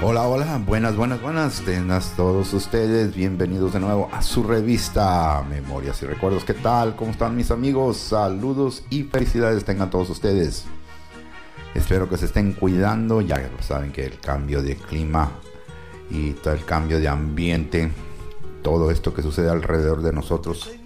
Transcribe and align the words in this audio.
Hola, 0.00 0.28
hola, 0.28 0.62
buenas, 0.64 0.94
buenas, 0.94 1.20
buenas. 1.20 1.60
Tengas 1.62 2.14
todos 2.14 2.52
ustedes 2.54 3.16
bienvenidos 3.16 3.72
de 3.72 3.80
nuevo 3.80 4.08
a 4.12 4.22
su 4.22 4.44
revista 4.44 5.44
Memorias 5.50 6.00
y 6.04 6.06
Recuerdos. 6.06 6.44
¿Qué 6.44 6.54
tal? 6.54 6.94
¿Cómo 6.94 7.10
están 7.10 7.34
mis 7.34 7.50
amigos? 7.50 7.96
Saludos 7.96 8.84
y 8.90 9.02
felicidades 9.02 9.64
tengan 9.64 9.90
todos 9.90 10.08
ustedes. 10.10 10.66
Espero 11.74 12.08
que 12.08 12.16
se 12.16 12.26
estén 12.26 12.52
cuidando. 12.52 13.22
Ya 13.22 13.50
saben 13.58 13.90
que 13.90 14.06
el 14.06 14.20
cambio 14.20 14.62
de 14.62 14.76
clima 14.76 15.32
y 16.10 16.30
todo 16.30 16.54
el 16.54 16.64
cambio 16.64 17.00
de 17.00 17.08
ambiente, 17.08 17.90
todo 18.62 18.92
esto 18.92 19.12
que 19.12 19.22
sucede 19.22 19.50
alrededor 19.50 20.02
de 20.02 20.12
nosotros 20.12 20.77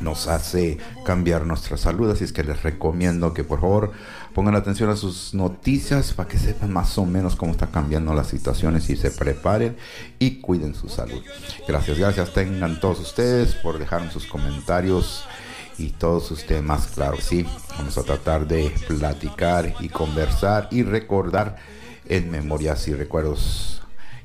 nos 0.00 0.28
hace 0.28 0.78
cambiar 1.04 1.46
nuestra 1.46 1.76
salud. 1.76 2.10
Así 2.10 2.24
es 2.24 2.32
que 2.32 2.44
les 2.44 2.62
recomiendo 2.62 3.32
que 3.34 3.44
por 3.44 3.60
favor 3.60 3.92
pongan 4.34 4.54
atención 4.54 4.90
a 4.90 4.96
sus 4.96 5.34
noticias 5.34 6.12
para 6.12 6.28
que 6.28 6.38
sepan 6.38 6.72
más 6.72 6.98
o 6.98 7.06
menos 7.06 7.36
cómo 7.36 7.52
está 7.52 7.68
cambiando 7.68 8.14
las 8.14 8.28
situaciones 8.28 8.90
y 8.90 8.96
se 8.96 9.10
preparen 9.10 9.76
y 10.18 10.40
cuiden 10.40 10.74
su 10.74 10.88
salud. 10.88 11.22
Gracias, 11.66 11.98
gracias 11.98 12.32
tengan 12.32 12.80
todos 12.80 13.00
ustedes 13.00 13.54
por 13.54 13.78
dejar 13.78 14.10
sus 14.10 14.26
comentarios 14.26 15.24
y 15.78 15.90
todos 15.90 16.26
sus 16.26 16.44
temas. 16.44 16.88
Claro, 16.88 17.18
sí, 17.20 17.46
vamos 17.76 17.96
a 17.98 18.02
tratar 18.02 18.46
de 18.46 18.72
platicar 18.88 19.74
y 19.80 19.88
conversar 19.88 20.68
y 20.70 20.82
recordar 20.82 21.56
en 22.08 22.30
memorias 22.30 22.86
y 22.88 22.94
recuerdos. 22.94 23.82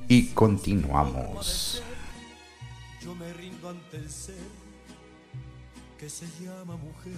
Y 0.08 0.28
continuamos. 0.28 1.82
Yo 3.02 3.16
me 3.16 3.32
rindo 3.34 3.70
ante 3.70 3.98
el 3.98 4.10
ser 4.10 4.36
que 6.02 6.10
se 6.10 6.26
llama 6.44 6.76
mujer 6.78 7.14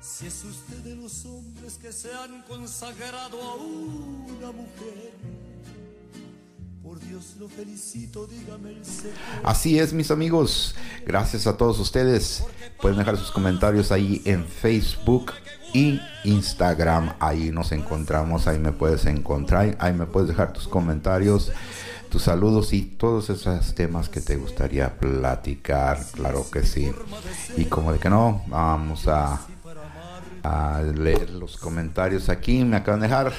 si 0.00 0.26
es 0.26 0.42
usted 0.42 0.78
de 0.78 0.96
los 0.96 1.24
hombres 1.24 1.78
que 1.80 1.92
se 1.92 2.12
han 2.12 2.42
consagrado 2.42 3.40
a 3.40 3.54
una 3.54 4.50
mujer. 4.50 5.12
Por 6.82 6.98
Dios 6.98 7.36
lo 7.38 7.48
felicito, 7.48 8.26
dígame 8.26 8.70
el 8.70 8.82
Así 9.44 9.78
es, 9.78 9.92
mis 9.92 10.10
amigos. 10.10 10.74
Gracias 11.06 11.46
a 11.46 11.56
todos 11.56 11.78
ustedes. 11.78 12.42
Pueden 12.82 12.98
dejar 12.98 13.16
sus 13.16 13.30
comentarios 13.30 13.92
ahí 13.92 14.20
en 14.24 14.44
Facebook 14.44 15.30
y 15.72 16.00
Instagram. 16.24 17.14
Ahí 17.20 17.52
nos 17.52 17.70
encontramos, 17.70 18.48
ahí 18.48 18.58
me 18.58 18.72
puedes 18.72 19.06
encontrar, 19.06 19.76
ahí 19.78 19.92
me 19.92 20.06
puedes 20.06 20.28
dejar 20.28 20.52
tus 20.52 20.66
comentarios, 20.66 21.52
tus 22.10 22.22
saludos 22.22 22.72
y 22.72 22.82
todos 22.82 23.30
esos 23.30 23.74
temas 23.74 24.08
que 24.08 24.20
te 24.20 24.36
gustaría 24.36 24.98
platicar. 24.98 26.00
Claro 26.12 26.44
que 26.50 26.64
sí. 26.64 26.90
Y 27.56 27.66
como 27.66 27.92
de 27.92 27.98
que 27.98 28.10
no, 28.10 28.42
vamos 28.48 29.06
a 29.08 29.38
leer 30.94 31.30
los 31.30 31.56
comentarios 31.56 32.28
aquí. 32.28 32.64
Me 32.64 32.76
acaban 32.76 33.00
de 33.00 33.06
dejar, 33.06 33.32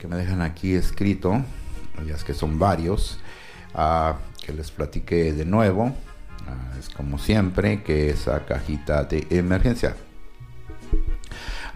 que 0.00 0.06
me 0.06 0.16
dejan 0.16 0.40
aquí 0.42 0.74
escrito, 0.74 1.42
ya 2.06 2.14
es 2.14 2.24
que 2.24 2.34
son 2.34 2.58
varios, 2.58 3.18
que 4.42 4.52
les 4.52 4.70
platique 4.70 5.32
de 5.32 5.44
nuevo. 5.44 5.92
es 6.78 6.88
como 6.88 7.18
siempre 7.18 7.82
que 7.82 8.10
esa 8.10 8.46
cajita 8.46 9.04
de 9.04 9.26
emergencia. 9.30 9.96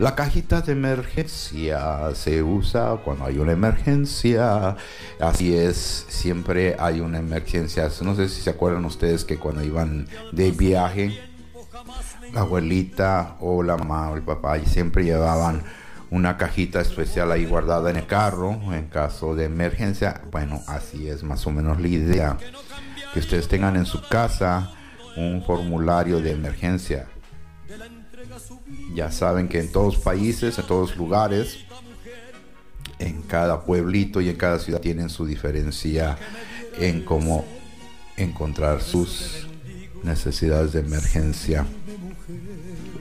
La 0.01 0.15
cajita 0.15 0.62
de 0.62 0.73
emergencia 0.73 2.15
se 2.15 2.43
usa 2.43 2.97
cuando 3.05 3.27
hay 3.27 3.39
una 3.39 3.53
emergencia. 3.53 4.75
Así 5.20 5.55
es, 5.55 6.06
siempre 6.09 6.75
hay 6.79 7.01
una 7.01 7.19
emergencia. 7.19 7.87
No 8.01 8.17
sé 8.17 8.31
si 8.31 8.41
se 8.41 8.48
acuerdan 8.48 8.87
ustedes 8.87 9.27
que 9.27 9.37
cuando 9.37 9.62
iban 9.62 10.09
de 10.33 10.53
viaje, 10.53 11.21
la 12.33 12.41
abuelita 12.41 13.37
o 13.41 13.62
la 13.62 13.77
mamá 13.77 14.09
o 14.09 14.17
el 14.17 14.23
papá 14.23 14.59
siempre 14.61 15.05
llevaban 15.05 15.65
una 16.09 16.39
cajita 16.39 16.81
especial 16.81 17.31
ahí 17.31 17.45
guardada 17.45 17.91
en 17.91 17.97
el 17.97 18.06
carro 18.06 18.53
en 18.73 18.87
caso 18.87 19.34
de 19.34 19.45
emergencia. 19.45 20.23
Bueno, 20.33 20.62
así 20.67 21.11
es 21.11 21.23
más 21.23 21.47
o 21.47 21.51
menos 21.51 21.78
la 21.78 21.89
idea. 21.89 22.39
Que 23.12 23.21
ustedes 23.21 23.48
tengan 23.48 23.77
en 23.77 23.84
su 23.84 24.01
casa 24.09 24.73
un 25.19 25.45
formulario 25.45 26.22
de 26.22 26.31
emergencia. 26.31 27.06
Ya 28.94 29.10
saben 29.10 29.48
que 29.48 29.60
en 29.60 29.70
todos 29.70 29.97
países, 29.97 30.58
en 30.58 30.66
todos 30.66 30.97
lugares, 30.97 31.58
en 32.98 33.22
cada 33.22 33.64
pueblito 33.64 34.20
y 34.20 34.28
en 34.28 34.36
cada 34.36 34.58
ciudad 34.58 34.81
tienen 34.81 35.08
su 35.08 35.26
diferencia 35.26 36.19
en 36.78 37.03
cómo 37.04 37.44
encontrar 38.16 38.82
sus 38.82 39.47
necesidades 40.03 40.72
de 40.72 40.81
emergencia 40.81 41.66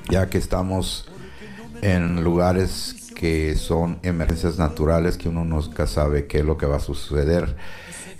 ya 0.10 0.30
que 0.30 0.38
estamos 0.40 1.08
en 1.82 2.24
lugares 2.24 3.12
que 3.16 3.56
son 3.56 4.00
emergencias 4.02 4.58
naturales 4.58 5.18
que 5.18 5.30
uno 5.30 5.46
nunca 5.46 5.88
sabe 5.88 6.26
qué 6.26 6.40
es 6.40 6.46
lo 6.46 6.58
que 6.58 6.66
va 6.66 6.78
a 6.78 6.82
suceder. 6.82 7.56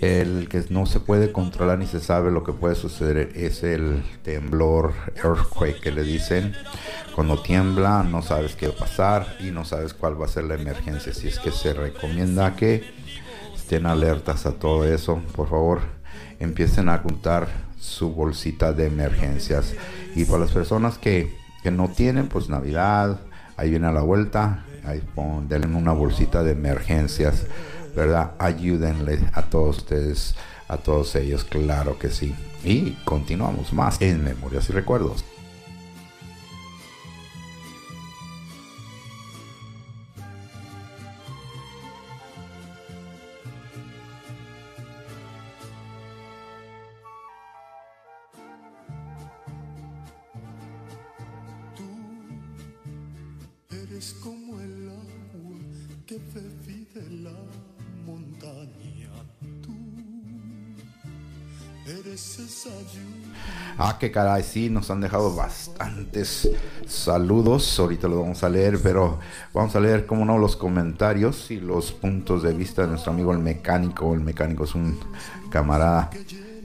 El 0.02 0.48
que 0.48 0.64
no 0.70 0.86
se 0.86 1.00
puede 1.00 1.32
controlar 1.32 1.78
ni 1.78 1.86
se 1.86 2.00
sabe 2.00 2.32
lo 2.32 2.44
que 2.44 2.54
puede 2.54 2.76
suceder 2.76 3.32
es 3.36 3.64
el 3.64 4.04
temblor, 4.24 4.94
earthquake 5.16 5.82
que 5.82 5.92
le 5.92 6.04
dicen. 6.04 6.54
Cuando 7.16 7.42
tiembla 7.42 8.04
no 8.04 8.22
sabes 8.22 8.56
qué 8.56 8.68
va 8.68 8.74
a 8.76 8.78
pasar 8.78 9.38
y 9.40 9.52
no 9.52 9.66
sabes 9.66 9.94
cuál 9.94 10.20
va 10.20 10.26
a 10.26 10.30
ser 10.30 10.46
la 10.46 10.56
emergencia. 10.56 11.14
Si 11.14 11.28
es 11.28 11.40
que 11.40 11.52
se 11.52 11.74
recomienda 11.74 12.56
que 12.56 12.84
estén 13.54 13.86
alertas 13.86 14.46
a 14.46 14.54
todo 14.54 14.86
eso, 14.86 15.22
por 15.36 15.50
favor 15.50 15.82
empiecen 16.40 16.88
a 16.88 17.00
juntar 17.00 17.50
su 17.78 18.12
bolsita 18.14 18.72
de 18.72 18.86
emergencias. 18.86 19.76
Y 20.16 20.24
para 20.26 20.40
las 20.40 20.52
personas 20.52 20.98
que 20.98 21.40
que 21.62 21.72
no 21.72 21.90
tienen, 21.90 22.28
pues 22.28 22.50
Navidad, 22.50 23.20
ahí 23.58 23.70
viene 23.70 23.88
a 23.88 23.92
la 23.92 24.02
vuelta, 24.02 24.66
ahí 24.86 25.02
denle 25.48 25.76
una 25.76 25.92
bolsita 25.92 26.44
de 26.44 26.52
emergencias, 26.52 27.46
¿verdad? 27.96 28.32
Ayúdenle 28.40 29.20
a 29.34 29.44
todos 29.44 29.78
ustedes, 29.78 30.36
a 30.68 30.78
todos 30.78 31.16
ellos, 31.16 31.44
claro 31.44 31.98
que 31.98 32.10
sí. 32.10 32.36
Y 32.64 32.92
continuamos 33.06 33.74
más 33.74 34.02
en 34.02 34.24
Memorias 34.24 34.70
y 34.70 34.74
Recuerdos. 34.74 35.24
Ah, 63.82 63.96
qué 63.98 64.12
caray, 64.12 64.44
sí, 64.44 64.70
nos 64.70 64.92
han 64.92 65.00
dejado 65.00 65.34
bastantes 65.34 66.50
saludos. 66.86 67.80
Ahorita 67.80 68.10
los 68.10 68.20
vamos 68.20 68.44
a 68.44 68.50
leer, 68.50 68.78
pero 68.84 69.20
vamos 69.54 69.74
a 69.74 69.80
leer, 69.80 70.06
como 70.06 70.26
no, 70.26 70.38
los 70.38 70.58
comentarios 70.58 71.50
y 71.50 71.62
los 71.62 71.94
puntos 71.94 72.44
de 72.44 72.52
vista 72.52 72.82
de 72.82 72.90
nuestro 72.90 73.14
amigo 73.14 73.32
el 73.32 73.40
mecánico. 73.40 74.14
El 74.14 74.20
mecánico 74.20 74.66
es 74.66 74.76
un 74.76 75.00
camarada 75.50 76.10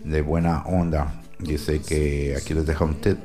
de 0.03 0.23
buena 0.23 0.65
onda. 0.65 1.23
Dice 1.39 1.81
que 1.83 2.35
aquí 2.37 2.53
les 2.53 2.67
deja 2.67 2.85
un 2.85 2.97
tip 2.97 3.19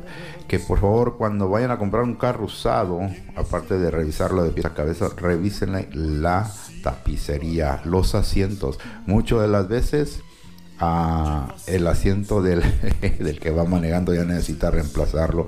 que 0.47 0.59
por 0.59 0.79
favor 0.79 1.17
cuando 1.17 1.49
vayan 1.49 1.71
a 1.71 1.79
comprar 1.79 2.03
un 2.03 2.13
carro 2.13 2.45
usado, 2.45 2.99
aparte 3.35 3.79
de 3.79 3.89
revisarlo 3.89 4.43
de 4.43 4.51
pieza 4.51 4.69
a 4.69 4.73
cabeza, 4.75 5.09
revisen 5.17 5.87
la 6.21 6.51
tapicería, 6.83 7.81
los 7.85 8.13
asientos. 8.13 8.77
Muchas 9.07 9.41
de 9.41 9.47
las 9.47 9.67
veces 9.67 10.21
el 10.79 11.87
asiento 11.87 12.41
del, 12.41 12.61
del, 13.19 13.39
que 13.39 13.51
va 13.51 13.65
manejando 13.65 14.13
ya 14.13 14.23
necesita 14.23 14.71
reemplazarlo 14.71 15.47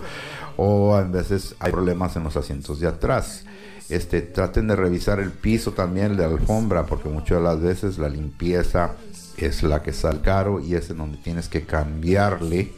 o 0.58 0.96
a 0.96 1.04
veces 1.04 1.56
hay 1.60 1.72
problemas 1.72 2.16
en 2.16 2.24
los 2.24 2.36
asientos 2.36 2.80
de 2.80 2.88
atrás. 2.88 3.46
Este, 3.90 4.22
traten 4.22 4.68
de 4.68 4.76
revisar 4.76 5.20
el 5.20 5.32
piso 5.32 5.72
también 5.72 6.16
de 6.16 6.24
alfombra 6.24 6.86
porque 6.86 7.10
muchas 7.10 7.40
de 7.40 7.44
las 7.44 7.62
veces 7.62 7.98
la 7.98 8.10
limpieza 8.10 8.96
es 9.38 9.64
la 9.64 9.82
que 9.82 9.92
sale 9.92 10.22
caro 10.22 10.60
y 10.60 10.76
es 10.76 10.90
en 10.90 10.98
donde 10.98 11.18
tienes 11.18 11.50
que 11.50 11.64
cambiarle, 11.64 12.72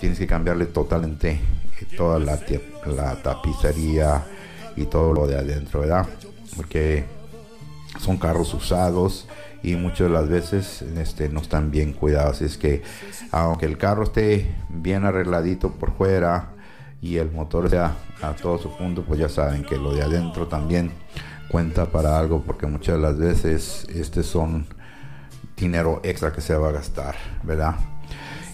tienes 0.00 0.18
que 0.18 0.26
cambiarle 0.26 0.66
totalmente 0.66 1.32
eh, 1.32 1.86
toda 1.96 2.18
la, 2.18 2.38
la 2.86 3.22
tapicería 3.22 4.24
y 4.76 4.86
todo 4.86 5.12
lo 5.12 5.26
de 5.26 5.36
adentro, 5.36 5.80
¿verdad? 5.80 6.06
Porque 6.56 7.04
son 8.00 8.16
carros 8.16 8.54
usados 8.54 9.28
y 9.62 9.76
muchas 9.76 10.08
de 10.08 10.10
las 10.10 10.28
veces 10.28 10.82
este, 10.82 11.28
no 11.28 11.40
están 11.40 11.70
bien 11.70 11.92
cuidados. 11.92 12.42
Es 12.42 12.56
que 12.56 12.82
aunque 13.30 13.66
el 13.66 13.78
carro 13.78 14.04
esté 14.04 14.54
bien 14.68 15.04
arregladito 15.04 15.72
por 15.72 15.92
fuera 15.92 16.52
y 17.00 17.16
el 17.16 17.30
motor 17.30 17.70
sea 17.70 17.96
a 18.22 18.32
todo 18.32 18.58
su 18.58 18.76
punto, 18.76 19.04
pues 19.04 19.20
ya 19.20 19.28
saben 19.28 19.64
que 19.64 19.76
lo 19.76 19.94
de 19.94 20.02
adentro 20.02 20.46
también 20.46 20.92
cuenta 21.50 21.86
para 21.86 22.18
algo 22.18 22.42
porque 22.42 22.66
muchas 22.66 22.96
de 22.96 23.02
las 23.02 23.18
veces 23.18 23.86
este 23.94 24.22
son 24.22 24.66
dinero 25.56 26.00
extra 26.04 26.32
que 26.32 26.40
se 26.40 26.54
va 26.54 26.68
a 26.68 26.72
gastar, 26.72 27.16
¿verdad? 27.42 27.76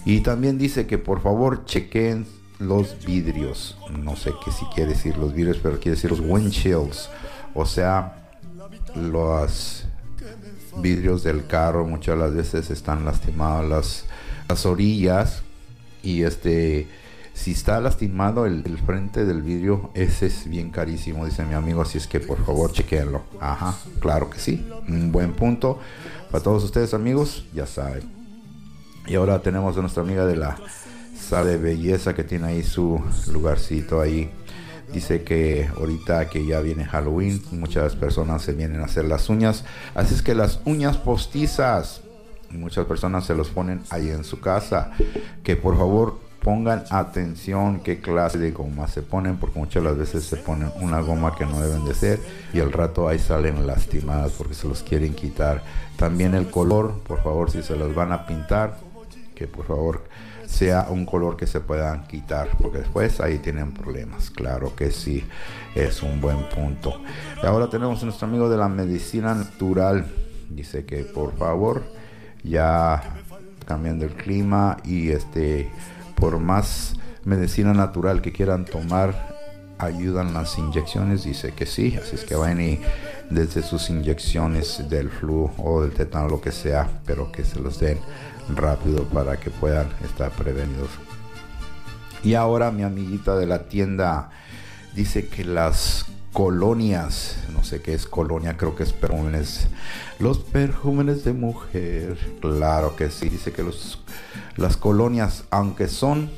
Y 0.05 0.21
también 0.21 0.57
dice 0.57 0.87
que 0.87 0.97
por 0.97 1.21
favor 1.21 1.65
chequen 1.65 2.25
los 2.59 3.05
vidrios. 3.05 3.77
No 3.91 4.15
sé 4.15 4.33
qué 4.43 4.51
si 4.51 4.65
quiere 4.67 4.93
decir 4.93 5.17
los 5.17 5.33
vidrios, 5.33 5.59
pero 5.61 5.79
quiere 5.79 5.95
decir 5.95 6.11
los 6.11 6.21
windshields. 6.21 7.09
O 7.53 7.65
sea, 7.65 8.29
los 8.95 9.76
vidrios 10.81 11.23
del 11.23 11.45
carro 11.47 11.85
muchas 11.85 12.17
las 12.17 12.33
veces 12.33 12.69
están 12.69 13.05
lastimadas 13.05 13.65
las, 13.67 14.05
las 14.47 14.65
orillas 14.65 15.43
y 16.03 16.23
este 16.23 16.87
si 17.37 17.51
está 17.51 17.79
lastimado 17.79 18.47
el, 18.47 18.63
frente 18.79 19.23
del 19.23 19.43
vidrio, 19.43 19.91
ese 19.93 20.25
es 20.25 20.49
bien 20.49 20.71
carísimo, 20.71 21.23
dice 21.23 21.45
mi 21.45 21.53
amigo. 21.53 21.83
Así 21.83 21.99
es 21.99 22.07
que 22.07 22.19
por 22.19 22.43
favor 22.43 22.71
chequenlo. 22.71 23.21
Ajá, 23.39 23.75
claro 23.99 24.27
que 24.31 24.39
sí. 24.39 24.67
Un 24.87 25.11
buen 25.11 25.33
punto 25.33 25.79
para 26.31 26.43
todos 26.43 26.63
ustedes, 26.63 26.95
amigos. 26.95 27.45
Ya 27.53 27.67
saben. 27.67 28.09
Y 29.05 29.13
ahora 29.13 29.39
tenemos 29.43 29.77
a 29.77 29.81
nuestra 29.81 30.01
amiga 30.01 30.25
de 30.25 30.35
la 30.35 30.57
sala 31.15 31.45
de 31.45 31.57
belleza 31.57 32.15
que 32.15 32.23
tiene 32.23 32.47
ahí 32.47 32.63
su 32.63 32.99
lugarcito 33.31 34.01
ahí. 34.01 34.31
Dice 34.93 35.23
que 35.23 35.69
ahorita 35.75 36.29
que 36.29 36.45
ya 36.45 36.61
viene 36.61 36.85
Halloween, 36.85 37.41
muchas 37.51 37.95
personas 37.95 38.41
se 38.41 38.53
vienen 38.53 38.81
a 38.81 38.85
hacer 38.85 39.05
las 39.05 39.29
uñas. 39.29 39.65
Así 39.95 40.13
es 40.15 40.21
que 40.21 40.33
las 40.33 40.61
uñas 40.65 40.97
postizas, 40.97 42.01
muchas 42.51 42.85
personas 42.85 43.25
se 43.25 43.35
los 43.35 43.49
ponen 43.49 43.81
ahí 43.89 44.09
en 44.09 44.23
su 44.23 44.39
casa. 44.39 44.91
Que 45.43 45.55
por 45.55 45.77
favor 45.77 46.27
pongan 46.47 46.85
atención 46.91 47.81
qué 47.81 47.99
clase 47.99 48.37
de 48.37 48.51
goma 48.51 48.87
se 48.87 49.01
ponen 49.01 49.35
porque 49.35 49.59
muchas 49.59 49.83
las 49.83 49.97
veces 49.97 50.23
se 50.23 50.37
ponen 50.37 50.71
una 50.79 51.01
goma 51.01 51.35
que 51.35 51.45
no 51.45 51.59
deben 51.59 51.83
de 51.83 51.93
ser 51.93 52.21
y 52.53 52.61
al 52.61 52.71
rato 52.71 53.09
ahí 53.09 53.19
salen 53.19 53.67
lastimadas 53.67 54.31
porque 54.31 54.53
se 54.53 54.65
los 54.65 54.81
quieren 54.81 55.13
quitar 55.13 55.61
también 55.97 56.35
el 56.35 56.49
color 56.49 57.01
por 57.05 57.21
favor 57.21 57.51
si 57.51 57.63
se 57.63 57.75
los 57.75 57.93
van 57.93 58.13
a 58.13 58.25
pintar 58.25 58.77
que 59.35 59.45
por 59.45 59.65
favor 59.65 60.03
sea 60.47 60.87
un 60.89 61.05
color 61.05 61.35
que 61.35 61.45
se 61.45 61.59
puedan 61.59 62.07
quitar 62.07 62.47
porque 62.59 62.79
después 62.79 63.19
ahí 63.19 63.37
tienen 63.39 63.73
problemas. 63.73 64.29
Claro 64.29 64.75
que 64.75 64.91
sí 64.91 65.23
es 65.75 66.01
un 66.01 66.21
buen 66.21 66.47
punto. 66.49 67.01
Ahora 67.43 67.69
tenemos 67.69 68.01
a 68.01 68.05
nuestro 68.05 68.27
amigo 68.27 68.49
de 68.49 68.57
la 68.57 68.69
medicina 68.69 69.35
natural. 69.35 70.07
Dice 70.49 70.85
que 70.85 71.03
por 71.03 71.35
favor 71.37 71.83
ya 72.43 73.03
cambiando 73.65 74.05
el 74.05 74.13
clima 74.13 74.77
y 74.85 75.09
este 75.09 75.69
por 76.15 76.39
más 76.39 76.95
medicina 77.25 77.73
natural 77.73 78.21
que 78.21 78.31
quieran 78.31 78.63
tomar, 78.63 79.35
ayudan 79.77 80.33
las 80.33 80.57
inyecciones, 80.57 81.25
dice 81.25 81.51
que 81.51 81.65
sí, 81.65 81.97
así 82.01 82.15
es 82.15 82.23
que 82.23 82.35
vayan 82.35 82.61
y 82.61 82.79
desde 83.29 83.61
sus 83.61 83.89
inyecciones 83.89 84.89
del 84.89 85.09
flu 85.09 85.51
o 85.57 85.81
del 85.81 85.91
tétano, 85.91 86.29
lo 86.29 86.41
que 86.41 86.51
sea, 86.51 86.89
pero 87.05 87.31
que 87.31 87.43
se 87.43 87.59
los 87.59 87.79
den 87.79 87.99
rápido 88.55 89.03
para 89.05 89.37
que 89.37 89.49
puedan 89.49 89.87
estar 90.03 90.31
prevenidos. 90.31 90.89
Y 92.23 92.33
ahora 92.33 92.71
mi 92.71 92.83
amiguita 92.83 93.35
de 93.35 93.45
la 93.45 93.67
tienda 93.67 94.31
dice 94.95 95.27
que 95.27 95.43
las 95.45 96.05
colonias, 96.33 97.37
no 97.53 97.63
sé 97.63 97.81
qué 97.81 97.93
es 97.93 98.05
colonia, 98.05 98.57
creo 98.57 98.75
que 98.75 98.83
es 98.83 98.93
perfumes, 98.93 99.67
los 100.19 100.39
perfumes 100.39 101.23
de 101.23 101.33
mujer, 101.33 102.17
claro 102.41 102.95
que 102.95 103.09
sí, 103.09 103.29
dice 103.29 103.51
que 103.51 103.63
los 103.63 104.03
las 104.57 104.75
colonias, 104.75 105.43
aunque 105.51 105.87
son 105.87 106.29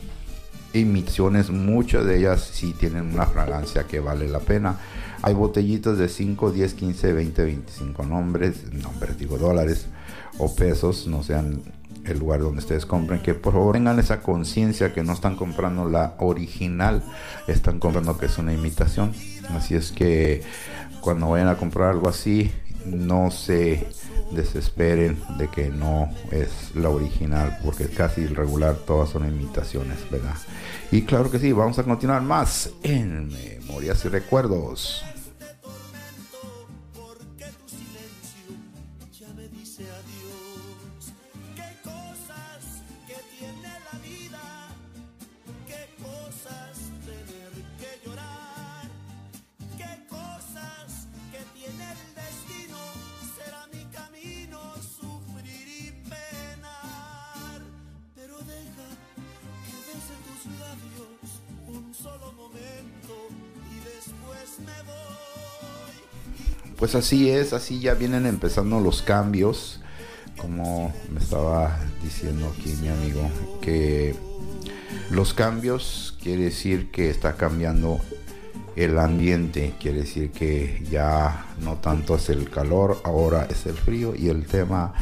imitaciones, 0.74 1.50
muchas 1.50 2.06
de 2.06 2.20
ellas 2.20 2.50
sí 2.54 2.76
tienen 2.78 3.14
una 3.14 3.26
fragancia 3.26 3.86
que 3.86 4.00
vale 4.00 4.28
la 4.28 4.40
pena. 4.40 4.78
Hay 5.22 5.34
botellitas 5.34 5.98
de 5.98 6.08
5, 6.08 6.52
10, 6.52 6.74
15, 6.74 7.14
20, 7.14 7.44
25 7.44 8.04
nombres, 8.04 8.72
nombres 8.74 9.18
digo 9.18 9.38
dólares 9.38 9.88
o 10.38 10.54
pesos, 10.54 11.08
no 11.08 11.24
sean 11.24 11.62
el 12.06 12.20
lugar 12.20 12.42
donde 12.42 12.60
ustedes 12.60 12.86
compren, 12.86 13.22
que 13.22 13.34
por 13.34 13.54
favor 13.54 13.74
tengan 13.74 14.00
esa 14.00 14.22
conciencia 14.22 14.94
que 14.94 15.04
no 15.04 15.14
están 15.14 15.36
comprando 15.36 15.88
la 15.90 16.16
original, 16.20 17.04
están 17.48 17.80
comprando 17.80 18.18
que 18.18 18.28
es 18.28 18.38
una 18.38 18.54
imitación. 18.54 19.14
Así 19.50 19.76
es 19.76 19.92
que 19.92 20.44
cuando 21.02 21.30
vayan 21.30 21.48
a 21.48 21.58
comprar 21.58 21.90
algo 21.90 22.10
así, 22.10 22.52
no 22.86 23.32
se 23.32 23.88
desesperen 24.32 25.20
de 25.38 25.48
que 25.48 25.70
no 25.70 26.10
es 26.32 26.76
la 26.76 26.90
original, 26.90 27.58
porque 27.64 27.88
casi 27.88 28.28
regular 28.28 28.76
todas 28.76 29.10
son 29.10 29.28
imitaciones, 29.28 29.98
¿verdad? 30.10 30.36
Y 30.92 31.04
claro 31.04 31.32
que 31.32 31.40
sí, 31.40 31.52
vamos 31.52 31.80
a 31.80 31.84
continuar 31.84 32.22
más 32.22 32.70
en 32.84 33.30
Memorias 33.30 34.06
y 34.06 34.10
Recuerdos. 34.10 35.04
Pues 66.80 66.96
así 66.96 67.30
es, 67.30 67.52
así 67.52 67.82
ya 67.82 67.94
vienen 67.94 68.26
empezando 68.26 68.80
los 68.80 69.02
cambios, 69.02 69.82
como 70.38 70.94
me 71.12 71.20
estaba 71.20 71.78
diciendo 72.02 72.50
aquí 72.58 72.74
mi 72.82 72.88
amigo, 72.88 73.30
que 73.62 74.16
los 75.12 75.34
cambios 75.34 76.18
quiere 76.24 76.46
decir 76.46 76.90
que 76.90 77.10
está 77.10 77.36
cambiando 77.36 78.00
el 78.78 78.98
ambiente, 78.98 79.76
quiere 79.78 80.04
decir 80.04 80.32
que 80.32 80.82
ya 80.90 81.48
no 81.60 81.76
tanto 81.76 82.16
es 82.16 82.30
el 82.30 82.50
calor, 82.50 83.02
ahora 83.04 83.46
es 83.50 83.66
el 83.66 83.76
frío 83.76 84.16
y 84.16 84.30
el 84.30 84.46
tema 84.46 84.94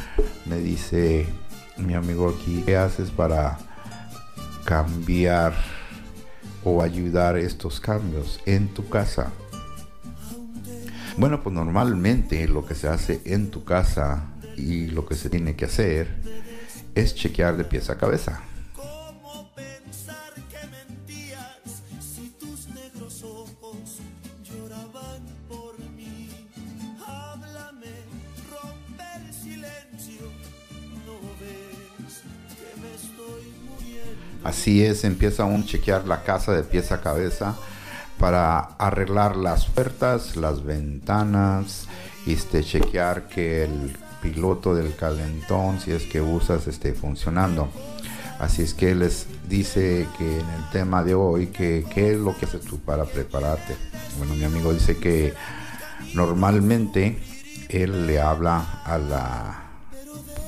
me 0.47 0.57
dice 0.57 1.27
mi 1.77 1.93
amigo 1.93 2.35
aquí, 2.35 2.63
¿qué 2.65 2.75
haces 2.75 3.11
para 3.11 3.59
cambiar 4.65 5.53
o 6.63 6.81
ayudar 6.81 7.37
estos 7.37 7.79
cambios 7.79 8.39
en 8.47 8.67
tu 8.69 8.89
casa? 8.89 9.31
Bueno, 11.17 11.41
pues 11.41 11.55
normalmente 11.55 12.47
lo 12.47 12.63
que 12.63 12.75
se 12.75 12.87
hace 12.87 13.21
en 13.25 13.49
tu 13.49 13.63
casa 13.63 14.27
y 14.55 14.87
lo 14.87 15.07
que 15.07 15.15
se 15.15 15.31
tiene 15.31 15.55
que 15.55 15.65
hacer 15.65 16.15
es 16.93 17.15
chequear 17.15 17.57
de 17.57 17.63
pies 17.63 17.89
a 17.89 17.97
cabeza. 17.97 18.43
Así 34.43 34.83
es, 34.85 35.03
empieza 35.03 35.45
un 35.45 35.65
chequear 35.65 36.07
la 36.07 36.23
casa 36.23 36.53
de 36.53 36.63
pies 36.63 36.91
a 36.91 37.01
cabeza 37.01 37.55
para 38.19 38.59
arreglar 38.59 39.35
las 39.35 39.65
puertas, 39.65 40.35
las 40.35 40.63
ventanas, 40.63 41.87
este, 42.25 42.63
chequear 42.63 43.27
que 43.27 43.63
el 43.63 43.95
piloto 44.21 44.73
del 44.73 44.95
calentón, 44.95 45.79
si 45.79 45.91
es 45.91 46.03
que 46.03 46.21
usas, 46.21 46.67
esté 46.67 46.93
funcionando. 46.93 47.69
Así 48.39 48.61
es 48.61 48.73
que 48.73 48.93
les 48.93 49.27
dice 49.47 50.07
que 50.17 50.39
en 50.39 50.49
el 50.49 50.69
tema 50.71 51.03
de 51.03 51.15
hoy, 51.15 51.47
que 51.47 51.85
qué 51.93 52.11
es 52.11 52.17
lo 52.17 52.35
que 52.37 52.45
haces 52.45 52.61
tú 52.61 52.79
para 52.79 53.05
prepararte. 53.05 53.75
Bueno, 54.17 54.35
mi 54.35 54.43
amigo 54.43 54.73
dice 54.73 54.97
que 54.97 55.33
normalmente 56.13 57.19
él 57.69 58.05
le 58.05 58.21
habla 58.21 58.81
a 58.85 58.97
la, 58.97 59.63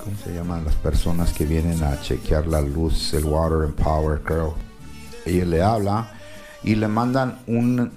¿cómo 0.03 0.15
se 0.23 0.33
llaman? 0.33 0.65
Las 0.65 0.75
personas 0.75 1.33
que 1.33 1.45
vienen 1.45 1.83
a 1.83 1.99
chequear 2.01 2.47
la 2.47 2.61
luz, 2.61 3.13
el 3.13 3.25
water 3.25 3.63
and 3.63 3.75
power 3.75 4.21
girl. 4.27 4.53
Y 5.25 5.39
él 5.39 5.49
le 5.49 5.61
habla 5.61 6.18
y 6.63 6.75
le 6.75 6.87
mandan 6.87 7.39
un, 7.47 7.91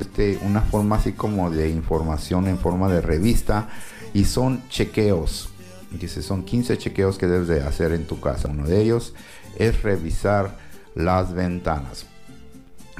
este, 0.00 0.38
una 0.42 0.62
forma 0.62 0.96
así 0.96 1.12
como 1.12 1.50
de 1.50 1.70
información 1.70 2.46
en 2.46 2.58
forma 2.58 2.88
de 2.88 3.00
revista 3.00 3.68
y 4.14 4.24
son 4.24 4.68
chequeos. 4.68 5.50
Dice, 5.90 6.22
son 6.22 6.44
15 6.44 6.76
chequeos 6.76 7.16
que 7.18 7.26
debes 7.26 7.48
de 7.48 7.62
hacer 7.62 7.92
en 7.92 8.06
tu 8.06 8.20
casa. 8.20 8.48
Uno 8.48 8.66
de 8.66 8.82
ellos 8.82 9.14
es 9.56 9.82
revisar 9.82 10.56
las 10.94 11.32
ventanas 11.32 12.06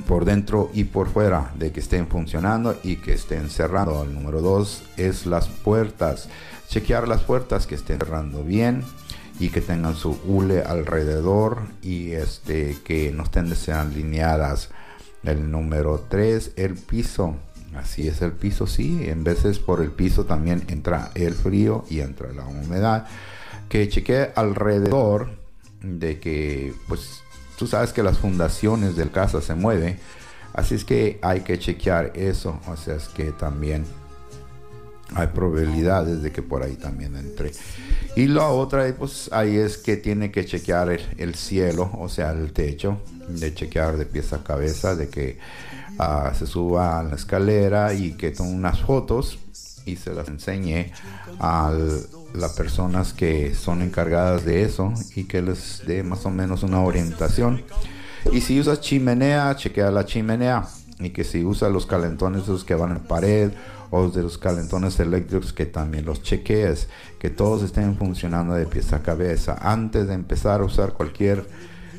por 0.06 0.24
dentro 0.24 0.70
y 0.72 0.84
por 0.84 1.08
fuera 1.08 1.52
de 1.58 1.72
que 1.72 1.80
estén 1.80 2.06
funcionando 2.06 2.78
y 2.82 2.96
que 2.96 3.12
estén 3.12 3.50
cerrando. 3.50 4.04
El 4.04 4.14
número 4.14 4.40
dos 4.40 4.82
es 4.96 5.26
las 5.26 5.48
puertas. 5.48 6.28
Chequear 6.68 7.08
las 7.08 7.22
puertas 7.22 7.66
que 7.66 7.74
estén 7.74 7.98
cerrando 7.98 8.42
bien 8.44 8.84
y 9.38 9.50
que 9.50 9.60
tengan 9.60 9.94
su 9.94 10.18
hule 10.24 10.62
alrededor 10.62 11.62
y 11.82 12.12
este 12.12 12.76
que 12.84 13.12
no 13.12 13.24
estén 13.24 13.48
desalineadas. 13.48 14.70
El 15.22 15.50
número 15.50 16.04
3, 16.08 16.52
el 16.56 16.74
piso. 16.74 17.36
Así 17.74 18.08
es 18.08 18.22
el 18.22 18.32
piso, 18.32 18.66
sí. 18.66 19.08
En 19.08 19.24
veces 19.24 19.58
por 19.58 19.82
el 19.82 19.90
piso 19.90 20.24
también 20.24 20.64
entra 20.68 21.10
el 21.14 21.34
frío 21.34 21.84
y 21.88 22.00
entra 22.00 22.32
la 22.32 22.46
humedad. 22.46 23.06
Que 23.68 23.88
chequee 23.88 24.32
alrededor 24.34 25.30
de 25.82 26.18
que, 26.18 26.72
pues, 26.88 27.20
tú 27.58 27.66
sabes 27.66 27.92
que 27.92 28.02
las 28.02 28.18
fundaciones 28.18 28.96
del 28.96 29.10
casa 29.10 29.40
se 29.40 29.54
mueven. 29.54 29.98
Así 30.54 30.74
es 30.74 30.84
que 30.84 31.18
hay 31.22 31.40
que 31.42 31.58
chequear 31.58 32.12
eso. 32.14 32.58
O 32.66 32.76
sea, 32.76 32.94
es 32.94 33.08
que 33.08 33.32
también 33.32 33.84
hay 35.14 35.28
probabilidades 35.28 36.22
de 36.22 36.30
que 36.30 36.42
por 36.42 36.62
ahí 36.62 36.76
también 36.76 37.16
entre. 37.16 37.52
Y 38.16 38.26
la 38.26 38.48
otra, 38.48 38.92
pues 38.98 39.30
ahí 39.32 39.56
es 39.56 39.78
que 39.78 39.96
tiene 39.96 40.30
que 40.30 40.44
chequear 40.44 40.90
el, 41.16 41.34
cielo, 41.34 41.90
o 41.98 42.08
sea, 42.08 42.32
el 42.32 42.52
techo, 42.52 43.00
de 43.28 43.54
chequear 43.54 43.96
de 43.96 44.06
pies 44.06 44.32
a 44.32 44.42
cabeza, 44.42 44.94
de 44.94 45.08
que 45.08 45.38
ah, 45.98 46.32
se 46.36 46.46
suba 46.46 46.98
a 46.98 47.02
la 47.02 47.14
escalera 47.14 47.94
y 47.94 48.12
que 48.12 48.30
tome 48.30 48.50
unas 48.50 48.80
fotos 48.80 49.38
y 49.86 49.96
se 49.96 50.12
las 50.12 50.28
enseñe 50.28 50.92
a 51.40 51.72
las 52.34 52.52
personas 52.52 53.12
que 53.12 53.54
son 53.54 53.82
encargadas 53.82 54.44
de 54.44 54.62
eso 54.62 54.92
y 55.14 55.24
que 55.24 55.40
les 55.40 55.82
dé 55.86 56.02
más 56.02 56.26
o 56.26 56.30
menos 56.30 56.62
una 56.62 56.80
orientación. 56.80 57.62
Y 58.32 58.40
si 58.40 58.60
usas 58.60 58.80
chimenea, 58.80 59.54
chequea 59.56 59.90
la 59.90 60.04
chimenea. 60.04 60.66
Y 61.00 61.10
que 61.10 61.24
si 61.24 61.44
usa 61.44 61.68
los 61.68 61.86
calentones 61.86 62.42
esos 62.42 62.64
que 62.64 62.74
van 62.74 62.90
en 62.90 63.00
pared 63.00 63.52
o 63.90 64.08
de 64.08 64.22
los 64.22 64.36
calentones 64.36 64.98
eléctricos 65.00 65.52
que 65.52 65.66
también 65.66 66.04
los 66.04 66.22
chequees, 66.22 66.88
que 67.18 67.30
todos 67.30 67.62
estén 67.62 67.96
funcionando 67.96 68.54
de 68.54 68.66
pieza 68.66 68.96
a 68.96 69.02
cabeza. 69.02 69.56
Antes 69.60 70.08
de 70.08 70.14
empezar 70.14 70.60
a 70.60 70.64
usar 70.64 70.92
cualquier 70.92 71.48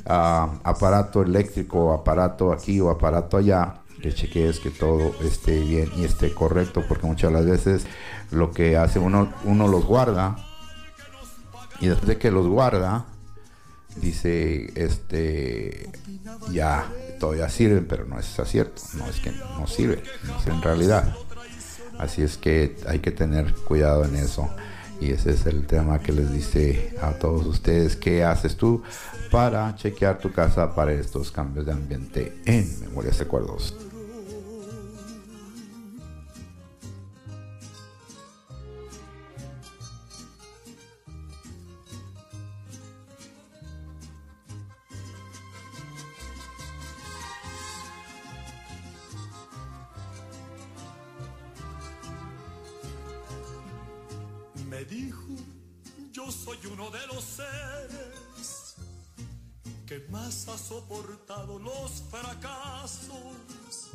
ah, 0.05 0.59
aparato 0.63 1.21
eléctrico, 1.21 1.93
aparato 1.93 2.51
aquí 2.51 2.79
o 2.81 2.89
aparato 2.89 3.37
allá, 3.37 3.81
que 4.01 4.13
chequees 4.13 4.59
que 4.59 4.69
todo 4.69 5.13
esté 5.23 5.59
bien 5.59 5.89
y 5.97 6.03
esté 6.03 6.33
correcto, 6.33 6.83
porque 6.87 7.07
muchas 7.07 7.31
las 7.31 7.45
veces 7.45 7.85
lo 8.31 8.51
que 8.51 8.77
hace 8.77 8.99
uno, 8.99 9.33
uno 9.45 9.67
los 9.67 9.85
guarda 9.85 10.35
y 11.81 11.87
después 11.87 12.07
de 12.07 12.17
que 12.17 12.31
los 12.31 12.47
guarda, 12.47 13.05
dice, 13.95 14.71
este, 14.75 15.89
ya, 16.51 16.89
todavía 17.19 17.49
sirven, 17.49 17.85
pero 17.85 18.05
no 18.05 18.17
es 18.19 18.25
cierto, 18.45 18.81
no 18.95 19.07
es 19.07 19.19
que 19.19 19.31
no 19.31 19.67
sirve, 19.67 20.01
no 20.25 20.39
es 20.39 20.47
en 20.47 20.61
realidad. 20.61 21.15
Así 21.97 22.21
es 22.21 22.37
que 22.37 22.77
hay 22.87 22.99
que 22.99 23.11
tener 23.11 23.53
cuidado 23.53 24.05
en 24.05 24.15
eso. 24.15 24.49
Y 25.01 25.11
ese 25.11 25.31
es 25.31 25.45
el 25.45 25.65
tema 25.65 25.99
que 25.99 26.11
les 26.11 26.31
dice 26.31 26.95
a 27.01 27.11
todos 27.11 27.45
ustedes. 27.45 27.95
¿Qué 27.95 28.23
haces 28.23 28.55
tú 28.57 28.83
para 29.31 29.75
chequear 29.75 30.17
tu 30.17 30.31
casa 30.31 30.73
para 30.73 30.93
estos 30.93 31.31
cambios 31.31 31.65
de 31.65 31.71
ambiente 31.73 32.41
en 32.45 32.79
Memorias 32.81 33.19
Recuerdos? 33.19 33.88
Soportado 60.57 61.59
los 61.59 62.03
fracasos 62.09 63.89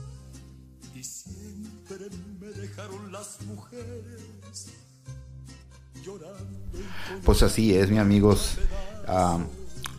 y 0.95 1.03
siempre 1.03 2.07
me 2.41 2.49
dejaron 2.49 3.11
las 3.11 3.41
mujeres 3.43 4.71
llorando. 6.05 6.59
Pues 7.25 7.43
así 7.43 7.75
es, 7.75 7.91
mi 7.91 7.99
amigos. 7.99 8.59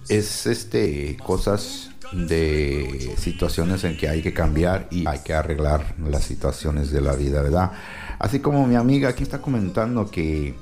es 0.07 0.45
este 0.45 1.17
cosas 1.17 1.89
de 2.11 3.15
situaciones 3.17 3.83
en 3.83 3.97
que 3.97 4.07
hay 4.07 4.21
que 4.21 4.33
cambiar 4.33 4.87
y 4.91 5.07
hay 5.07 5.19
que 5.19 5.33
arreglar 5.33 5.95
las 5.99 6.23
situaciones 6.23 6.91
de 6.91 7.01
la 7.01 7.15
vida, 7.15 7.41
¿verdad? 7.41 7.71
Así 8.19 8.39
como 8.39 8.65
mi 8.67 8.75
amiga 8.75 9.09
aquí 9.09 9.23
está 9.23 9.41
comentando 9.41 10.09
que 10.09 10.55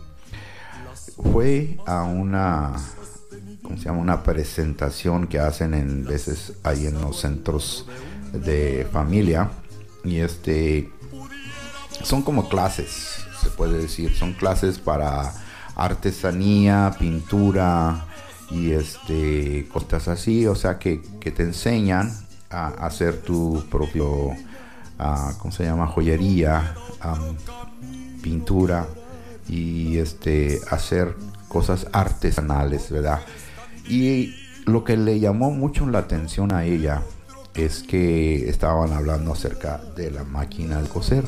fue 1.32 1.78
a 1.86 2.04
una 2.04 2.74
¿cómo 3.64 3.78
se 3.78 3.86
llama? 3.86 4.00
Una 4.00 4.24
presentación 4.24 5.28
que 5.28 5.40
hacen 5.40 5.74
en 5.74 6.06
veces 6.06 6.54
ahí 6.64 6.86
en 6.86 7.02
los 7.02 7.20
centros 7.20 7.88
de 8.34 8.88
familia. 8.92 9.50
Y 10.04 10.18
este, 10.20 10.92
son 12.04 12.22
como 12.22 12.50
clases, 12.50 13.26
se 13.42 13.50
puede 13.50 13.80
decir. 13.80 14.16
Son 14.16 14.34
clases 14.34 14.78
para 14.78 15.34
artesanía, 15.76 16.96
pintura 17.00 18.06
y 18.52 18.72
este, 18.72 19.68
cosas 19.72 20.08
así. 20.08 20.46
O 20.46 20.56
sea, 20.56 20.78
que, 20.78 20.98
te 20.98 21.44
enseñan 21.44 22.12
a 22.50 22.68
hacer 22.68 23.22
tu 23.22 23.64
propio, 23.72 24.10
uh, 24.10 24.36
¿cómo 25.40 25.52
se 25.52 25.64
llama? 25.64 25.88
Joyería, 25.88 26.76
pintura 28.22 28.88
y 29.48 29.98
este, 29.98 30.60
hacer 30.70 31.16
cosas 31.48 31.88
artesanales, 31.92 32.90
¿verdad? 32.92 33.22
Y 33.88 34.36
lo 34.66 34.84
que 34.84 34.98
le 34.98 35.20
llamó 35.20 35.52
mucho 35.52 35.86
la 35.88 36.00
atención 36.00 36.54
a 36.54 36.66
ella 36.66 37.04
es 37.54 37.84
que 37.84 38.50
estaban 38.50 38.94
hablando 38.94 39.34
acerca 39.34 39.82
de 39.96 40.12
la 40.12 40.24
máquina 40.24 40.82
de 40.82 40.90
coser. 40.90 41.24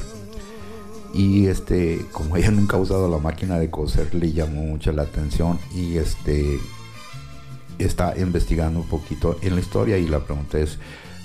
Y 1.13 1.47
este, 1.47 2.05
como 2.11 2.35
ella 2.35 2.51
nunca 2.51 2.77
ha 2.77 2.79
usado 2.79 3.09
la 3.09 3.17
máquina 3.17 3.57
de 3.57 3.69
coser, 3.69 4.13
le 4.13 4.33
llamó 4.33 4.63
mucho 4.63 4.91
la 4.91 5.03
atención 5.03 5.59
y 5.73 5.97
este 5.97 6.59
está 7.77 8.17
investigando 8.17 8.79
un 8.79 8.87
poquito 8.87 9.37
en 9.41 9.55
la 9.55 9.61
historia 9.61 9.97
y 9.97 10.07
la 10.07 10.19
pregunta 10.19 10.59
es, 10.59 10.77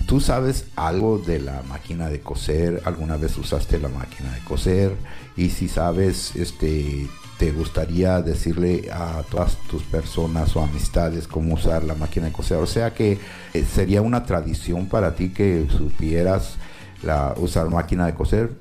¿tú 0.06 0.20
sabes 0.20 0.66
algo 0.76 1.18
de 1.18 1.40
la 1.40 1.62
máquina 1.68 2.08
de 2.08 2.20
coser? 2.20 2.82
¿Alguna 2.84 3.16
vez 3.16 3.36
usaste 3.36 3.78
la 3.78 3.88
máquina 3.88 4.32
de 4.32 4.40
coser? 4.44 4.96
Y 5.36 5.50
si 5.50 5.68
sabes, 5.68 6.36
este, 6.36 7.08
te 7.40 7.52
gustaría 7.52 8.20
decirle 8.20 8.90
a 8.92 9.22
todas 9.30 9.56
tus 9.70 9.82
personas 9.82 10.54
o 10.56 10.62
amistades 10.62 11.26
cómo 11.26 11.54
usar 11.54 11.84
la 11.84 11.94
máquina 11.94 12.26
de 12.26 12.32
coser. 12.32 12.58
O 12.58 12.66
sea 12.66 12.92
que 12.92 13.18
eh, 13.54 13.64
sería 13.64 14.02
una 14.02 14.26
tradición 14.26 14.84
para 14.84 15.14
ti 15.14 15.30
que 15.30 15.66
supieras 15.70 16.56
la, 17.02 17.32
usar 17.38 17.70
máquina 17.70 18.04
de 18.04 18.12
coser. 18.12 18.52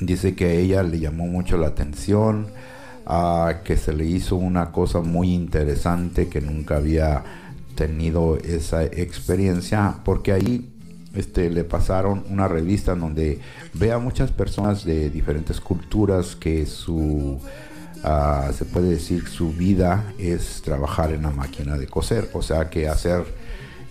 Dice 0.00 0.34
que 0.34 0.44
a 0.44 0.52
ella 0.52 0.82
le 0.82 0.98
llamó 1.00 1.28
mucho 1.28 1.56
la 1.56 1.68
atención, 1.68 2.48
que 3.64 3.76
se 3.78 3.94
le 3.94 4.04
hizo 4.04 4.36
una 4.36 4.70
cosa 4.70 5.00
muy 5.00 5.32
interesante 5.32 6.28
que 6.28 6.42
nunca 6.42 6.76
había 6.76 7.24
tenido 7.74 8.36
esa 8.36 8.84
experiencia, 8.84 9.96
porque 10.04 10.32
ahí 10.32 10.69
este, 11.14 11.50
le 11.50 11.64
pasaron 11.64 12.24
una 12.28 12.48
revista 12.48 12.92
en 12.92 13.00
donde 13.00 13.40
ve 13.74 13.92
a 13.92 13.98
muchas 13.98 14.30
personas 14.30 14.84
de 14.84 15.10
diferentes 15.10 15.60
culturas 15.60 16.36
que 16.36 16.66
su, 16.66 17.40
ah, 18.04 18.50
se 18.56 18.64
puede 18.64 18.90
decir, 18.90 19.28
su 19.28 19.52
vida 19.52 20.12
es 20.18 20.62
trabajar 20.62 21.12
en 21.12 21.22
la 21.22 21.30
máquina 21.30 21.76
de 21.76 21.86
coser, 21.86 22.30
o 22.32 22.42
sea 22.42 22.70
que 22.70 22.88
hacer 22.88 23.24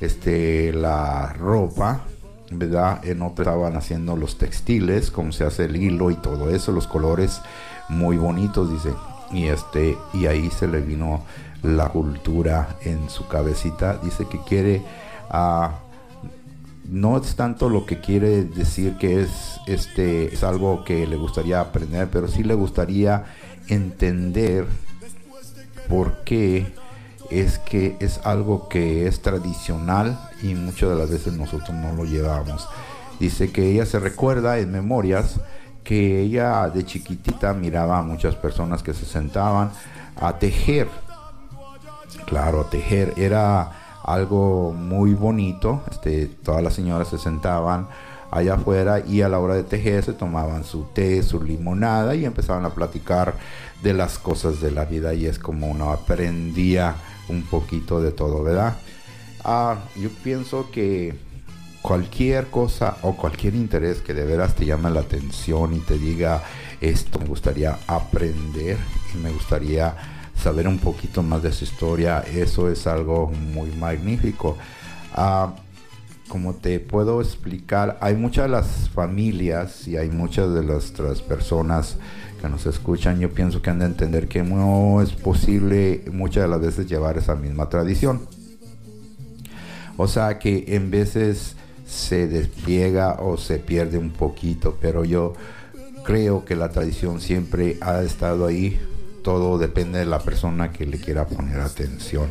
este, 0.01 0.71
la 0.73 1.33
ropa, 1.33 2.05
¿verdad? 2.51 3.05
En 3.05 3.21
otro 3.21 3.43
estaban 3.43 3.75
haciendo 3.75 4.15
los 4.15 4.37
textiles, 4.37 5.11
como 5.11 5.31
se 5.31 5.43
hace 5.43 5.65
el 5.65 5.75
hilo 5.75 6.11
y 6.11 6.15
todo 6.15 6.49
eso, 6.49 6.71
los 6.71 6.87
colores 6.87 7.41
muy 7.89 8.17
bonitos, 8.17 8.71
dice. 8.71 8.95
Y 9.31 9.45
este, 9.45 9.95
y 10.13 10.25
ahí 10.25 10.49
se 10.49 10.67
le 10.67 10.81
vino 10.81 11.23
la 11.61 11.89
cultura 11.89 12.77
en 12.81 13.09
su 13.09 13.27
cabecita. 13.27 13.97
Dice 13.97 14.25
que 14.27 14.39
quiere 14.43 14.81
a 15.29 15.79
no 16.91 17.17
es 17.17 17.35
tanto 17.35 17.69
lo 17.69 17.85
que 17.85 17.99
quiere 17.99 18.43
decir 18.43 18.97
que 18.97 19.21
es 19.21 19.59
este 19.67 20.33
es 20.33 20.43
algo 20.43 20.83
que 20.83 21.05
le 21.05 21.15
gustaría 21.15 21.59
aprender, 21.59 22.07
pero 22.11 22.27
sí 22.27 22.43
le 22.43 22.55
gustaría 22.55 23.25
entender 23.67 24.65
por 25.87 26.23
qué 26.23 26.73
es 27.29 27.59
que 27.59 27.95
es 27.99 28.19
algo 28.23 28.67
que 28.69 29.07
es 29.07 29.21
tradicional 29.21 30.19
y 30.41 30.55
muchas 30.55 30.89
de 30.89 30.95
las 30.95 31.09
veces 31.11 31.33
nosotros 31.33 31.71
no 31.71 31.93
lo 31.93 32.05
llevamos. 32.05 32.67
Dice 33.19 33.51
que 33.51 33.69
ella 33.69 33.85
se 33.85 33.99
recuerda 33.99 34.57
en 34.57 34.71
memorias 34.71 35.39
que 35.83 36.21
ella 36.21 36.69
de 36.69 36.85
chiquitita 36.85 37.53
miraba 37.53 37.99
a 37.99 38.03
muchas 38.03 38.35
personas 38.35 38.81
que 38.81 38.93
se 38.93 39.05
sentaban 39.05 39.71
a 40.15 40.37
tejer. 40.39 40.87
Claro, 42.25 42.65
tejer 42.65 43.13
era 43.17 43.78
algo 44.09 44.73
muy 44.73 45.13
bonito. 45.13 45.83
Este, 45.91 46.25
todas 46.25 46.63
las 46.63 46.73
señoras 46.73 47.09
se 47.09 47.19
sentaban 47.19 47.87
allá 48.31 48.55
afuera 48.55 48.99
y 48.99 49.21
a 49.21 49.29
la 49.29 49.39
hora 49.39 49.55
de 49.55 49.63
tejer 49.63 50.03
se 50.03 50.13
tomaban 50.13 50.63
su 50.63 50.83
té, 50.93 51.21
su 51.23 51.43
limonada 51.43 52.15
y 52.15 52.25
empezaban 52.25 52.65
a 52.65 52.73
platicar 52.73 53.35
de 53.83 53.93
las 53.93 54.17
cosas 54.17 54.61
de 54.61 54.71
la 54.71 54.85
vida 54.85 55.13
y 55.13 55.25
es 55.25 55.39
como 55.39 55.67
uno 55.67 55.91
aprendía 55.91 56.95
un 57.27 57.43
poquito 57.43 58.01
de 58.01 58.11
todo, 58.11 58.43
¿verdad? 58.43 58.75
Ah, 59.43 59.77
yo 59.95 60.09
pienso 60.23 60.69
que 60.71 61.15
cualquier 61.81 62.47
cosa 62.47 62.97
o 63.03 63.15
cualquier 63.15 63.55
interés 63.55 64.01
que 64.01 64.13
de 64.13 64.25
veras 64.25 64.55
te 64.55 64.65
llame 64.65 64.89
la 64.89 65.01
atención 65.01 65.73
y 65.73 65.79
te 65.79 65.97
diga 65.97 66.43
esto 66.81 67.19
me 67.19 67.25
gustaría 67.25 67.77
aprender 67.87 68.77
y 69.13 69.17
me 69.17 69.31
gustaría 69.31 70.18
saber 70.41 70.67
un 70.67 70.79
poquito 70.79 71.21
más 71.23 71.43
de 71.43 71.51
su 71.51 71.65
historia, 71.65 72.19
eso 72.19 72.69
es 72.69 72.87
algo 72.87 73.31
muy 73.53 73.71
magnífico. 73.71 74.57
Ah, 75.13 75.55
como 76.27 76.53
te 76.53 76.79
puedo 76.79 77.21
explicar, 77.21 77.97
hay 78.01 78.15
muchas 78.15 78.45
de 78.45 78.51
las 78.51 78.89
familias 78.89 79.87
y 79.87 79.97
hay 79.97 80.09
muchas 80.09 80.53
de 80.53 80.63
las 80.63 80.91
personas 81.21 81.97
que 82.39 82.47
nos 82.47 82.65
escuchan, 82.65 83.19
yo 83.19 83.33
pienso 83.33 83.61
que 83.61 83.69
han 83.69 83.79
de 83.79 83.85
entender 83.85 84.27
que 84.27 84.43
no 84.43 85.01
es 85.01 85.11
posible 85.11 86.03
muchas 86.11 86.43
de 86.43 86.49
las 86.49 86.61
veces 86.61 86.87
llevar 86.87 87.17
esa 87.17 87.35
misma 87.35 87.67
tradición. 87.67 88.27
O 89.97 90.07
sea 90.07 90.39
que 90.39 90.63
en 90.69 90.89
veces 90.91 91.57
se 91.85 92.27
despliega 92.27 93.17
o 93.19 93.37
se 93.37 93.57
pierde 93.57 93.97
un 93.97 94.11
poquito, 94.11 94.77
pero 94.79 95.03
yo 95.03 95.33
creo 96.05 96.45
que 96.45 96.55
la 96.55 96.69
tradición 96.69 97.19
siempre 97.19 97.77
ha 97.81 98.01
estado 98.01 98.45
ahí. 98.45 98.79
Todo 99.23 99.57
depende 99.57 99.99
de 99.99 100.05
la 100.05 100.19
persona 100.19 100.71
que 100.71 100.85
le 100.85 100.99
quiera 100.99 101.27
poner 101.27 101.59
atención. 101.59 102.29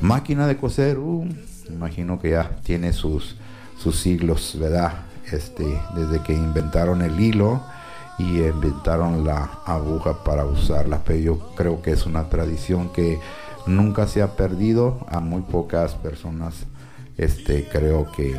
Máquina 0.00 0.46
de 0.46 0.56
coser, 0.56 0.98
uh, 0.98 1.28
imagino 1.68 2.20
que 2.20 2.30
ya 2.30 2.50
tiene 2.62 2.92
sus, 2.92 3.36
sus 3.78 3.98
siglos, 3.98 4.56
¿verdad? 4.58 4.92
Este, 5.32 5.64
desde 5.94 6.22
que 6.22 6.32
inventaron 6.32 7.02
el 7.02 7.18
hilo 7.18 7.62
y 8.18 8.42
inventaron 8.42 9.24
la 9.24 9.60
aguja 9.66 10.24
para 10.24 10.44
usarla. 10.44 11.00
Pero 11.04 11.18
yo 11.18 11.54
creo 11.54 11.82
que 11.82 11.92
es 11.92 12.06
una 12.06 12.28
tradición 12.28 12.90
que 12.92 13.20
nunca 13.66 14.06
se 14.06 14.22
ha 14.22 14.36
perdido. 14.36 15.06
A 15.08 15.20
muy 15.20 15.42
pocas 15.42 15.94
personas, 15.94 16.54
este, 17.16 17.68
creo 17.68 18.10
que 18.12 18.38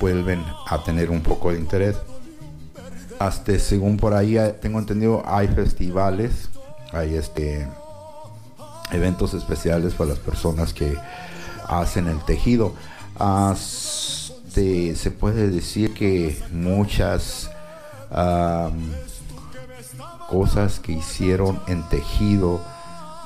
vuelven 0.00 0.44
a 0.66 0.82
tener 0.84 1.10
un 1.10 1.22
poco 1.22 1.52
de 1.52 1.58
interés. 1.58 1.96
Hasta 3.18 3.58
según 3.58 3.96
por 3.96 4.14
ahí 4.14 4.36
eh, 4.36 4.54
tengo 4.60 4.78
entendido, 4.78 5.22
hay 5.26 5.48
festivales, 5.48 6.50
hay 6.92 7.14
este 7.14 7.66
eventos 8.92 9.34
especiales 9.34 9.94
para 9.94 10.10
las 10.10 10.18
personas 10.18 10.72
que 10.72 10.96
hacen 11.68 12.08
el 12.08 12.18
tejido. 12.24 12.74
se 14.54 15.10
puede 15.18 15.48
decir 15.50 15.94
que 15.94 16.40
muchas 16.52 17.50
cosas 20.28 20.80
que 20.80 20.92
hicieron 20.92 21.60
en 21.66 21.88
tejido 21.88 22.60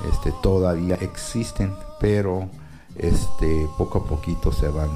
este, 0.09 0.33
todavía 0.41 0.95
existen, 0.95 1.73
pero 1.99 2.49
este, 2.95 3.67
poco 3.77 3.99
a 3.99 4.05
poquito 4.05 4.51
se 4.51 4.67
van 4.67 4.89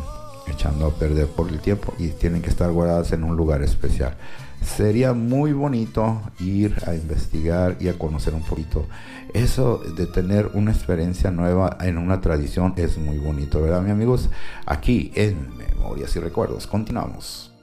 echando 0.48 0.88
a 0.88 0.92
perder 0.92 1.28
por 1.28 1.50
el 1.50 1.60
tiempo 1.60 1.94
y 1.98 2.10
tienen 2.10 2.42
que 2.42 2.50
estar 2.50 2.72
guardadas 2.72 3.12
en 3.12 3.24
un 3.24 3.36
lugar 3.36 3.62
especial. 3.62 4.16
Sería 4.66 5.14
muy 5.14 5.54
bonito 5.54 6.22
ir 6.40 6.76
a 6.86 6.96
investigar 6.96 7.78
y 7.80 7.88
a 7.88 7.98
conocer 7.98 8.34
un 8.34 8.42
poquito. 8.42 8.88
Eso 9.34 9.78
de 9.78 10.06
tener 10.08 10.50
una 10.54 10.72
experiencia 10.72 11.32
nueva 11.32 11.78
en 11.82 11.98
una 11.98 12.20
tradición 12.20 12.74
es 12.76 12.98
muy 12.98 13.18
bonito, 13.18 13.62
¿verdad, 13.62 13.82
mis 13.82 13.92
amigos? 13.92 14.30
Aquí 14.66 15.12
en 15.16 15.56
Memorias 15.56 16.16
y 16.16 16.20
Recuerdos. 16.20 16.68
Continuamos. 16.68 17.55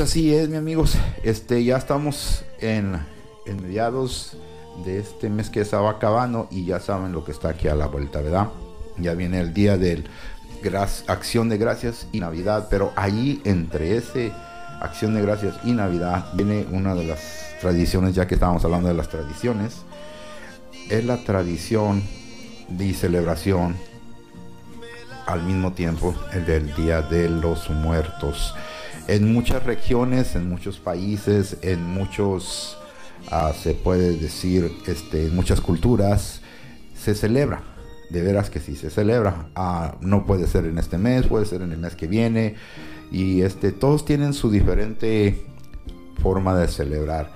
Pues 0.00 0.12
así 0.12 0.34
es, 0.34 0.48
mi 0.48 0.56
amigos. 0.56 0.96
Este, 1.24 1.62
ya 1.62 1.76
estamos 1.76 2.42
en, 2.58 2.98
mediados 3.44 4.34
de 4.82 4.98
este 4.98 5.28
mes 5.28 5.50
que 5.50 5.60
estaba 5.60 5.90
acabando 5.90 6.48
y 6.50 6.64
ya 6.64 6.80
saben 6.80 7.12
lo 7.12 7.22
que 7.22 7.32
está 7.32 7.50
aquí 7.50 7.68
a 7.68 7.74
la 7.74 7.86
vuelta, 7.86 8.22
¿verdad? 8.22 8.48
Ya 8.96 9.12
viene 9.12 9.40
el 9.40 9.52
día 9.52 9.76
del 9.76 10.08
acción 11.06 11.50
de 11.50 11.58
gracias 11.58 12.06
y 12.12 12.20
Navidad, 12.20 12.68
pero 12.70 12.94
ahí 12.96 13.42
entre 13.44 13.98
ese 13.98 14.32
acción 14.80 15.12
de 15.12 15.20
gracias 15.20 15.56
y 15.64 15.72
Navidad 15.72 16.30
viene 16.32 16.66
una 16.72 16.94
de 16.94 17.04
las 17.04 17.20
tradiciones, 17.60 18.14
ya 18.14 18.26
que 18.26 18.36
estábamos 18.36 18.64
hablando 18.64 18.88
de 18.88 18.94
las 18.94 19.10
tradiciones, 19.10 19.82
es 20.88 21.04
la 21.04 21.18
tradición 21.24 22.02
de 22.70 22.94
celebración 22.94 23.76
al 25.26 25.42
mismo 25.42 25.74
tiempo 25.74 26.14
el 26.32 26.46
del 26.46 26.74
Día 26.74 27.02
de 27.02 27.28
los 27.28 27.68
Muertos 27.68 28.54
en 29.10 29.32
muchas 29.32 29.64
regiones, 29.64 30.36
en 30.36 30.48
muchos 30.48 30.78
países, 30.78 31.56
en 31.62 31.84
muchos, 31.84 32.78
ah, 33.32 33.52
se 33.52 33.74
puede 33.74 34.16
decir, 34.16 34.70
este, 34.86 35.26
en 35.26 35.34
muchas 35.34 35.60
culturas, 35.60 36.42
se 36.94 37.16
celebra. 37.16 37.64
De 38.10 38.22
veras 38.22 38.50
que 38.50 38.60
sí, 38.60 38.76
se 38.76 38.88
celebra. 38.88 39.48
Ah, 39.56 39.96
no 40.00 40.26
puede 40.26 40.46
ser 40.46 40.64
en 40.64 40.78
este 40.78 40.96
mes, 40.96 41.26
puede 41.26 41.44
ser 41.44 41.62
en 41.62 41.72
el 41.72 41.78
mes 41.78 41.96
que 41.96 42.06
viene. 42.06 42.54
Y 43.10 43.42
este, 43.42 43.72
todos 43.72 44.04
tienen 44.04 44.32
su 44.32 44.48
diferente 44.48 45.44
forma 46.22 46.56
de 46.56 46.68
celebrar. 46.68 47.32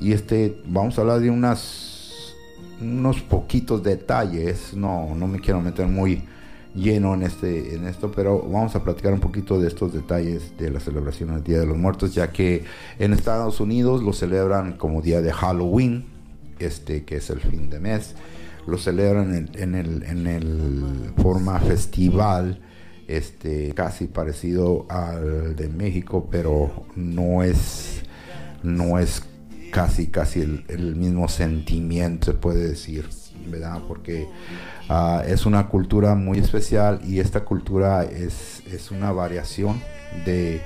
Y 0.00 0.12
este, 0.12 0.62
vamos 0.66 0.96
a 0.96 1.02
hablar 1.02 1.20
de 1.20 1.28
unas, 1.28 2.34
unos 2.80 3.20
poquitos 3.20 3.82
detalles. 3.82 4.72
No, 4.72 5.14
no 5.14 5.26
me 5.26 5.40
quiero 5.40 5.60
meter 5.60 5.86
muy 5.86 6.22
lleno 6.74 7.14
en, 7.14 7.22
este, 7.22 7.74
en 7.74 7.86
esto, 7.86 8.12
pero 8.12 8.40
vamos 8.40 8.74
a 8.76 8.84
platicar 8.84 9.12
un 9.12 9.20
poquito 9.20 9.60
de 9.60 9.68
estos 9.68 9.92
detalles 9.92 10.56
de 10.56 10.70
la 10.70 10.80
celebración 10.80 11.34
del 11.34 11.42
Día 11.42 11.60
de 11.60 11.66
los 11.66 11.76
Muertos, 11.76 12.14
ya 12.14 12.30
que 12.30 12.64
en 12.98 13.12
Estados 13.12 13.60
Unidos 13.60 14.02
lo 14.02 14.12
celebran 14.12 14.74
como 14.74 15.02
día 15.02 15.20
de 15.20 15.32
Halloween, 15.32 16.06
este 16.58 17.04
que 17.04 17.16
es 17.16 17.30
el 17.30 17.40
fin 17.40 17.70
de 17.70 17.80
mes, 17.80 18.14
lo 18.66 18.78
celebran 18.78 19.48
en, 19.54 19.74
el, 19.74 20.02
en 20.04 20.26
el 20.26 21.12
forma 21.16 21.58
festival, 21.58 22.60
este 23.08 23.72
casi 23.74 24.06
parecido 24.06 24.86
al 24.88 25.56
de 25.56 25.68
México, 25.68 26.28
pero 26.30 26.86
no 26.94 27.42
es, 27.42 28.02
no 28.62 28.98
es 28.98 29.22
casi, 29.72 30.06
casi 30.06 30.62
el 30.68 30.94
mismo 30.94 31.28
sentimiento, 31.28 32.26
se 32.26 32.34
puede 32.34 32.68
decir, 32.68 33.08
¿verdad? 33.46 33.80
Porque 33.86 34.28
Ah, 34.92 35.22
es 35.24 35.46
una 35.46 35.68
cultura 35.68 36.16
muy 36.16 36.40
especial 36.40 37.00
y 37.06 37.20
esta 37.20 37.44
cultura 37.44 38.02
es, 38.02 38.60
es 38.66 38.90
una 38.90 39.12
variación 39.12 39.80
de, 40.26 40.60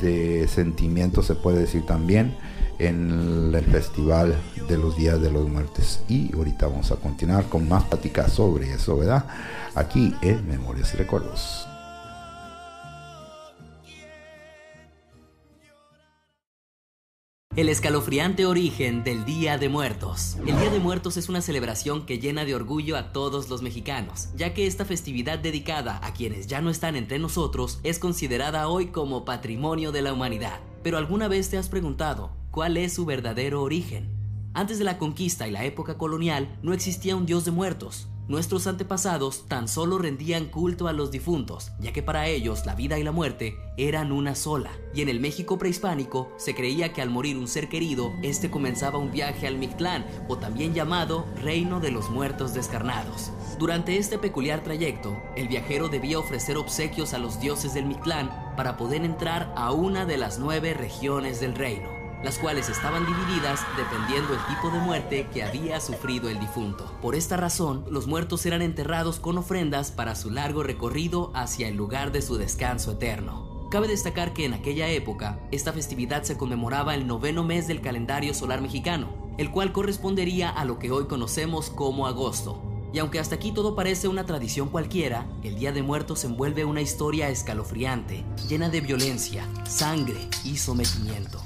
de 0.00 0.48
sentimientos, 0.48 1.26
se 1.26 1.34
puede 1.34 1.58
decir 1.58 1.84
también, 1.84 2.34
en 2.78 3.54
el 3.54 3.64
Festival 3.66 4.34
de 4.66 4.78
los 4.78 4.96
Días 4.96 5.20
de 5.20 5.30
los 5.30 5.46
Muertes. 5.46 6.00
Y 6.08 6.34
ahorita 6.34 6.68
vamos 6.68 6.90
a 6.90 6.96
continuar 6.96 7.50
con 7.50 7.68
más 7.68 7.84
pláticas 7.84 8.32
sobre 8.32 8.72
eso, 8.72 8.96
¿verdad? 8.96 9.26
Aquí 9.74 10.14
en 10.22 10.48
Memorias 10.48 10.94
y 10.94 10.96
Recuerdos. 10.96 11.69
El 17.60 17.68
escalofriante 17.68 18.46
origen 18.46 19.04
del 19.04 19.26
Día 19.26 19.58
de 19.58 19.68
Muertos. 19.68 20.38
El 20.46 20.58
Día 20.58 20.70
de 20.70 20.78
Muertos 20.78 21.18
es 21.18 21.28
una 21.28 21.42
celebración 21.42 22.06
que 22.06 22.18
llena 22.18 22.46
de 22.46 22.54
orgullo 22.54 22.96
a 22.96 23.12
todos 23.12 23.50
los 23.50 23.60
mexicanos, 23.60 24.30
ya 24.34 24.54
que 24.54 24.66
esta 24.66 24.86
festividad 24.86 25.38
dedicada 25.38 26.00
a 26.02 26.14
quienes 26.14 26.46
ya 26.46 26.62
no 26.62 26.70
están 26.70 26.96
entre 26.96 27.18
nosotros 27.18 27.78
es 27.82 27.98
considerada 27.98 28.66
hoy 28.66 28.86
como 28.86 29.26
patrimonio 29.26 29.92
de 29.92 30.00
la 30.00 30.14
humanidad. 30.14 30.58
Pero 30.82 30.96
alguna 30.96 31.28
vez 31.28 31.50
te 31.50 31.58
has 31.58 31.68
preguntado, 31.68 32.30
¿cuál 32.50 32.78
es 32.78 32.94
su 32.94 33.04
verdadero 33.04 33.60
origen? 33.60 34.08
Antes 34.54 34.78
de 34.78 34.86
la 34.86 34.96
conquista 34.96 35.46
y 35.46 35.50
la 35.50 35.66
época 35.66 35.98
colonial 35.98 36.58
no 36.62 36.72
existía 36.72 37.14
un 37.14 37.26
dios 37.26 37.44
de 37.44 37.50
muertos, 37.50 38.08
nuestros 38.30 38.68
antepasados 38.68 39.48
tan 39.48 39.66
solo 39.66 39.98
rendían 39.98 40.44
culto 40.46 40.86
a 40.86 40.92
los 40.92 41.10
difuntos, 41.10 41.72
ya 41.80 41.92
que 41.92 42.00
para 42.00 42.28
ellos 42.28 42.64
la 42.64 42.76
vida 42.76 42.96
y 42.96 43.02
la 43.02 43.10
muerte 43.10 43.58
eran 43.76 44.12
una 44.12 44.36
sola. 44.36 44.70
Y 44.94 45.02
en 45.02 45.08
el 45.08 45.18
México 45.18 45.58
prehispánico 45.58 46.30
se 46.36 46.54
creía 46.54 46.92
que 46.92 47.02
al 47.02 47.10
morir 47.10 47.36
un 47.36 47.48
ser 47.48 47.68
querido, 47.68 48.12
este 48.22 48.48
comenzaba 48.48 49.00
un 49.00 49.10
viaje 49.10 49.48
al 49.48 49.58
Mictlán, 49.58 50.06
o 50.28 50.38
también 50.38 50.74
llamado 50.74 51.26
Reino 51.42 51.80
de 51.80 51.90
los 51.90 52.08
Muertos 52.08 52.54
Descarnados. 52.54 53.32
Durante 53.58 53.96
este 53.96 54.16
peculiar 54.16 54.62
trayecto, 54.62 55.20
el 55.34 55.48
viajero 55.48 55.88
debía 55.88 56.20
ofrecer 56.20 56.56
obsequios 56.56 57.14
a 57.14 57.18
los 57.18 57.40
dioses 57.40 57.74
del 57.74 57.86
Mictlán 57.86 58.30
para 58.56 58.76
poder 58.76 59.04
entrar 59.04 59.52
a 59.56 59.72
una 59.72 60.06
de 60.06 60.18
las 60.18 60.38
nueve 60.38 60.72
regiones 60.72 61.40
del 61.40 61.56
reino 61.56 61.99
las 62.22 62.38
cuales 62.38 62.68
estaban 62.68 63.06
divididas 63.06 63.60
dependiendo 63.76 64.34
el 64.34 64.54
tipo 64.54 64.70
de 64.70 64.78
muerte 64.78 65.26
que 65.32 65.42
había 65.42 65.80
sufrido 65.80 66.28
el 66.28 66.38
difunto. 66.38 66.92
Por 67.00 67.14
esta 67.14 67.36
razón, 67.36 67.84
los 67.90 68.06
muertos 68.06 68.44
eran 68.46 68.62
enterrados 68.62 69.20
con 69.20 69.38
ofrendas 69.38 69.90
para 69.90 70.14
su 70.14 70.30
largo 70.30 70.62
recorrido 70.62 71.30
hacia 71.34 71.68
el 71.68 71.76
lugar 71.76 72.12
de 72.12 72.22
su 72.22 72.36
descanso 72.36 72.92
eterno. 72.92 73.68
Cabe 73.70 73.86
destacar 73.86 74.32
que 74.32 74.44
en 74.44 74.52
aquella 74.52 74.88
época, 74.88 75.38
esta 75.52 75.72
festividad 75.72 76.24
se 76.24 76.36
conmemoraba 76.36 76.94
el 76.94 77.06
noveno 77.06 77.44
mes 77.44 77.68
del 77.68 77.80
calendario 77.80 78.34
solar 78.34 78.60
mexicano, 78.60 79.08
el 79.38 79.52
cual 79.52 79.72
correspondería 79.72 80.50
a 80.50 80.64
lo 80.64 80.78
que 80.78 80.90
hoy 80.90 81.06
conocemos 81.06 81.70
como 81.70 82.06
agosto. 82.06 82.60
Y 82.92 82.98
aunque 82.98 83.20
hasta 83.20 83.36
aquí 83.36 83.52
todo 83.52 83.76
parece 83.76 84.08
una 84.08 84.26
tradición 84.26 84.68
cualquiera, 84.68 85.24
el 85.44 85.54
Día 85.54 85.70
de 85.70 85.84
Muertos 85.84 86.24
envuelve 86.24 86.64
una 86.64 86.80
historia 86.80 87.30
escalofriante, 87.30 88.24
llena 88.48 88.68
de 88.68 88.80
violencia, 88.80 89.46
sangre 89.64 90.18
y 90.44 90.56
sometimiento. 90.56 91.40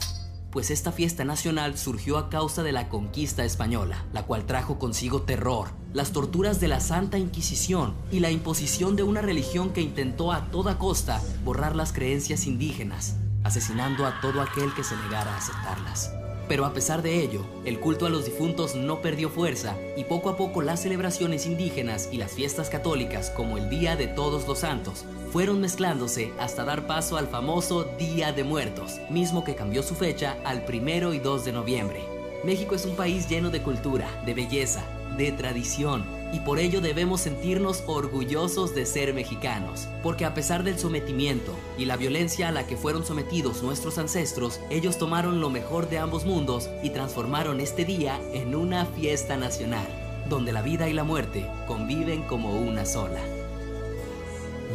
Pues 0.54 0.70
esta 0.70 0.92
fiesta 0.92 1.24
nacional 1.24 1.76
surgió 1.76 2.16
a 2.16 2.30
causa 2.30 2.62
de 2.62 2.70
la 2.70 2.88
conquista 2.88 3.44
española, 3.44 4.04
la 4.12 4.22
cual 4.22 4.46
trajo 4.46 4.78
consigo 4.78 5.22
terror, 5.22 5.70
las 5.92 6.12
torturas 6.12 6.60
de 6.60 6.68
la 6.68 6.78
Santa 6.78 7.18
Inquisición 7.18 7.92
y 8.12 8.20
la 8.20 8.30
imposición 8.30 8.94
de 8.94 9.02
una 9.02 9.20
religión 9.20 9.72
que 9.72 9.80
intentó 9.80 10.30
a 10.30 10.52
toda 10.52 10.78
costa 10.78 11.20
borrar 11.44 11.74
las 11.74 11.92
creencias 11.92 12.46
indígenas, 12.46 13.16
asesinando 13.42 14.06
a 14.06 14.20
todo 14.20 14.40
aquel 14.40 14.72
que 14.74 14.84
se 14.84 14.94
negara 14.96 15.34
a 15.34 15.38
aceptarlas. 15.38 16.12
Pero 16.48 16.66
a 16.66 16.72
pesar 16.74 17.02
de 17.02 17.22
ello, 17.22 17.40
el 17.64 17.80
culto 17.80 18.06
a 18.06 18.10
los 18.10 18.26
difuntos 18.26 18.74
no 18.74 19.00
perdió 19.00 19.30
fuerza 19.30 19.76
y 19.96 20.04
poco 20.04 20.28
a 20.28 20.36
poco 20.36 20.60
las 20.62 20.82
celebraciones 20.82 21.46
indígenas 21.46 22.08
y 22.12 22.18
las 22.18 22.32
fiestas 22.32 22.68
católicas 22.68 23.30
como 23.30 23.56
el 23.56 23.70
Día 23.70 23.96
de 23.96 24.08
Todos 24.08 24.46
los 24.46 24.58
Santos 24.58 25.04
fueron 25.32 25.60
mezclándose 25.60 26.32
hasta 26.38 26.64
dar 26.64 26.86
paso 26.86 27.16
al 27.16 27.28
famoso 27.28 27.84
Día 27.98 28.32
de 28.32 28.44
Muertos, 28.44 29.00
mismo 29.10 29.42
que 29.42 29.54
cambió 29.54 29.82
su 29.82 29.94
fecha 29.94 30.36
al 30.44 30.64
primero 30.64 31.14
y 31.14 31.18
2 31.18 31.44
de 31.46 31.52
noviembre. 31.52 32.04
México 32.44 32.74
es 32.74 32.84
un 32.84 32.94
país 32.94 33.28
lleno 33.28 33.50
de 33.50 33.62
cultura, 33.62 34.06
de 34.26 34.34
belleza, 34.34 34.84
de 35.16 35.32
tradición, 35.32 36.04
y 36.34 36.40
por 36.40 36.58
ello 36.58 36.80
debemos 36.80 37.20
sentirnos 37.20 37.84
orgullosos 37.86 38.74
de 38.74 38.86
ser 38.86 39.14
mexicanos, 39.14 39.86
porque 40.02 40.24
a 40.24 40.34
pesar 40.34 40.64
del 40.64 40.80
sometimiento 40.80 41.54
y 41.78 41.84
la 41.84 41.96
violencia 41.96 42.48
a 42.48 42.50
la 42.50 42.66
que 42.66 42.76
fueron 42.76 43.06
sometidos 43.06 43.62
nuestros 43.62 43.98
ancestros, 43.98 44.58
ellos 44.68 44.98
tomaron 44.98 45.40
lo 45.40 45.48
mejor 45.48 45.88
de 45.88 45.98
ambos 45.98 46.24
mundos 46.24 46.68
y 46.82 46.90
transformaron 46.90 47.60
este 47.60 47.84
día 47.84 48.20
en 48.32 48.56
una 48.56 48.84
fiesta 48.84 49.36
nacional, 49.36 49.86
donde 50.28 50.52
la 50.52 50.62
vida 50.62 50.88
y 50.88 50.92
la 50.92 51.04
muerte 51.04 51.48
conviven 51.68 52.24
como 52.24 52.58
una 52.58 52.84
sola. 52.84 53.20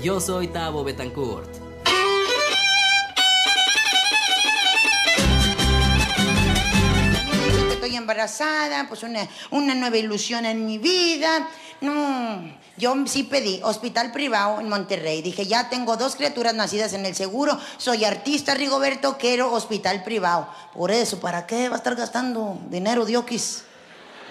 Yo 0.02 0.22
soy 0.22 0.48
Tavo 0.48 0.86
Betancourt. 0.86 1.69
Embarazada, 8.10 8.88
pues 8.88 9.04
una, 9.04 9.28
una 9.52 9.76
nueva 9.76 9.98
ilusión 9.98 10.46
en 10.46 10.66
mi 10.66 10.80
vida. 10.80 11.48
No, 11.82 12.42
yo 12.76 12.96
sí 13.06 13.24
pedí 13.24 13.62
hospital 13.64 14.12
privado 14.12 14.60
en 14.60 14.68
Monterrey. 14.68 15.22
Dije, 15.22 15.46
ya 15.46 15.70
tengo 15.70 15.96
dos 15.96 16.16
criaturas 16.16 16.56
nacidas 16.56 16.94
en 16.94 17.06
el 17.06 17.14
seguro, 17.16 17.60
soy 17.78 18.06
artista, 18.06 18.56
Rigoberto, 18.56 19.18
quiero 19.20 19.54
hospital 19.54 20.04
privado. 20.04 20.50
Por 20.74 20.90
eso, 20.90 21.20
¿para 21.20 21.46
qué 21.46 21.70
va 21.70 21.76
a 21.76 21.78
estar 21.78 21.96
gastando 21.96 22.60
dinero, 22.70 23.06
Diokis? 23.06 23.64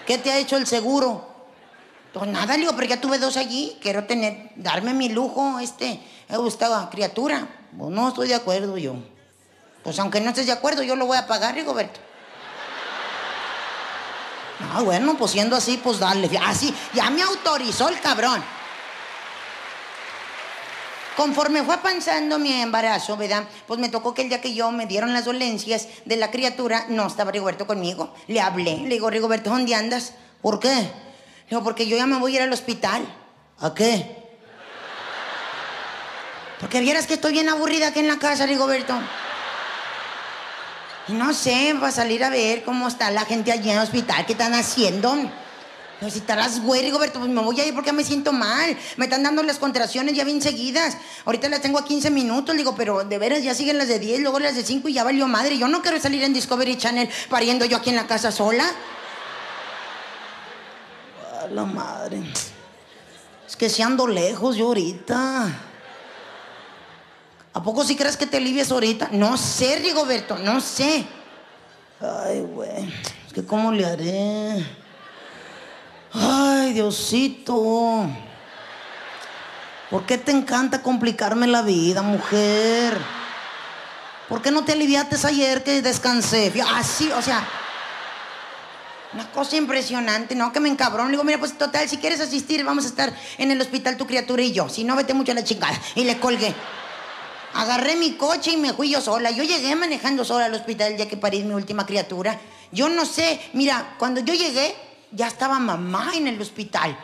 ¿Qué 0.05 0.17
te 0.17 0.31
ha 0.31 0.37
hecho 0.37 0.57
el 0.57 0.67
seguro? 0.67 1.25
Pues 2.13 2.29
nada, 2.29 2.57
digo, 2.57 2.73
pero 2.75 2.87
ya 2.87 2.99
tuve 2.99 3.17
dos 3.17 3.37
allí, 3.37 3.77
quiero 3.81 4.05
tener, 4.05 4.49
darme 4.57 4.93
mi 4.93 5.07
lujo, 5.07 5.59
este, 5.59 6.01
esta 6.27 6.89
criatura. 6.89 7.47
Pues 7.77 7.91
no 7.91 8.09
estoy 8.09 8.27
de 8.27 8.35
acuerdo 8.35 8.77
yo. 8.77 8.95
Pues 9.83 9.97
aunque 9.99 10.19
no 10.19 10.29
estés 10.31 10.47
de 10.47 10.51
acuerdo, 10.51 10.83
yo 10.83 10.97
lo 10.97 11.05
voy 11.05 11.17
a 11.17 11.27
pagar, 11.27 11.55
Rigoberto. 11.55 12.08
Ah, 14.59 14.81
bueno, 14.81 15.15
pues 15.17 15.31
siendo 15.31 15.55
así, 15.55 15.79
pues 15.81 15.99
dale. 15.99 16.29
Así, 16.45 16.73
ya 16.93 17.09
me 17.09 17.21
autorizó 17.21 17.89
el 17.89 17.99
cabrón. 17.99 18.43
Conforme 21.15 21.63
fue 21.63 21.73
avanzando 21.73 22.39
mi 22.39 22.53
embarazo, 22.53 23.17
¿verdad? 23.17 23.43
Pues 23.67 23.79
me 23.79 23.89
tocó 23.89 24.13
que 24.13 24.21
el 24.21 24.29
día 24.29 24.39
que 24.39 24.53
yo 24.53 24.71
me 24.71 24.85
dieron 24.85 25.11
las 25.11 25.25
dolencias 25.25 25.87
de 26.05 26.15
la 26.15 26.31
criatura, 26.31 26.85
no 26.87 27.07
estaba 27.07 27.31
Rigoberto 27.31 27.67
conmigo. 27.67 28.13
Le 28.27 28.39
hablé, 28.39 28.77
le 28.77 28.89
digo, 28.89 29.09
Rigoberto, 29.09 29.49
¿dónde 29.49 29.75
andas? 29.75 30.13
¿Por 30.41 30.59
qué? 30.59 30.69
Le 30.69 31.49
digo, 31.49 31.63
porque 31.63 31.87
yo 31.87 31.97
ya 31.97 32.05
me 32.05 32.17
voy 32.19 32.33
a 32.33 32.35
ir 32.37 32.41
al 32.43 32.53
hospital. 32.53 33.05
¿A 33.59 33.73
qué? 33.73 34.15
Porque 36.59 36.79
vieras 36.79 37.07
que 37.07 37.15
estoy 37.15 37.33
bien 37.33 37.49
aburrida 37.49 37.87
aquí 37.87 37.99
en 37.99 38.07
la 38.07 38.17
casa, 38.17 38.45
Rigoberto. 38.45 38.97
No 41.09 41.33
sé, 41.33 41.73
va 41.73 41.87
a 41.87 41.91
salir 41.91 42.23
a 42.23 42.29
ver 42.29 42.63
cómo 42.63 42.87
está 42.87 43.09
la 43.09 43.25
gente 43.25 43.51
allí 43.51 43.69
en 43.69 43.77
el 43.77 43.83
hospital, 43.83 44.25
qué 44.25 44.33
están 44.33 44.53
haciendo. 44.53 45.15
Pero 45.99 46.11
si 46.11 46.19
estarás 46.19 46.61
güey, 46.61 46.91
pues 46.91 47.27
me 47.27 47.41
voy 47.41 47.59
a 47.59 47.65
ir 47.65 47.73
porque 47.73 47.91
me 47.91 48.03
siento 48.03 48.31
mal. 48.31 48.77
Me 48.95 49.05
están 49.05 49.23
dando 49.23 49.43
las 49.43 49.57
contracciones 49.57 50.15
ya 50.15 50.23
bien 50.23 50.41
seguidas. 50.41 50.97
Ahorita 51.25 51.49
las 51.49 51.61
tengo 51.61 51.79
a 51.79 51.83
15 51.83 52.09
minutos, 52.09 52.55
digo, 52.55 52.75
pero 52.75 53.03
de 53.03 53.17
veras 53.17 53.43
ya 53.43 53.53
siguen 53.53 53.77
las 53.77 53.89
de 53.89 53.99
10, 53.99 54.21
luego 54.21 54.39
las 54.39 54.55
de 54.55 54.63
5 54.63 54.87
y 54.87 54.93
ya 54.93 55.03
valió 55.03 55.27
madre. 55.27 55.57
Yo 55.57 55.67
no 55.67 55.81
quiero 55.81 55.99
salir 55.99 56.23
en 56.23 56.33
Discovery 56.33 56.77
Channel 56.77 57.09
pariendo 57.29 57.65
yo 57.65 57.77
aquí 57.77 57.89
en 57.89 57.97
la 57.97 58.07
casa 58.07 58.31
sola. 58.31 58.65
A 61.41 61.47
la 61.47 61.65
madre. 61.65 62.21
Es 63.45 63.55
que 63.57 63.69
si 63.69 63.81
ando 63.81 64.07
lejos 64.07 64.55
yo 64.55 64.67
ahorita. 64.67 65.68
¿A 67.53 67.63
poco 67.63 67.83
sí 67.83 67.95
crees 67.95 68.15
que 68.15 68.27
te 68.27 68.37
alivies 68.37 68.71
ahorita? 68.71 69.09
No 69.11 69.37
sé, 69.37 69.79
Rigoberto, 69.79 70.37
no 70.37 70.61
sé. 70.61 71.05
Ay, 71.99 72.41
güey. 72.41 72.93
Es 73.27 73.33
que 73.33 73.43
¿cómo 73.45 73.71
le 73.71 73.85
haré? 73.85 74.65
Ay, 76.13 76.73
Diosito. 76.73 78.07
¿Por 79.89 80.05
qué 80.05 80.17
te 80.17 80.31
encanta 80.31 80.83
complicarme 80.83 81.47
la 81.47 81.63
vida, 81.63 82.01
mujer? 82.01 82.97
¿Por 84.27 84.41
qué 84.43 84.51
no 84.51 84.63
te 84.63 84.73
aliviaste 84.73 85.15
ayer 85.25 85.63
que 85.63 85.81
descansé? 85.81 86.53
Así, 86.75 87.11
o 87.11 87.21
sea. 87.21 87.47
Una 89.11 89.31
cosa 89.31 89.55
impresionante, 89.55 90.35
¿no? 90.35 90.53
Que 90.53 90.59
me 90.59 90.69
encabrón. 90.69 91.07
Le 91.07 91.13
digo, 91.13 91.23
mira, 91.23 91.39
pues 91.39 91.57
total, 91.57 91.89
si 91.89 91.97
quieres 91.97 92.21
asistir, 92.21 92.63
vamos 92.63 92.85
a 92.85 92.89
estar 92.89 93.11
en 93.39 93.49
el 93.49 93.59
hospital 93.59 93.97
tu 93.97 94.05
criatura 94.05 94.43
y 94.43 94.51
yo. 94.51 94.69
Si 94.69 94.83
no, 94.83 94.95
vete 94.95 95.15
mucho 95.15 95.31
a 95.31 95.35
la 95.35 95.43
chingada. 95.43 95.81
Y 95.95 96.03
le 96.03 96.19
colgué. 96.19 96.53
Agarré 97.53 97.95
mi 97.95 98.13
coche 98.13 98.51
y 98.51 98.57
me 98.57 98.73
fui 98.73 98.89
yo 98.89 99.01
sola. 99.01 99.31
Yo 99.31 99.43
llegué 99.43 99.75
manejando 99.75 100.23
sola 100.23 100.45
al 100.45 100.53
hospital 100.53 100.91
el 100.91 100.97
día 100.97 101.07
que 101.07 101.17
parí 101.17 101.43
mi 101.43 101.53
última 101.53 101.85
criatura. 101.85 102.39
Yo 102.71 102.89
no 102.89 103.05
sé, 103.05 103.39
mira, 103.53 103.95
cuando 103.97 104.21
yo 104.21 104.33
llegué, 104.33 104.75
ya 105.11 105.27
estaba 105.27 105.59
mamá 105.59 106.11
en 106.15 106.27
el 106.27 106.39
hospital. 106.39 106.97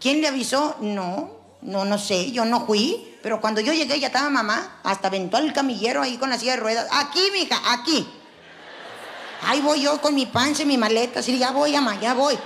¿Quién 0.00 0.20
le 0.20 0.28
avisó? 0.28 0.76
No, 0.80 1.30
no, 1.62 1.84
no 1.84 1.98
sé, 1.98 2.32
yo 2.32 2.44
no 2.44 2.66
fui. 2.66 3.06
Pero 3.22 3.40
cuando 3.40 3.60
yo 3.60 3.72
llegué 3.74 4.00
ya 4.00 4.06
estaba 4.06 4.30
mamá, 4.30 4.80
hasta 4.82 5.08
aventó 5.08 5.36
al 5.36 5.52
camillero 5.52 6.00
ahí 6.00 6.16
con 6.16 6.30
la 6.30 6.38
silla 6.38 6.52
de 6.52 6.60
ruedas. 6.60 6.88
Aquí, 6.90 7.20
mija, 7.32 7.60
aquí. 7.70 8.08
Ahí 9.46 9.60
voy 9.60 9.82
yo 9.82 10.00
con 10.00 10.14
mi 10.14 10.26
panza 10.26 10.62
y 10.62 10.66
mi 10.66 10.78
maleta, 10.78 11.20
así, 11.20 11.38
ya 11.38 11.50
voy, 11.50 11.72
mamá, 11.72 12.00
ya 12.00 12.14
voy. 12.14 12.38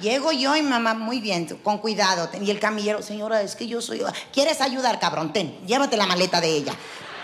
Llego 0.00 0.32
yo 0.32 0.56
y 0.56 0.62
mamá, 0.62 0.94
muy 0.94 1.20
bien, 1.20 1.46
con 1.62 1.78
cuidado. 1.78 2.28
Y 2.40 2.50
el 2.50 2.58
camillero, 2.58 3.02
señora, 3.02 3.42
es 3.42 3.54
que 3.54 3.66
yo 3.66 3.80
soy. 3.80 4.02
¿Quieres 4.32 4.60
ayudar, 4.60 4.98
cabrón? 4.98 5.32
Ten, 5.32 5.56
llévate 5.66 5.96
la 5.96 6.06
maleta 6.06 6.40
de 6.40 6.48
ella. 6.48 6.74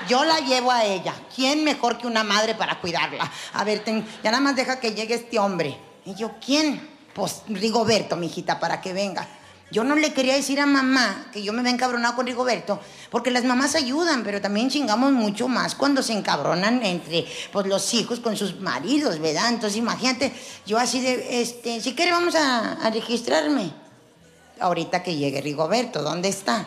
Yo 0.08 0.24
la 0.24 0.38
llevo 0.40 0.70
a 0.70 0.84
ella. 0.84 1.14
¿Quién 1.34 1.64
mejor 1.64 1.98
que 1.98 2.06
una 2.06 2.24
madre 2.24 2.54
para 2.54 2.80
cuidarla? 2.80 3.30
A 3.54 3.64
ver, 3.64 3.84
ya 3.84 4.30
nada 4.30 4.40
más 4.40 4.56
deja 4.56 4.80
que 4.80 4.94
llegue 4.94 5.14
este 5.14 5.38
hombre. 5.38 5.76
Y 6.04 6.14
yo, 6.14 6.32
¿quién? 6.44 6.88
Pues 7.14 7.42
Rigoberto, 7.48 8.16
mijita, 8.16 8.58
para 8.60 8.80
que 8.80 8.92
venga. 8.92 9.26
Yo 9.70 9.84
no 9.84 9.94
le 9.94 10.12
quería 10.12 10.34
decir 10.34 10.58
a 10.58 10.66
mamá 10.66 11.28
que 11.32 11.42
yo 11.42 11.52
me 11.52 11.60
había 11.60 11.72
encabronado 11.72 12.16
con 12.16 12.26
Rigoberto, 12.26 12.80
porque 13.08 13.30
las 13.30 13.44
mamás 13.44 13.76
ayudan, 13.76 14.24
pero 14.24 14.40
también 14.40 14.68
chingamos 14.68 15.12
mucho 15.12 15.46
más 15.46 15.76
cuando 15.76 16.02
se 16.02 16.12
encabronan 16.12 16.84
entre 16.84 17.24
pues, 17.52 17.66
los 17.66 17.94
hijos 17.94 18.18
con 18.18 18.36
sus 18.36 18.60
maridos, 18.60 19.20
¿verdad? 19.20 19.48
Entonces 19.48 19.78
imagínate, 19.78 20.32
yo 20.66 20.76
así 20.76 21.00
de, 21.00 21.40
este, 21.40 21.80
si 21.80 21.94
quiere 21.94 22.10
vamos 22.10 22.34
a, 22.34 22.90
registrarme. 22.90 23.72
Ahorita 24.58 25.02
que 25.02 25.16
llegue 25.16 25.40
Rigoberto, 25.40 26.02
¿dónde 26.02 26.28
está? 26.28 26.66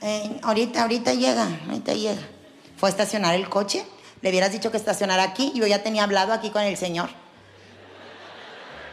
Eh, 0.00 0.38
ahorita, 0.42 0.82
ahorita 0.82 1.14
llega, 1.14 1.48
ahorita 1.66 1.92
llega. 1.94 2.22
Fue 2.76 2.88
a 2.88 2.90
estacionar 2.90 3.34
el 3.34 3.48
coche, 3.48 3.84
le 4.22 4.30
hubieras 4.30 4.52
dicho 4.52 4.70
que 4.70 4.76
estacionara 4.76 5.24
aquí, 5.24 5.52
yo 5.54 5.66
ya 5.66 5.82
tenía 5.82 6.04
hablado 6.04 6.32
aquí 6.32 6.50
con 6.50 6.62
el 6.62 6.76
señor. 6.76 7.10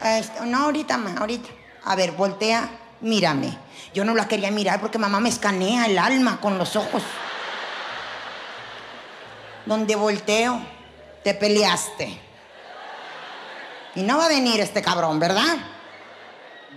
Este, 0.02 0.44
no, 0.44 0.58
ahorita, 0.58 0.98
ma, 0.98 1.14
ahorita. 1.16 1.48
A 1.84 1.94
ver, 1.94 2.12
voltea, 2.12 2.68
mírame. 3.00 3.56
Yo 3.92 4.04
no 4.04 4.14
la 4.14 4.26
quería 4.26 4.50
mirar 4.50 4.80
porque 4.80 4.98
mamá 4.98 5.20
me 5.20 5.28
escanea 5.28 5.86
el 5.86 5.98
alma 5.98 6.40
con 6.40 6.58
los 6.58 6.76
ojos. 6.76 7.02
Donde 9.66 9.94
volteo, 9.96 10.60
te 11.22 11.34
peleaste. 11.34 12.20
Y 13.94 14.02
no 14.02 14.18
va 14.18 14.26
a 14.26 14.28
venir 14.28 14.60
este 14.60 14.82
cabrón, 14.82 15.20
¿verdad? 15.20 15.56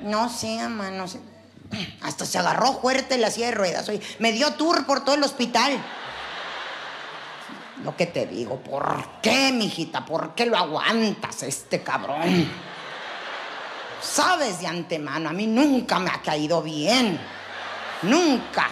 No 0.02 0.30
sé, 0.30 0.58
mamá, 0.58 0.92
no 0.92 1.08
sé. 1.08 1.20
Hasta 2.02 2.26
se 2.26 2.38
agarró 2.38 2.80
fuerte 2.80 3.18
la 3.18 3.32
silla 3.32 3.48
de 3.48 3.54
ruedas. 3.54 3.90
Me 4.20 4.32
dio 4.32 4.54
tour 4.54 4.86
por 4.86 5.04
todo 5.04 5.16
el 5.16 5.24
hospital. 5.24 5.78
Lo 7.84 7.96
que 7.96 8.06
te 8.06 8.26
digo, 8.26 8.58
¿por 8.60 9.22
qué, 9.22 9.52
mijita? 9.52 10.06
¿Por 10.06 10.34
qué 10.36 10.46
lo 10.46 10.58
aguantas 10.58 11.44
este 11.44 11.84
cabrón? 11.84 12.50
Sabes 14.02 14.60
de 14.60 14.68
antemano, 14.68 15.30
a 15.30 15.34
mí 15.34 15.48
nunca 15.48 16.00
me 16.00 16.10
ha 16.10 16.22
caído 16.22 16.62
bien. 16.62 17.20
Nunca. 18.04 18.68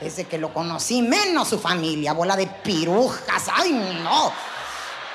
Desde 0.00 0.24
que 0.24 0.38
lo 0.38 0.52
conocí, 0.54 1.02
menos 1.02 1.48
su 1.48 1.58
familia, 1.58 2.14
bola 2.14 2.34
de 2.34 2.46
pirujas. 2.46 3.50
¡Ay, 3.54 3.72
no! 4.02 4.32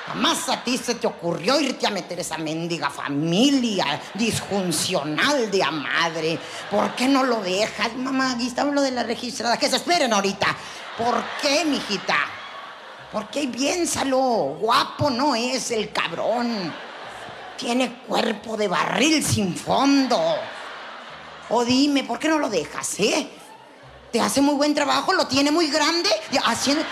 Jamás 0.06 0.48
a 0.48 0.62
ti 0.62 0.78
se 0.78 0.94
te 0.94 1.08
ocurrió 1.08 1.58
irte 1.58 1.84
a 1.84 1.90
meter 1.90 2.20
esa 2.20 2.38
mendiga 2.38 2.88
familia 2.88 4.00
disfuncional 4.14 5.50
de 5.50 5.64
a 5.64 5.72
madre. 5.72 6.38
¿Por 6.70 6.94
qué 6.94 7.08
no 7.08 7.24
lo 7.24 7.40
dejas? 7.40 7.96
Mamá, 7.96 8.32
aquí 8.32 8.46
está 8.46 8.62
lo 8.62 8.80
de 8.80 8.92
la 8.92 9.02
registrada. 9.02 9.56
Que 9.56 9.68
se 9.68 9.76
esperen 9.76 10.12
ahorita. 10.12 10.46
¿Por 10.96 11.20
qué, 11.42 11.64
mijita? 11.64 12.16
¿Por 13.10 13.28
qué? 13.28 13.48
Piénsalo. 13.48 14.56
Guapo 14.60 15.10
no 15.10 15.34
es 15.34 15.72
el 15.72 15.90
cabrón. 15.90 16.72
Tiene 17.56 17.92
cuerpo 18.06 18.56
de 18.56 18.68
barril 18.68 19.24
sin 19.24 19.56
fondo. 19.56 20.20
O 21.48 21.64
dime, 21.64 22.04
¿por 22.04 22.18
qué 22.18 22.28
no 22.28 22.38
lo 22.38 22.48
dejas, 22.48 22.98
eh? 23.00 23.28
Te 24.12 24.20
hace 24.20 24.40
muy 24.40 24.54
buen 24.54 24.74
trabajo, 24.74 25.12
lo 25.12 25.26
tiene 25.26 25.50
muy 25.50 25.68
grande. 25.68 26.10
Haciendo 26.44 26.84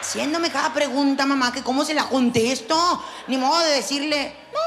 haciéndome 0.00 0.50
cada 0.50 0.72
pregunta, 0.72 1.26
mamá, 1.26 1.52
que 1.52 1.62
cómo 1.62 1.84
se 1.84 1.94
la 1.94 2.08
contesto. 2.08 3.02
Ni 3.26 3.36
modo 3.36 3.58
de 3.60 3.70
decirle, 3.70 4.34
no. 4.52 4.58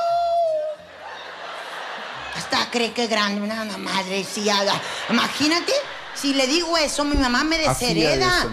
Hasta 2.38 2.70
cree 2.70 2.92
que 2.92 3.06
es 3.06 3.10
grande, 3.10 3.42
una 3.42 3.66
madre, 3.78 4.24
si 4.24 4.50
haga. 4.50 4.74
Imagínate, 5.10 5.74
si 6.16 6.34
le 6.34 6.48
digo 6.48 6.78
eso, 6.78 7.04
mi 7.04 7.16
mamá 7.16 7.44
me 7.44 7.58
deshereda. 7.58 8.46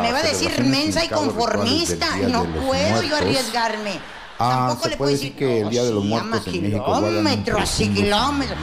me 0.00 0.12
va 0.12 0.18
a 0.18 0.22
decir 0.22 0.62
mensa 0.64 1.04
y 1.04 1.08
conformista. 1.08 2.16
No 2.16 2.44
puedo 2.44 3.02
yo 3.02 3.16
arriesgarme. 3.16 4.00
Ah, 4.46 4.66
Tampoco 4.68 4.88
le 4.88 4.96
puedo 4.96 5.10
decir 5.10 5.34
que 5.34 5.60
el 5.60 5.70
Día 5.70 5.84
de 5.84 5.92
los 5.92 6.04
Muertos 6.04 6.46
en 6.48 6.62
México 6.62 6.84
kilómetros 6.84 7.80
y 7.80 7.88
kilómetros. 7.88 8.58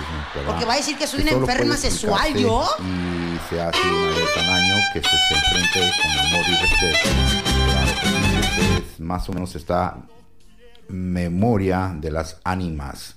Porque 0.46 0.66
va 0.66 0.74
a 0.74 0.78
decir 0.78 0.98
que 0.98 1.08
soy 1.08 1.22
una 1.22 1.32
enferma 1.32 1.78
sexual, 1.78 2.34
¿yo? 2.36 2.68
Y 2.80 3.50
se 3.50 3.62
hace 3.62 3.80
una 3.82 4.08
vez 4.10 4.38
al 4.38 4.50
año 4.50 4.76
que 4.94 5.02
se, 5.02 5.10
se 5.10 5.34
enfrente 5.34 5.92
con 6.02 6.12
amor 6.12 6.46
y 6.48 6.52
respeto 6.56 7.10
más 9.02 9.28
o 9.28 9.34
menos 9.34 9.56
esta 9.56 9.98
memoria 10.88 11.94
de 12.00 12.12
las 12.12 12.40
ánimas. 12.44 13.16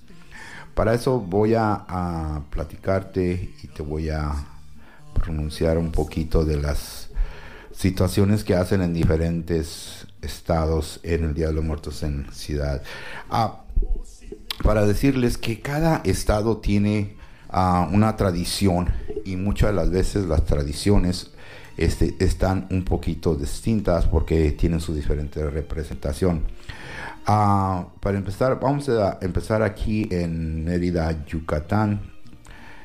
Para 0.74 0.94
eso 0.94 1.20
voy 1.20 1.54
a, 1.54 2.42
platicarte 2.50 3.54
y 3.62 3.68
te 3.68 3.82
voy 3.82 4.10
a 4.10 4.32
pronunciar 5.14 5.78
un 5.78 5.92
poquito 5.92 6.44
de 6.44 6.56
las 6.56 7.10
situaciones 7.76 8.44
que 8.44 8.54
hacen 8.54 8.82
en 8.82 8.94
diferentes 8.94 10.06
estados 10.22 11.00
en 11.02 11.24
el 11.24 11.34
Día 11.34 11.48
de 11.48 11.54
los 11.54 11.64
Muertos 11.64 12.02
en 12.02 12.26
Ciudad. 12.32 12.82
Ah, 13.30 13.64
para 14.62 14.86
decirles 14.86 15.36
que 15.36 15.60
cada 15.60 16.00
estado 16.04 16.58
tiene 16.58 17.16
ah, 17.50 17.88
una 17.92 18.16
tradición 18.16 18.90
y 19.24 19.36
muchas 19.36 19.70
de 19.70 19.76
las 19.76 19.90
veces 19.90 20.26
las 20.26 20.44
tradiciones 20.44 21.32
este, 21.76 22.14
están 22.20 22.68
un 22.70 22.84
poquito 22.84 23.34
distintas 23.34 24.06
porque 24.06 24.52
tienen 24.52 24.80
su 24.80 24.94
diferente 24.94 25.44
representación. 25.50 26.42
Ah, 27.26 27.86
para 28.00 28.18
empezar, 28.18 28.60
vamos 28.60 28.88
a 28.88 29.18
empezar 29.20 29.62
aquí 29.62 30.06
en 30.10 30.64
Mérida, 30.64 31.24
Yucatán. 31.26 32.12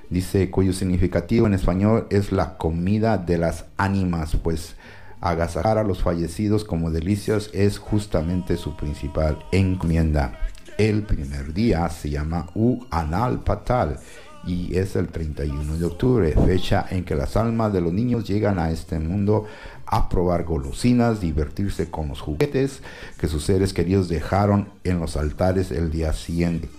Dice 0.09 0.49
cuyo 0.49 0.73
significativo 0.73 1.45
en 1.45 1.53
español 1.53 2.07
es 2.09 2.31
la 2.31 2.57
comida 2.57 3.19
de 3.19 3.37
las 3.37 3.65
ánimas, 3.77 4.35
pues 4.37 4.75
agasajar 5.21 5.77
a 5.77 5.83
los 5.83 6.01
fallecidos 6.01 6.63
como 6.63 6.91
delicias 6.91 7.49
es 7.53 7.77
justamente 7.77 8.57
su 8.57 8.75
principal 8.75 9.39
encomienda. 9.51 10.39
El 10.77 11.03
primer 11.03 11.53
día 11.53 11.89
se 11.89 12.09
llama 12.09 12.47
U 12.55 12.85
Anal 12.89 13.41
Patal 13.43 13.99
y 14.45 14.77
es 14.77 14.95
el 14.95 15.09
31 15.09 15.77
de 15.77 15.85
octubre, 15.85 16.33
fecha 16.45 16.85
en 16.89 17.03
que 17.03 17.15
las 17.15 17.35
almas 17.35 17.73
de 17.73 17.81
los 17.81 17.91
niños 17.91 18.27
llegan 18.27 18.57
a 18.57 18.71
este 18.71 18.97
mundo 18.99 19.45
a 19.85 20.07
probar 20.07 20.45
golosinas, 20.45 21.19
divertirse 21.19 21.89
con 21.89 22.07
los 22.07 22.21
juguetes 22.21 22.81
que 23.17 23.27
sus 23.27 23.43
seres 23.43 23.73
queridos 23.73 24.07
dejaron 24.07 24.69
en 24.83 24.99
los 24.99 25.17
altares 25.17 25.71
el 25.71 25.91
día 25.91 26.13
siguiente. 26.13 26.69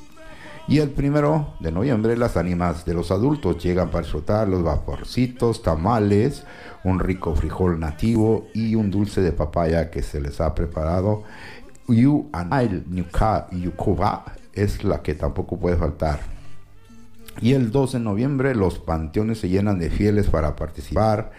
Y 0.69 0.79
el 0.79 0.91
primero 0.91 1.55
de 1.59 1.73
noviembre 1.73 2.17
las 2.17 2.37
ánimas 2.37 2.85
de 2.85 2.95
los 2.95 3.11
adultos 3.11 3.63
llegan 3.63 3.91
para 3.91 4.05
disfrutar 4.05 4.47
los 4.49 4.63
vaporcitos, 4.63 5.63
tamales, 5.63 6.45
un 6.85 6.99
rico 6.99 7.35
frijol 7.35 7.79
nativo 7.79 8.49
y 8.55 8.75
un 8.75 8.91
dulce 8.91 9.21
de 9.21 9.33
papaya 9.33 9.91
que 9.91 10.03
se 10.03 10.21
les 10.21 10.41
ha 10.41 10.55
preparado. 10.55 11.25
Yu 11.89 12.29
Anail 12.33 12.85
Yukuba 13.51 14.25
es 14.53 14.85
la 14.85 15.03
que 15.03 15.15
tampoco 15.15 15.59
puede 15.59 15.77
faltar. 15.77 16.21
Y 17.41 17.55
el 17.55 17.71
12 17.71 17.99
de 17.99 18.05
noviembre 18.05 18.55
los 18.55 18.79
panteones 18.79 19.39
se 19.39 19.49
llenan 19.49 19.79
de 19.79 19.91
fieles 19.91 20.29
para 20.29 20.57
participar 20.57 21.33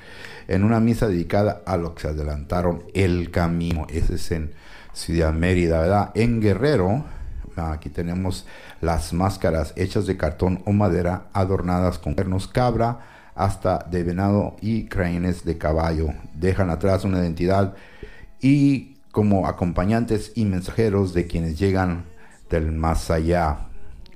en 0.47 0.63
una 0.63 0.79
misa 0.79 1.07
dedicada 1.07 1.61
a 1.65 1.77
los 1.77 1.91
que 1.91 2.01
se 2.01 2.07
adelantaron 2.09 2.83
el 2.93 3.29
camino. 3.31 3.85
Ese 3.89 4.15
es 4.15 4.31
en 4.31 4.53
Ciudad 4.93 5.33
Mérida, 5.33 5.81
¿verdad? 5.81 6.11
En 6.15 6.41
Guerrero, 6.41 7.05
aquí 7.55 7.89
tenemos 7.89 8.47
las 8.81 9.13
máscaras 9.13 9.73
hechas 9.75 10.05
de 10.05 10.17
cartón 10.17 10.61
o 10.65 10.71
madera 10.71 11.27
adornadas 11.33 11.99
con 11.99 12.15
cuernos 12.15 12.47
cabra 12.47 13.10
hasta 13.43 13.87
de 13.89 14.03
venado 14.03 14.55
y 14.61 14.85
cranes 14.85 15.43
de 15.43 15.57
caballo. 15.57 16.09
Dejan 16.35 16.69
atrás 16.69 17.03
una 17.03 17.19
identidad 17.19 17.73
y 18.39 18.97
como 19.11 19.47
acompañantes 19.47 20.31
y 20.35 20.45
mensajeros 20.45 21.13
de 21.13 21.25
quienes 21.25 21.57
llegan 21.57 22.05
del 22.49 22.71
más 22.71 23.09
allá 23.09 23.67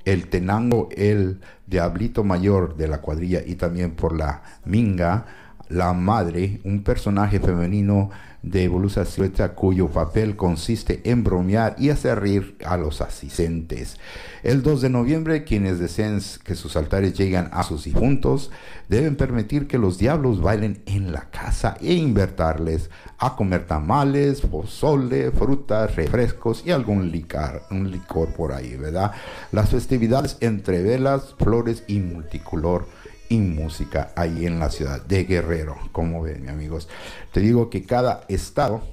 el 0.05 0.27
Tenango, 0.27 0.89
el 0.95 1.41
Diablito 1.65 2.23
Mayor 2.23 2.77
de 2.77 2.87
la 2.87 3.01
cuadrilla 3.01 3.41
y 3.43 3.55
también 3.55 3.95
por 3.95 4.15
la 4.15 4.43
Minga, 4.63 5.25
la 5.69 5.93
Madre, 5.93 6.61
un 6.63 6.83
personaje 6.83 7.39
femenino 7.39 8.11
de 8.45 8.67
Volusa 8.67 9.05
Silueta 9.05 9.53
cuyo 9.55 9.87
papel 9.87 10.35
consiste 10.35 11.01
en 11.03 11.23
bromear 11.23 11.75
y 11.79 11.89
hacer 11.89 12.19
reír 12.19 12.55
a 12.63 12.77
los 12.77 13.01
asistentes. 13.01 13.97
El 14.43 14.61
2 14.61 14.81
de 14.81 14.89
noviembre, 14.89 15.43
quienes 15.43 15.79
deseen 15.79 16.19
que 16.43 16.53
sus 16.53 16.75
altares 16.75 17.17
lleguen 17.17 17.49
a 17.51 17.63
sus 17.63 17.85
difuntos, 17.85 18.51
deben 18.87 19.15
permitir 19.15 19.65
que 19.67 19.79
los 19.79 19.97
diablos 19.97 20.41
bailen 20.41 20.83
en 20.85 21.11
la 21.11 21.31
casa 21.31 21.75
e 21.81 21.93
invertirles 21.93 22.91
a 23.17 23.35
comer 23.35 23.65
tamales, 23.65 24.41
pozole, 24.41 25.31
frutas, 25.31 25.95
refrescos 25.95 26.61
y 26.65 26.71
algún 26.71 27.11
licor, 27.11 27.63
un 27.71 27.89
licor 27.89 28.31
por 28.33 28.53
ahí, 28.53 28.75
¿verdad? 28.75 29.11
Las 29.51 29.69
festividades 29.69 30.37
entre 30.41 30.83
velas, 30.83 31.33
flores 31.39 31.83
y 31.87 31.99
multicolor 31.99 32.85
y 33.29 33.37
música 33.37 34.11
ahí 34.15 34.45
en 34.45 34.59
la 34.59 34.69
ciudad 34.69 35.01
de 35.01 35.23
Guerrero. 35.23 35.77
Como 35.91 36.21
ven, 36.21 36.49
amigos, 36.49 36.87
te 37.31 37.39
digo 37.39 37.69
que 37.69 37.83
cada 37.83 38.21
estado 38.27 38.83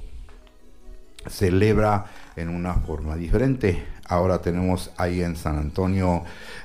celebra 1.29 2.07
en 2.37 2.49
una 2.49 2.75
forma 2.75 3.17
diferente. 3.17 3.85
Ahora 4.07 4.41
tenemos 4.41 4.91
ahí 4.97 5.23
en 5.23 5.37
San 5.37 5.59
Antonio 5.59 6.25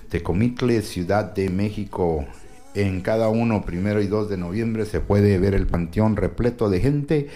Tecomitle, 0.09 0.81
Ciudad 0.81 1.33
de 1.33 1.49
México. 1.49 2.25
En 2.73 3.01
cada 3.01 3.29
uno, 3.29 3.63
primero 3.63 4.01
y 4.01 4.07
2 4.07 4.29
de 4.29 4.37
noviembre, 4.37 4.85
se 4.85 4.99
puede 4.99 5.39
ver 5.39 5.55
el 5.55 5.65
panteón 5.65 6.15
repleto 6.15 6.69
de 6.69 6.79
gente 6.79 7.27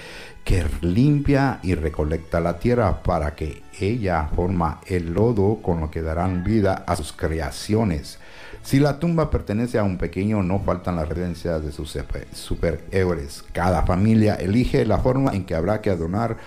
que 0.43 0.65
limpia 0.81 1.59
y 1.63 1.75
recolecta 1.75 2.39
la 2.39 2.59
tierra 2.59 3.01
para 3.03 3.35
que 3.35 3.63
ella 3.79 4.29
forma 4.35 4.81
el 4.85 5.13
lodo 5.13 5.59
con 5.61 5.79
lo 5.79 5.89
que 5.89 6.01
darán 6.01 6.43
vida 6.43 6.83
a 6.85 6.95
sus 6.95 7.11
creaciones. 7.13 8.19
Si 8.63 8.79
la 8.79 8.99
tumba 8.99 9.29
pertenece 9.29 9.79
a 9.79 9.83
un 9.83 9.97
pequeño, 9.97 10.43
no 10.43 10.59
faltan 10.59 10.95
las 10.95 11.09
referencias 11.09 11.63
de 11.65 11.71
sus 11.71 11.97
superhéroes. 12.33 13.43
Cada 13.53 13.83
familia 13.83 14.35
elige 14.35 14.85
la 14.85 14.99
forma 14.99 15.33
en 15.33 15.45
que 15.45 15.55
habrá 15.55 15.81
que 15.81 15.89
adornar 15.89 16.37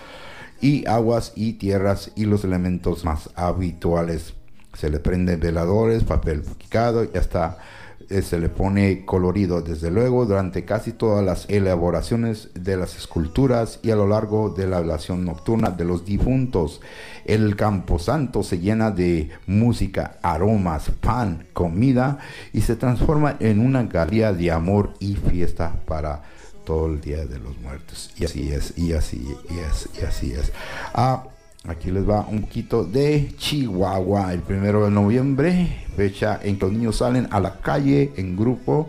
y 0.61 0.87
aguas 0.87 1.33
y 1.35 1.53
tierras 1.53 2.11
y 2.15 2.25
los 2.25 2.43
elementos 2.43 3.03
más 3.03 3.29
habituales. 3.35 4.33
Se 4.73 4.89
le 4.89 4.99
prenden 4.99 5.39
veladores, 5.39 6.03
papel 6.03 6.41
picado 6.41 7.03
y 7.03 7.17
hasta 7.17 7.57
eh, 8.09 8.21
se 8.21 8.39
le 8.39 8.49
pone 8.49 9.05
colorido 9.05 9.61
desde 9.61 9.91
luego 9.91 10.25
durante 10.25 10.65
casi 10.65 10.93
todas 10.93 11.23
las 11.23 11.49
elaboraciones 11.49 12.49
de 12.53 12.77
las 12.77 12.95
esculturas 12.95 13.79
y 13.83 13.91
a 13.91 13.95
lo 13.95 14.07
largo 14.07 14.49
de 14.49 14.67
la 14.67 14.77
ablación 14.77 15.25
nocturna 15.25 15.71
de 15.71 15.85
los 15.85 16.05
difuntos. 16.05 16.81
El 17.25 17.55
camposanto 17.55 18.43
se 18.43 18.59
llena 18.59 18.91
de 18.91 19.29
música, 19.47 20.17
aromas, 20.21 20.91
pan, 21.01 21.47
comida 21.53 22.19
y 22.53 22.61
se 22.61 22.75
transforma 22.75 23.37
en 23.39 23.59
una 23.59 23.83
galería 23.83 24.33
de 24.33 24.51
amor 24.51 24.93
y 24.99 25.15
fiesta 25.15 25.75
para 25.85 26.23
todo 26.65 26.87
el 26.87 27.01
día 27.01 27.25
de 27.25 27.39
los 27.39 27.57
muertos. 27.59 28.11
Y 28.17 28.25
así 28.25 28.51
es, 28.51 28.77
y 28.77 28.93
así 28.93 29.25
es, 29.69 29.89
y 29.99 30.05
así 30.05 30.31
es. 30.33 30.51
Ah, 30.93 31.23
Aquí 31.67 31.89
les 31.89 32.07
va 32.07 32.27
un 32.29 32.41
poquito 32.41 32.83
de 32.83 33.33
Chihuahua, 33.37 34.33
el 34.33 34.41
primero 34.41 34.85
de 34.85 34.91
noviembre, 34.91 35.85
fecha 35.95 36.39
en 36.43 36.59
que 36.59 36.65
los 36.65 36.73
niños 36.73 36.97
salen 36.97 37.27
a 37.31 37.39
la 37.39 37.59
calle 37.59 38.13
en 38.17 38.37
grupo 38.37 38.87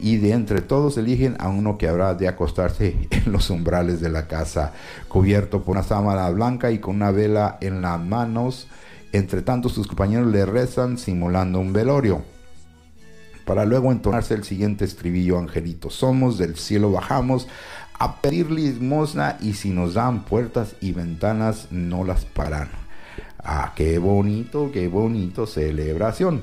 y 0.00 0.16
de 0.16 0.32
entre 0.32 0.60
todos 0.60 0.98
eligen 0.98 1.36
a 1.38 1.48
uno 1.48 1.78
que 1.78 1.86
habrá 1.86 2.14
de 2.14 2.26
acostarse 2.26 2.96
en 3.10 3.30
los 3.30 3.48
umbrales 3.48 4.00
de 4.00 4.08
la 4.08 4.26
casa, 4.26 4.72
cubierto 5.08 5.62
por 5.62 5.76
una 5.76 5.84
sábana 5.84 6.28
blanca 6.30 6.72
y 6.72 6.80
con 6.80 6.96
una 6.96 7.12
vela 7.12 7.58
en 7.60 7.80
las 7.82 8.00
manos. 8.00 8.66
Entre 9.12 9.42
tanto 9.42 9.68
sus 9.68 9.86
compañeros 9.86 10.26
le 10.26 10.44
rezan 10.44 10.98
simulando 10.98 11.60
un 11.60 11.72
velorio. 11.72 12.24
para 13.44 13.64
luego 13.64 13.92
entonarse 13.92 14.34
el 14.34 14.42
siguiente 14.42 14.84
estribillo, 14.84 15.38
Angelito. 15.38 15.88
Somos 15.90 16.36
del 16.36 16.56
cielo 16.56 16.90
bajamos 16.90 17.46
a 17.98 18.20
pedir 18.20 18.50
limosna 18.50 19.36
y 19.40 19.54
si 19.54 19.70
nos 19.70 19.94
dan 19.94 20.24
puertas 20.24 20.76
y 20.80 20.92
ventanas 20.92 21.68
no 21.70 22.04
las 22.04 22.24
paran. 22.24 22.68
Ah, 23.38 23.72
qué 23.76 23.98
bonito, 23.98 24.70
qué 24.72 24.88
bonito 24.88 25.46
celebración. 25.46 26.42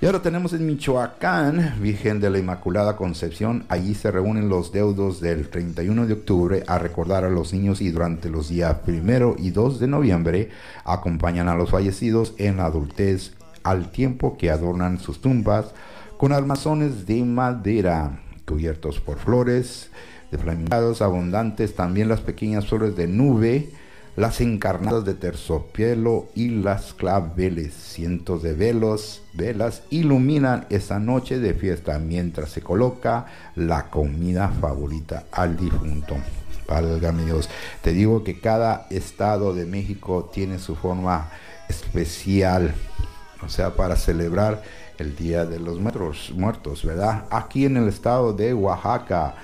Y 0.00 0.06
ahora 0.06 0.20
tenemos 0.20 0.52
en 0.52 0.66
Michoacán, 0.66 1.76
Virgen 1.80 2.18
de 2.18 2.28
la 2.28 2.40
Inmaculada 2.40 2.96
Concepción. 2.96 3.64
Allí 3.68 3.94
se 3.94 4.10
reúnen 4.10 4.48
los 4.48 4.72
deudos 4.72 5.20
del 5.20 5.48
31 5.48 6.06
de 6.06 6.14
octubre 6.14 6.64
a 6.66 6.78
recordar 6.78 7.24
a 7.24 7.30
los 7.30 7.52
niños 7.52 7.80
y 7.80 7.90
durante 7.90 8.28
los 8.28 8.48
días 8.48 8.78
primero 8.84 9.36
y 9.38 9.52
2 9.52 9.78
de 9.78 9.86
noviembre 9.86 10.50
acompañan 10.84 11.48
a 11.48 11.54
los 11.54 11.70
fallecidos 11.70 12.34
en 12.38 12.56
la 12.56 12.66
adultez 12.66 13.34
al 13.62 13.92
tiempo 13.92 14.36
que 14.36 14.50
adornan 14.50 14.98
sus 14.98 15.20
tumbas 15.20 15.66
con 16.18 16.32
armazones 16.32 17.06
de 17.06 17.22
madera 17.22 18.18
cubiertos 18.44 18.98
por 18.98 19.18
flores 19.18 19.88
de 20.32 20.38
flamingados 20.38 21.00
abundantes, 21.00 21.76
también 21.76 22.08
las 22.08 22.20
pequeñas 22.20 22.66
flores 22.66 22.96
de 22.96 23.06
nube 23.06 23.70
las 24.16 24.40
encarnadas 24.42 25.04
de 25.04 25.14
terciopelo 25.14 26.28
y 26.34 26.48
las 26.48 26.92
claveles. 26.92 27.72
Cientos 27.74 28.42
de 28.42 28.52
velos, 28.52 29.22
velas 29.32 29.82
iluminan 29.90 30.66
esa 30.70 30.98
noche 30.98 31.38
de 31.38 31.54
fiesta 31.54 31.98
mientras 31.98 32.50
se 32.50 32.60
coloca 32.60 33.26
la 33.54 33.88
comida 33.88 34.48
favorita 34.48 35.24
al 35.32 35.56
difunto. 35.56 36.16
Válgame 36.68 37.24
Dios, 37.24 37.48
te 37.82 37.92
digo 37.92 38.22
que 38.22 38.38
cada 38.40 38.86
estado 38.90 39.54
de 39.54 39.66
México 39.66 40.30
tiene 40.32 40.58
su 40.58 40.76
forma 40.76 41.28
especial, 41.68 42.74
o 43.44 43.48
sea, 43.48 43.74
para 43.74 43.96
celebrar 43.96 44.62
el 44.98 45.16
Día 45.16 45.44
de 45.44 45.58
los 45.58 45.80
Muertos, 45.80 46.84
¿verdad? 46.84 47.24
Aquí 47.30 47.64
en 47.64 47.76
el 47.76 47.88
estado 47.88 48.32
de 48.32 48.54
Oaxaca, 48.54 49.34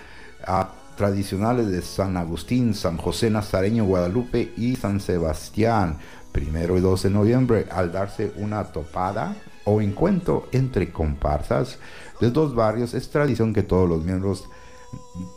tradicionales 0.98 1.68
de 1.68 1.80
San 1.80 2.16
Agustín, 2.16 2.74
San 2.74 2.98
José 2.98 3.30
Nazareño, 3.30 3.84
Guadalupe 3.84 4.52
y 4.56 4.74
San 4.74 5.00
Sebastián. 5.00 5.98
Primero 6.32 6.76
y 6.76 6.80
12 6.80 7.08
de 7.08 7.14
noviembre, 7.14 7.66
al 7.70 7.92
darse 7.92 8.32
una 8.36 8.64
topada 8.64 9.36
o 9.64 9.80
encuentro 9.80 10.48
entre 10.50 10.90
comparsas 10.90 11.78
de 12.20 12.30
dos 12.32 12.54
barrios, 12.54 12.94
es 12.94 13.10
tradición 13.10 13.54
que 13.54 13.62
todos 13.62 13.88
los 13.88 14.04
miembros 14.04 14.48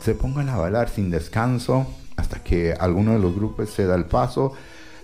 se 0.00 0.14
pongan 0.14 0.48
a 0.48 0.56
bailar 0.56 0.88
sin 0.88 1.10
descanso 1.10 1.86
hasta 2.16 2.42
que 2.42 2.72
alguno 2.72 3.12
de 3.12 3.20
los 3.20 3.34
grupos 3.34 3.70
se 3.70 3.86
da 3.86 3.94
el 3.94 4.06
paso, 4.06 4.52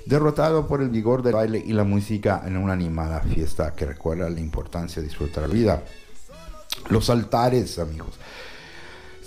derrotado 0.07 0.67
por 0.67 0.83
el 0.83 0.89
vigor 0.89 1.23
del 1.23 1.35
baile 1.35 1.63
y 1.65 1.73
la 1.73 1.85
música 1.85 2.43
en 2.45 2.57
una 2.57 2.73
animada 2.73 3.21
fiesta 3.21 3.75
que 3.75 3.87
recuerda 3.87 4.29
la 4.29 4.41
importancia 4.41 5.01
de 5.01 5.07
disfrutar 5.07 5.49
la 5.49 5.55
vida. 5.55 5.83
Los 6.91 7.11
altares, 7.11 7.79
amigos. 7.79 8.19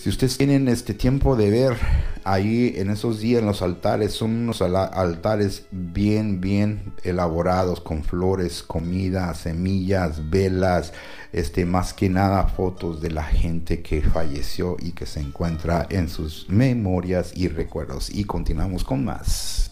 Si 0.01 0.09
ustedes 0.09 0.35
tienen 0.35 0.67
este 0.67 0.95
tiempo 0.95 1.35
de 1.35 1.51
ver 1.51 1.77
ahí 2.23 2.73
en 2.77 2.89
esos 2.89 3.19
días 3.19 3.41
en 3.41 3.45
los 3.45 3.61
altares, 3.61 4.13
son 4.13 4.31
unos 4.31 4.63
altares 4.63 5.67
bien, 5.69 6.41
bien 6.41 6.91
elaborados 7.03 7.81
con 7.81 8.03
flores, 8.03 8.63
comida, 8.63 9.31
semillas, 9.35 10.31
velas, 10.31 10.91
este, 11.33 11.65
más 11.65 11.93
que 11.93 12.09
nada 12.09 12.47
fotos 12.47 12.99
de 12.99 13.11
la 13.11 13.23
gente 13.23 13.83
que 13.83 14.01
falleció 14.01 14.75
y 14.79 14.93
que 14.93 15.05
se 15.05 15.19
encuentra 15.19 15.85
en 15.91 16.09
sus 16.09 16.49
memorias 16.49 17.33
y 17.35 17.47
recuerdos. 17.47 18.09
Y 18.09 18.23
continuamos 18.23 18.83
con 18.83 19.05
más. 19.05 19.70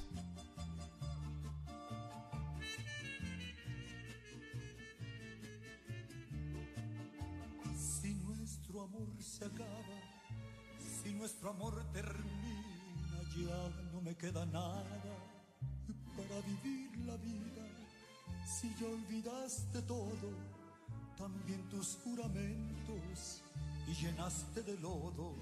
Llenaste 24.29 24.61
de 24.61 24.77
lodo 24.79 25.33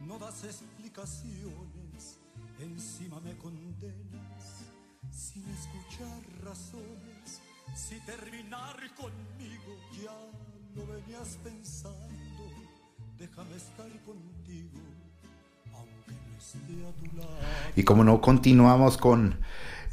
no 0.07 0.17
das 0.17 0.43
explicaciones, 0.45 2.19
encima 2.59 3.19
me 3.19 3.35
condenas 3.37 4.63
sin 5.11 5.43
escuchar 5.49 6.21
razones 6.43 7.41
si 7.75 7.99
terminar 8.01 8.77
conmigo 8.95 9.77
ya 10.01 10.15
lo 10.75 10.87
venías 10.87 11.37
pensando, 11.43 12.51
déjame 13.17 13.55
estar 13.55 13.89
contigo, 14.05 14.79
aunque 15.73 16.11
no 16.11 16.37
esté 16.37 16.87
a 16.87 16.91
tu 16.93 17.17
lado. 17.17 17.39
Y 17.75 17.83
como 17.83 18.03
no 18.03 18.21
continuamos 18.21 18.97
con 18.97 19.39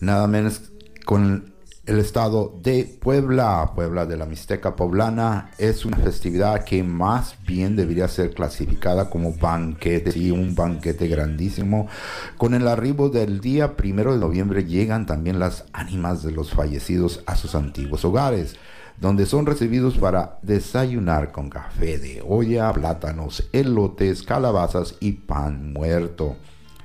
nada 0.00 0.26
menos 0.26 0.72
con 1.04 1.54
el 1.86 1.98
estado 1.98 2.58
de 2.62 2.84
Puebla, 3.00 3.72
Puebla 3.74 4.06
de 4.06 4.16
la 4.16 4.26
Mixteca 4.26 4.76
Poblana, 4.76 5.50
es 5.58 5.84
una 5.84 5.96
festividad 5.96 6.64
que 6.64 6.84
más 6.84 7.36
bien 7.46 7.74
debería 7.74 8.06
ser 8.06 8.32
clasificada 8.32 9.10
como 9.10 9.32
banquete, 9.32 10.16
y 10.16 10.30
un 10.30 10.54
banquete 10.54 11.08
grandísimo. 11.08 11.88
Con 12.36 12.54
el 12.54 12.68
arribo 12.68 13.08
del 13.08 13.40
día 13.40 13.76
primero 13.76 14.12
de 14.12 14.20
noviembre 14.20 14.64
llegan 14.64 15.06
también 15.06 15.38
las 15.38 15.64
ánimas 15.72 16.22
de 16.22 16.32
los 16.32 16.52
fallecidos 16.52 17.22
a 17.26 17.34
sus 17.36 17.54
antiguos 17.54 18.04
hogares 18.04 18.56
donde 19.00 19.24
son 19.24 19.46
recibidos 19.46 19.96
para 19.96 20.38
desayunar 20.42 21.32
con 21.32 21.48
café 21.48 21.98
de 21.98 22.22
olla, 22.26 22.70
plátanos, 22.72 23.48
elotes, 23.52 24.22
calabazas 24.22 24.94
y 25.00 25.12
pan 25.12 25.72
muerto. 25.72 26.36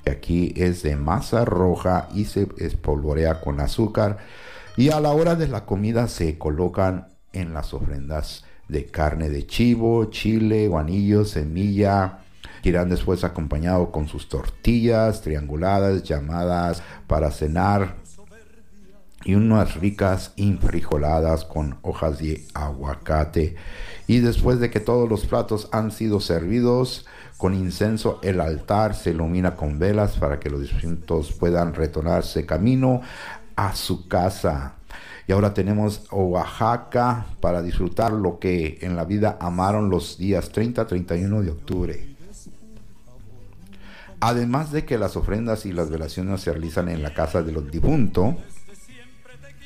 Aquí 0.06 0.54
es 0.56 0.82
de 0.82 0.96
masa 0.96 1.44
roja 1.44 2.08
y 2.14 2.26
se 2.26 2.48
espolvorea 2.58 3.40
con 3.40 3.60
azúcar 3.60 4.18
y 4.76 4.90
a 4.90 5.00
la 5.00 5.10
hora 5.10 5.34
de 5.34 5.48
la 5.48 5.64
comida 5.64 6.06
se 6.06 6.38
colocan 6.38 7.08
en 7.32 7.52
las 7.54 7.74
ofrendas 7.74 8.44
de 8.68 8.86
carne 8.86 9.30
de 9.30 9.46
chivo, 9.46 10.04
chile, 10.06 10.68
guanillo, 10.68 11.24
semilla, 11.24 12.20
irán 12.62 12.88
después 12.88 13.24
acompañado 13.24 13.90
con 13.90 14.06
sus 14.06 14.28
tortillas 14.28 15.22
trianguladas 15.22 16.02
llamadas 16.02 16.82
para 17.06 17.30
cenar 17.30 17.96
y 19.24 19.34
unas 19.34 19.74
ricas 19.74 20.32
infrijoladas 20.36 21.44
con 21.44 21.78
hojas 21.82 22.18
de 22.18 22.44
aguacate. 22.54 23.56
Y 24.06 24.20
después 24.20 24.60
de 24.60 24.70
que 24.70 24.78
todos 24.78 25.08
los 25.08 25.26
platos 25.26 25.68
han 25.72 25.90
sido 25.90 26.20
servidos 26.20 27.06
con 27.36 27.54
incenso, 27.54 28.18
el 28.22 28.40
altar 28.40 28.94
se 28.94 29.10
ilumina 29.10 29.56
con 29.56 29.78
velas 29.78 30.16
para 30.16 30.40
que 30.40 30.50
los 30.50 30.62
distintos 30.62 31.32
puedan 31.32 31.74
retornarse 31.74 32.46
camino 32.46 33.02
a 33.56 33.74
su 33.74 34.08
casa. 34.08 34.76
Y 35.28 35.32
ahora 35.32 35.52
tenemos 35.52 36.06
Oaxaca 36.10 37.26
para 37.40 37.60
disfrutar 37.60 38.12
lo 38.12 38.38
que 38.38 38.78
en 38.82 38.96
la 38.96 39.04
vida 39.04 39.36
amaron 39.40 39.90
los 39.90 40.18
días 40.18 40.52
30-31 40.52 41.42
de 41.42 41.50
octubre. 41.50 42.16
Además 44.20 44.72
de 44.72 44.84
que 44.84 44.96
las 44.96 45.16
ofrendas 45.16 45.66
y 45.66 45.72
las 45.72 45.90
velaciones 45.90 46.40
se 46.40 46.52
realizan 46.52 46.88
en 46.88 47.02
la 47.02 47.12
casa 47.12 47.42
de 47.42 47.52
los 47.52 47.70
difuntos 47.70 48.36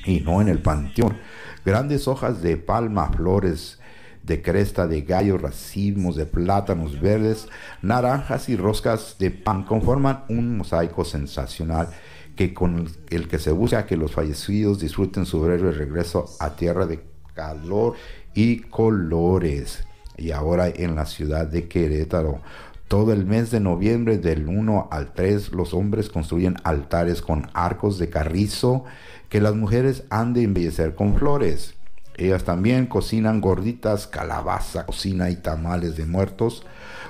y 0.04 0.20
no 0.20 0.40
en 0.40 0.48
el 0.48 0.61
panteón. 0.61 1.18
Grandes 1.64 2.09
hojas 2.09 2.42
de 2.42 2.56
palma, 2.56 3.12
flores 3.12 3.80
de 4.22 4.42
cresta 4.42 4.87
de 4.87 5.02
gallo, 5.02 5.38
racimos 5.38 6.16
de 6.16 6.26
plátanos 6.26 7.00
verdes, 7.00 7.48
naranjas 7.83 8.48
y 8.48 8.56
roscas 8.56 9.16
de 9.18 9.30
pan 9.30 9.64
conforman 9.64 10.24
un 10.28 10.59
mosaico 10.59 11.04
sensacional 11.04 11.88
que 12.37 12.54
con 12.54 12.88
el 13.11 13.28
que 13.28 13.38
se 13.38 13.50
busca 13.50 13.87
que 13.87 13.96
los 13.96 14.12
fallecidos 14.12 14.80
disfruten 14.80 15.26
su 15.26 15.40
breve 15.40 15.72
regreso 15.72 16.26
a 16.38 16.56
tierra 16.56 16.87
de 16.87 17.02
calor 17.35 17.94
y 18.35 18.60
colores. 18.60 19.85
Y 20.16 20.33
ahora 20.33 20.68
en 20.68 20.96
la 20.96 21.06
ciudad 21.06 21.46
de 21.46 21.66
Querétaro, 21.66 22.40
todo 22.88 23.12
el 23.12 23.25
mes 23.25 23.50
de 23.50 23.60
noviembre 23.60 24.18
del 24.18 24.48
1 24.48 24.88
al 24.90 25.12
3 25.12 25.52
los 25.52 25.75
hombres 25.75 26.08
construyen 26.08 26.56
altares 26.64 27.23
con 27.23 27.48
arcos 27.54 27.98
de 27.98 28.10
carrizo 28.10 28.85
que 29.29 29.40
las 29.40 29.54
mujeres 29.54 30.04
han 30.10 30.35
de 30.35 30.42
embellecer 30.42 30.94
con 30.94 31.16
flores. 31.16 31.75
Ellas 32.21 32.44
también 32.44 32.85
cocinan 32.85 33.40
gorditas, 33.40 34.06
calabaza, 34.06 34.85
cocina 34.85 35.31
y 35.31 35.37
tamales 35.37 35.96
de 35.96 36.04
muertos, 36.04 36.66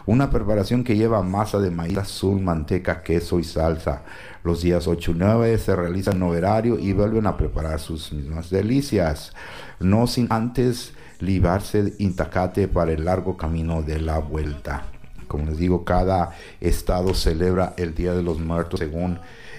una 0.06 0.30
preparación 0.30 0.84
que 0.84 0.96
lleva 0.96 1.20
masa 1.24 1.58
de 1.58 1.72
maíz 1.72 1.98
azul, 1.98 2.40
manteca, 2.40 3.02
queso 3.02 3.40
y 3.40 3.44
salsa. 3.44 4.04
Los 4.44 4.62
días 4.62 4.86
8 4.86 5.10
y 5.10 5.14
9 5.14 5.58
se 5.58 5.74
realiza 5.74 6.12
el 6.12 6.20
noverario 6.20 6.78
y 6.78 6.92
vuelven 6.92 7.26
a 7.26 7.36
preparar 7.36 7.80
sus 7.80 8.12
mismas 8.12 8.50
delicias, 8.50 9.32
no 9.80 10.06
sin 10.06 10.28
antes 10.30 10.92
libarse 11.18 11.92
intacate 11.98 12.68
para 12.68 12.92
el 12.92 13.04
largo 13.04 13.36
camino 13.36 13.82
de 13.82 14.00
la 14.00 14.20
vuelta. 14.20 14.84
como 15.26 15.46
les 15.46 15.58
digo, 15.58 15.84
cada 15.84 16.30
estado 16.60 17.14
celebra 17.14 17.74
el 17.76 17.96
Día 17.96 18.14
de 18.14 18.22
los 18.22 18.38
Muertos 18.38 18.78
según 18.78 19.18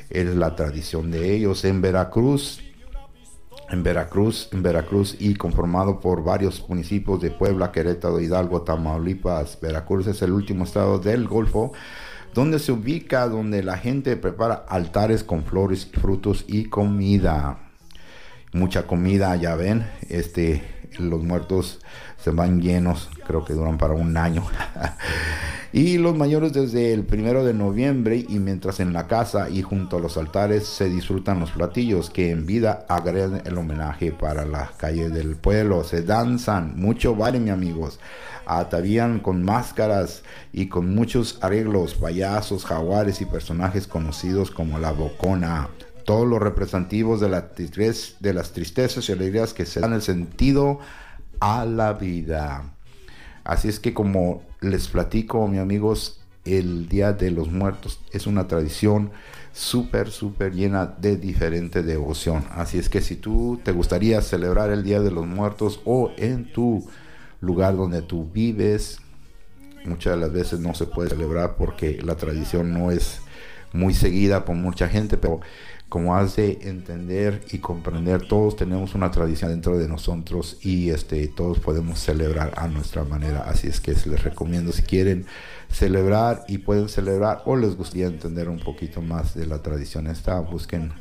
es 0.09 0.33
la 0.33 0.55
tradición 0.55 1.11
de 1.11 1.33
ellos. 1.33 1.65
En 1.65 1.81
Veracruz, 1.81 2.61
en 3.71 3.83
Veracruz, 3.83 4.49
en 4.51 4.61
Veracruz 4.61 5.15
y 5.19 5.35
conformado 5.35 5.99
por 5.99 6.23
varios 6.23 6.67
municipios 6.67 7.21
de 7.21 7.31
Puebla, 7.31 7.71
Querétaro, 7.71 8.19
Hidalgo, 8.19 8.61
Tamaulipas. 8.63 9.59
Veracruz 9.61 10.07
es 10.07 10.21
el 10.21 10.31
último 10.31 10.65
estado 10.65 10.99
del 10.99 11.27
Golfo 11.27 11.71
donde 12.33 12.59
se 12.59 12.71
ubica, 12.71 13.27
donde 13.27 13.63
la 13.63 13.77
gente 13.77 14.15
prepara 14.17 14.65
altares 14.67 15.23
con 15.23 15.43
flores, 15.43 15.85
frutos 15.85 16.45
y 16.47 16.65
comida. 16.65 17.59
Mucha 18.53 18.83
comida, 18.83 19.35
ya 19.35 19.55
ven, 19.55 19.85
este, 20.09 20.61
los 20.97 21.23
muertos 21.23 21.79
se 22.23 22.31
van 22.31 22.61
llenos, 22.61 23.09
creo 23.25 23.43
que 23.45 23.53
duran 23.53 23.77
para 23.77 23.93
un 23.93 24.15
año. 24.17 24.43
y 25.73 25.97
los 25.97 26.15
mayores 26.15 26.53
desde 26.53 26.93
el 26.93 27.03
primero 27.03 27.43
de 27.43 27.53
noviembre 27.53 28.25
y 28.27 28.39
mientras 28.39 28.79
en 28.79 28.93
la 28.93 29.07
casa 29.07 29.49
y 29.49 29.61
junto 29.61 29.97
a 29.97 29.99
los 29.99 30.17
altares 30.17 30.67
se 30.67 30.89
disfrutan 30.89 31.39
los 31.39 31.51
platillos 31.51 32.09
que 32.09 32.31
en 32.31 32.45
vida 32.45 32.85
agregan 32.89 33.41
el 33.45 33.57
homenaje 33.57 34.11
para 34.11 34.45
las 34.45 34.71
calles 34.71 35.13
del 35.13 35.35
pueblo. 35.35 35.83
Se 35.83 36.03
danzan, 36.03 36.73
mucho 36.77 37.15
vale 37.15 37.39
mi 37.39 37.49
amigos 37.49 37.99
atavían 38.45 39.19
con 39.19 39.43
máscaras 39.43 40.23
y 40.51 40.67
con 40.67 40.93
muchos 40.93 41.37
arreglos, 41.41 41.95
payasos, 41.95 42.65
jaguares 42.65 43.21
y 43.21 43.25
personajes 43.25 43.87
conocidos 43.87 44.51
como 44.51 44.79
la 44.79 44.91
Bocona. 44.91 45.69
Todos 46.05 46.27
los 46.27 46.39
representativos 46.39 47.21
de, 47.21 47.29
la 47.29 47.49
de 48.19 48.33
las 48.33 48.51
tristezas 48.51 49.07
y 49.07 49.11
alegrías 49.11 49.53
que 49.53 49.65
se 49.65 49.79
dan 49.79 49.93
el 49.93 50.01
sentido 50.01 50.79
a 51.41 51.65
la 51.65 51.91
vida. 51.93 52.73
Así 53.43 53.67
es 53.67 53.81
que 53.81 53.93
como 53.93 54.43
les 54.61 54.87
platico, 54.87 55.45
mis 55.49 55.59
amigos, 55.59 56.21
el 56.45 56.87
Día 56.87 57.11
de 57.11 57.31
los 57.31 57.51
Muertos 57.51 57.99
es 58.13 58.25
una 58.25 58.47
tradición 58.47 59.11
súper, 59.51 60.09
súper 60.09 60.53
llena 60.53 60.85
de 60.85 61.17
diferente 61.17 61.83
devoción. 61.83 62.45
Así 62.51 62.79
es 62.79 62.87
que 62.87 63.01
si 63.01 63.17
tú 63.17 63.59
te 63.63 63.73
gustaría 63.73 64.21
celebrar 64.21 64.71
el 64.71 64.83
Día 64.83 65.01
de 65.01 65.11
los 65.11 65.27
Muertos 65.27 65.81
o 65.83 66.11
en 66.15 66.49
tu 66.53 66.87
lugar 67.41 67.75
donde 67.75 68.01
tú 68.01 68.29
vives. 68.31 68.99
Muchas 69.83 70.13
de 70.13 70.19
las 70.19 70.31
veces 70.31 70.59
no 70.59 70.73
se 70.75 70.85
puede 70.85 71.09
celebrar 71.09 71.55
porque 71.57 71.99
la 72.03 72.15
tradición 72.15 72.71
no 72.73 72.91
es 72.91 73.19
muy 73.73 73.93
seguida 73.93 74.45
por 74.45 74.55
mucha 74.55 74.87
gente, 74.87 75.17
pero 75.17 75.41
como 75.91 76.15
has 76.15 76.37
de 76.37 76.57
entender 76.61 77.43
y 77.51 77.57
comprender, 77.57 78.25
todos 78.25 78.55
tenemos 78.55 78.95
una 78.95 79.11
tradición 79.11 79.51
dentro 79.51 79.77
de 79.77 79.89
nosotros 79.89 80.57
y 80.61 80.89
este, 80.89 81.27
todos 81.27 81.59
podemos 81.59 81.99
celebrar 81.99 82.53
a 82.55 82.69
nuestra 82.69 83.03
manera. 83.03 83.41
Así 83.41 83.67
es 83.67 83.81
que 83.81 83.91
les 83.91 84.23
recomiendo 84.23 84.71
si 84.71 84.83
quieren 84.83 85.25
celebrar 85.69 86.45
y 86.47 86.59
pueden 86.59 86.87
celebrar 86.87 87.41
o 87.43 87.57
les 87.57 87.75
gustaría 87.75 88.07
entender 88.07 88.47
un 88.47 88.59
poquito 88.59 89.01
más 89.01 89.35
de 89.35 89.45
la 89.45 89.61
tradición 89.61 90.07
esta, 90.07 90.39
busquen 90.39 90.93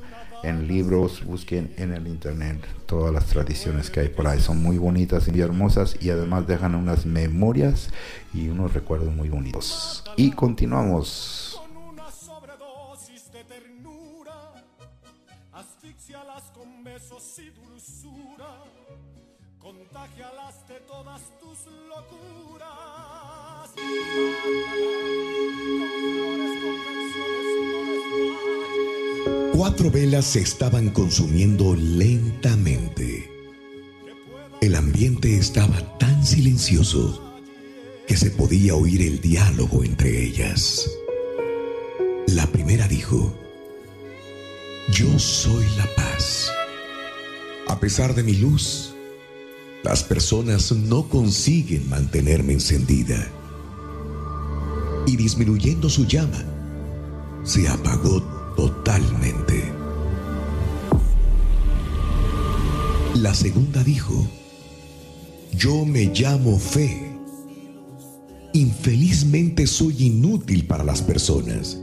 en 0.42 0.66
libros, 0.66 1.24
busquen 1.24 1.72
en 1.76 1.92
el 1.92 2.08
internet 2.08 2.58
todas 2.86 3.14
las 3.14 3.26
tradiciones 3.26 3.90
que 3.90 4.00
hay 4.00 4.08
por 4.08 4.26
ahí. 4.26 4.40
Son 4.40 4.60
muy 4.60 4.76
bonitas 4.76 5.28
y 5.32 5.40
hermosas 5.40 5.98
y 6.00 6.10
además 6.10 6.48
dejan 6.48 6.74
unas 6.74 7.06
memorias 7.06 7.90
y 8.34 8.48
unos 8.48 8.74
recuerdos 8.74 9.14
muy 9.14 9.28
bonitos. 9.28 10.02
Y 10.16 10.32
continuamos. 10.32 11.39
Cuatro 29.52 29.90
velas 29.90 30.24
se 30.24 30.40
estaban 30.40 30.90
consumiendo 30.90 31.74
lentamente. 31.74 33.30
El 34.60 34.76
ambiente 34.76 35.36
estaba 35.36 35.98
tan 35.98 36.24
silencioso 36.24 37.22
que 38.06 38.16
se 38.16 38.30
podía 38.30 38.74
oír 38.74 39.02
el 39.02 39.20
diálogo 39.20 39.84
entre 39.84 40.24
ellas. 40.24 40.90
La 42.26 42.46
primera 42.46 42.86
dijo, 42.86 43.34
yo 44.92 45.18
soy 45.18 45.64
la 45.76 45.86
paz. 45.96 46.50
A 47.68 47.78
pesar 47.80 48.14
de 48.14 48.22
mi 48.22 48.34
luz, 48.34 48.89
las 49.82 50.04
personas 50.04 50.72
no 50.72 51.08
consiguen 51.08 51.88
mantenerme 51.88 52.52
encendida. 52.52 53.26
Y 55.06 55.16
disminuyendo 55.16 55.88
su 55.88 56.06
llama, 56.06 56.44
se 57.44 57.66
apagó 57.66 58.22
totalmente. 58.56 59.72
La 63.14 63.34
segunda 63.34 63.82
dijo, 63.82 64.26
yo 65.52 65.84
me 65.84 66.06
llamo 66.06 66.58
fe. 66.58 67.10
Infelizmente 68.52 69.66
soy 69.66 70.06
inútil 70.06 70.66
para 70.66 70.84
las 70.84 71.02
personas, 71.02 71.78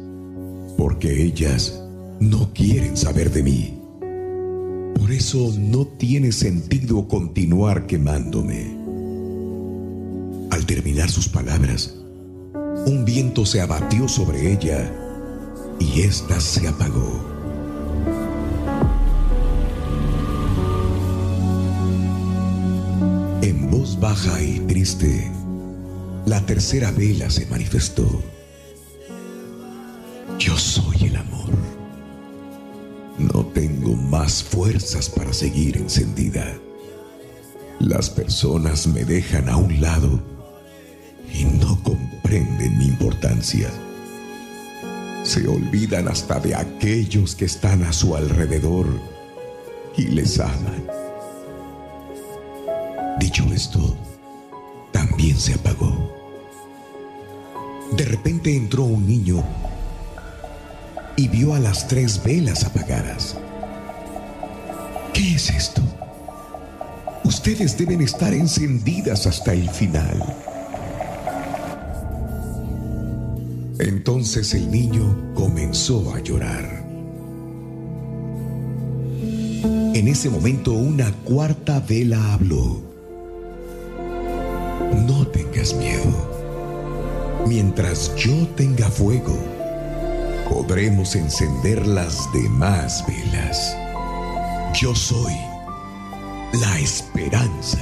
porque 0.77 1.23
ellas 1.23 1.81
no 2.19 2.53
quieren 2.53 2.95
saber 2.95 3.31
de 3.31 3.43
mí. 3.43 3.76
Por 5.07 5.15
eso 5.15 5.53
no 5.57 5.87
tiene 5.87 6.33
sentido 6.33 7.07
continuar 7.07 7.87
quemándome. 7.87 8.75
Al 10.51 10.65
terminar 10.65 11.09
sus 11.09 11.29
palabras, 11.29 11.95
un 12.85 13.05
viento 13.05 13.45
se 13.45 13.61
abatió 13.61 14.09
sobre 14.09 14.51
ella 14.51 14.91
y 15.79 16.01
ésta 16.01 16.41
se 16.41 16.67
apagó. 16.67 17.23
En 23.41 23.71
voz 23.71 23.97
baja 23.97 24.43
y 24.43 24.59
triste, 24.67 25.31
la 26.25 26.45
tercera 26.45 26.91
vela 26.91 27.29
se 27.29 27.45
manifestó. 27.45 28.21
Yo 30.37 30.57
soy 30.57 31.05
el 31.05 31.15
amor. 31.15 31.66
Tengo 33.57 33.95
más 33.95 34.43
fuerzas 34.43 35.09
para 35.09 35.33
seguir 35.33 35.77
encendida. 35.77 36.45
Las 37.79 38.07
personas 38.07 38.85
me 38.85 39.03
dejan 39.03 39.49
a 39.49 39.57
un 39.57 39.81
lado 39.81 40.21
y 41.33 41.45
no 41.45 41.81
comprenden 41.81 42.77
mi 42.77 42.85
importancia 42.85 43.67
se 45.23 45.45
olvidan 45.47 46.07
hasta 46.07 46.39
de 46.39 46.55
aquellos 46.55 47.35
que 47.35 47.45
están 47.45 47.83
a 47.83 47.91
su 47.91 48.15
alrededor 48.15 48.87
y 49.97 50.03
les 50.03 50.39
aman. 50.39 50.87
Dicho 53.19 53.43
esto, 53.51 53.97
también 54.93 55.35
se 55.37 55.55
apagó. 55.55 56.13
De 57.91 58.05
repente 58.05 58.55
entró 58.55 58.83
un 58.83 59.05
niño 59.05 59.43
y 61.17 61.27
vio 61.27 61.55
a 61.55 61.59
las 61.59 61.87
tres 61.87 62.23
velas 62.23 62.63
apagadas. 62.63 63.35
¿Qué 65.17 65.33
es 65.33 65.49
esto? 65.49 65.81
Ustedes 67.23 67.75
deben 67.75 68.01
estar 68.01 68.35
encendidas 68.35 69.25
hasta 69.25 69.51
el 69.51 69.67
final. 69.67 70.23
Entonces 73.79 74.53
el 74.53 74.69
niño 74.69 75.33
comenzó 75.33 76.13
a 76.13 76.19
llorar. 76.19 76.83
En 79.95 80.07
ese 80.07 80.29
momento 80.29 80.73
una 80.73 81.11
cuarta 81.23 81.79
vela 81.79 82.33
habló. 82.33 82.79
No 85.07 85.25
tengas 85.29 85.73
miedo. 85.73 87.41
Mientras 87.47 88.15
yo 88.15 88.47
tenga 88.49 88.87
fuego, 88.91 89.35
podremos 90.47 91.15
encender 91.15 91.87
las 91.87 92.31
demás 92.33 93.03
velas. 93.07 93.75
Yo 94.79 94.93
soy 94.93 95.33
la 96.53 96.79
esperanza. 96.79 97.79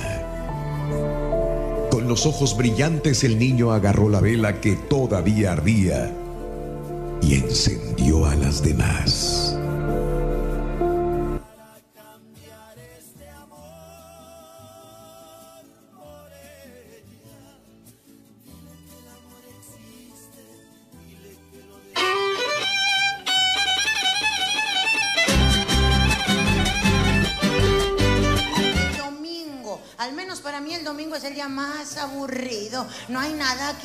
Con 1.92 2.08
los 2.08 2.26
ojos 2.26 2.56
brillantes 2.56 3.26
el 3.26 3.38
niño 3.38 3.74
agarró 3.74 4.08
la 4.08 4.22
vela 4.22 4.62
que 4.62 4.78
todavía 4.78 5.52
ardía 5.52 6.10
y 7.22 7.34
encendió 7.34 8.26
a 8.26 8.36
las 8.36 8.64
demás. 8.64 9.45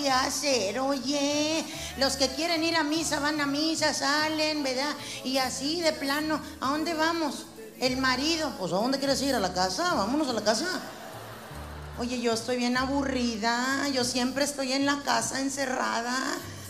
Que 0.03 0.11
hacer, 0.11 0.79
oye. 0.81 1.65
Los 1.99 2.17
que 2.17 2.29
quieren 2.29 2.65
ir 2.65 2.77
a 2.77 2.85
misa 2.85 3.21
van 3.21 3.41
a 3.41 3.47
misa, 3.47 3.93
salen, 3.93 4.63
¿verdad? 4.63 4.95
Y 5.25 5.39
así 5.39 5.81
de 5.81 5.93
plano, 5.93 6.41
¿a 6.61 6.71
dónde 6.71 6.95
vamos? 6.95 7.47
El 7.79 7.97
marido, 7.97 8.53
pues 8.59 8.73
¿a 8.73 8.77
dónde 8.77 8.99
quieres 8.99 9.23
ir? 9.23 9.35
¿A 9.35 9.41
la 9.41 9.53
casa? 9.53 9.95
Vámonos 9.95 10.29
a 10.29 10.33
la 10.33 10.43
casa. 10.43 10.67
Oye, 11.99 12.21
yo 12.21 12.33
estoy 12.33 12.57
bien 12.57 12.77
aburrida, 12.77 13.89
yo 13.89 14.05
siempre 14.05 14.45
estoy 14.45 14.73
en 14.73 14.87
la 14.87 15.03
casa 15.03 15.41
encerrada. 15.41 16.17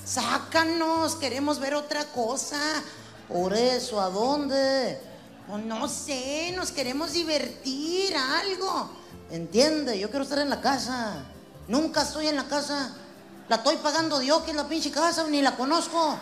Sácanos, 0.04 1.14
queremos 1.16 1.60
ver 1.60 1.74
otra 1.74 2.04
cosa. 2.06 2.58
Por 3.28 3.54
eso, 3.54 4.00
¿a 4.00 4.10
dónde? 4.10 5.00
Pues 5.46 5.64
no 5.64 5.88
sé, 5.88 6.52
nos 6.56 6.72
queremos 6.72 7.12
divertir, 7.12 8.14
algo. 8.16 8.90
¿Entiende? 9.30 9.98
Yo 9.98 10.10
quiero 10.10 10.24
estar 10.24 10.40
en 10.40 10.50
la 10.50 10.60
casa. 10.60 11.24
Nunca 11.68 12.02
estoy 12.02 12.26
en 12.26 12.34
la 12.34 12.48
casa. 12.48 12.96
La 13.50 13.56
estoy 13.56 13.78
pagando 13.78 14.20
Dios, 14.20 14.44
que 14.44 14.52
es 14.52 14.56
la 14.56 14.68
pinche 14.68 14.92
casa, 14.92 15.24
ni 15.24 15.42
la 15.42 15.56
conozco. 15.56 16.16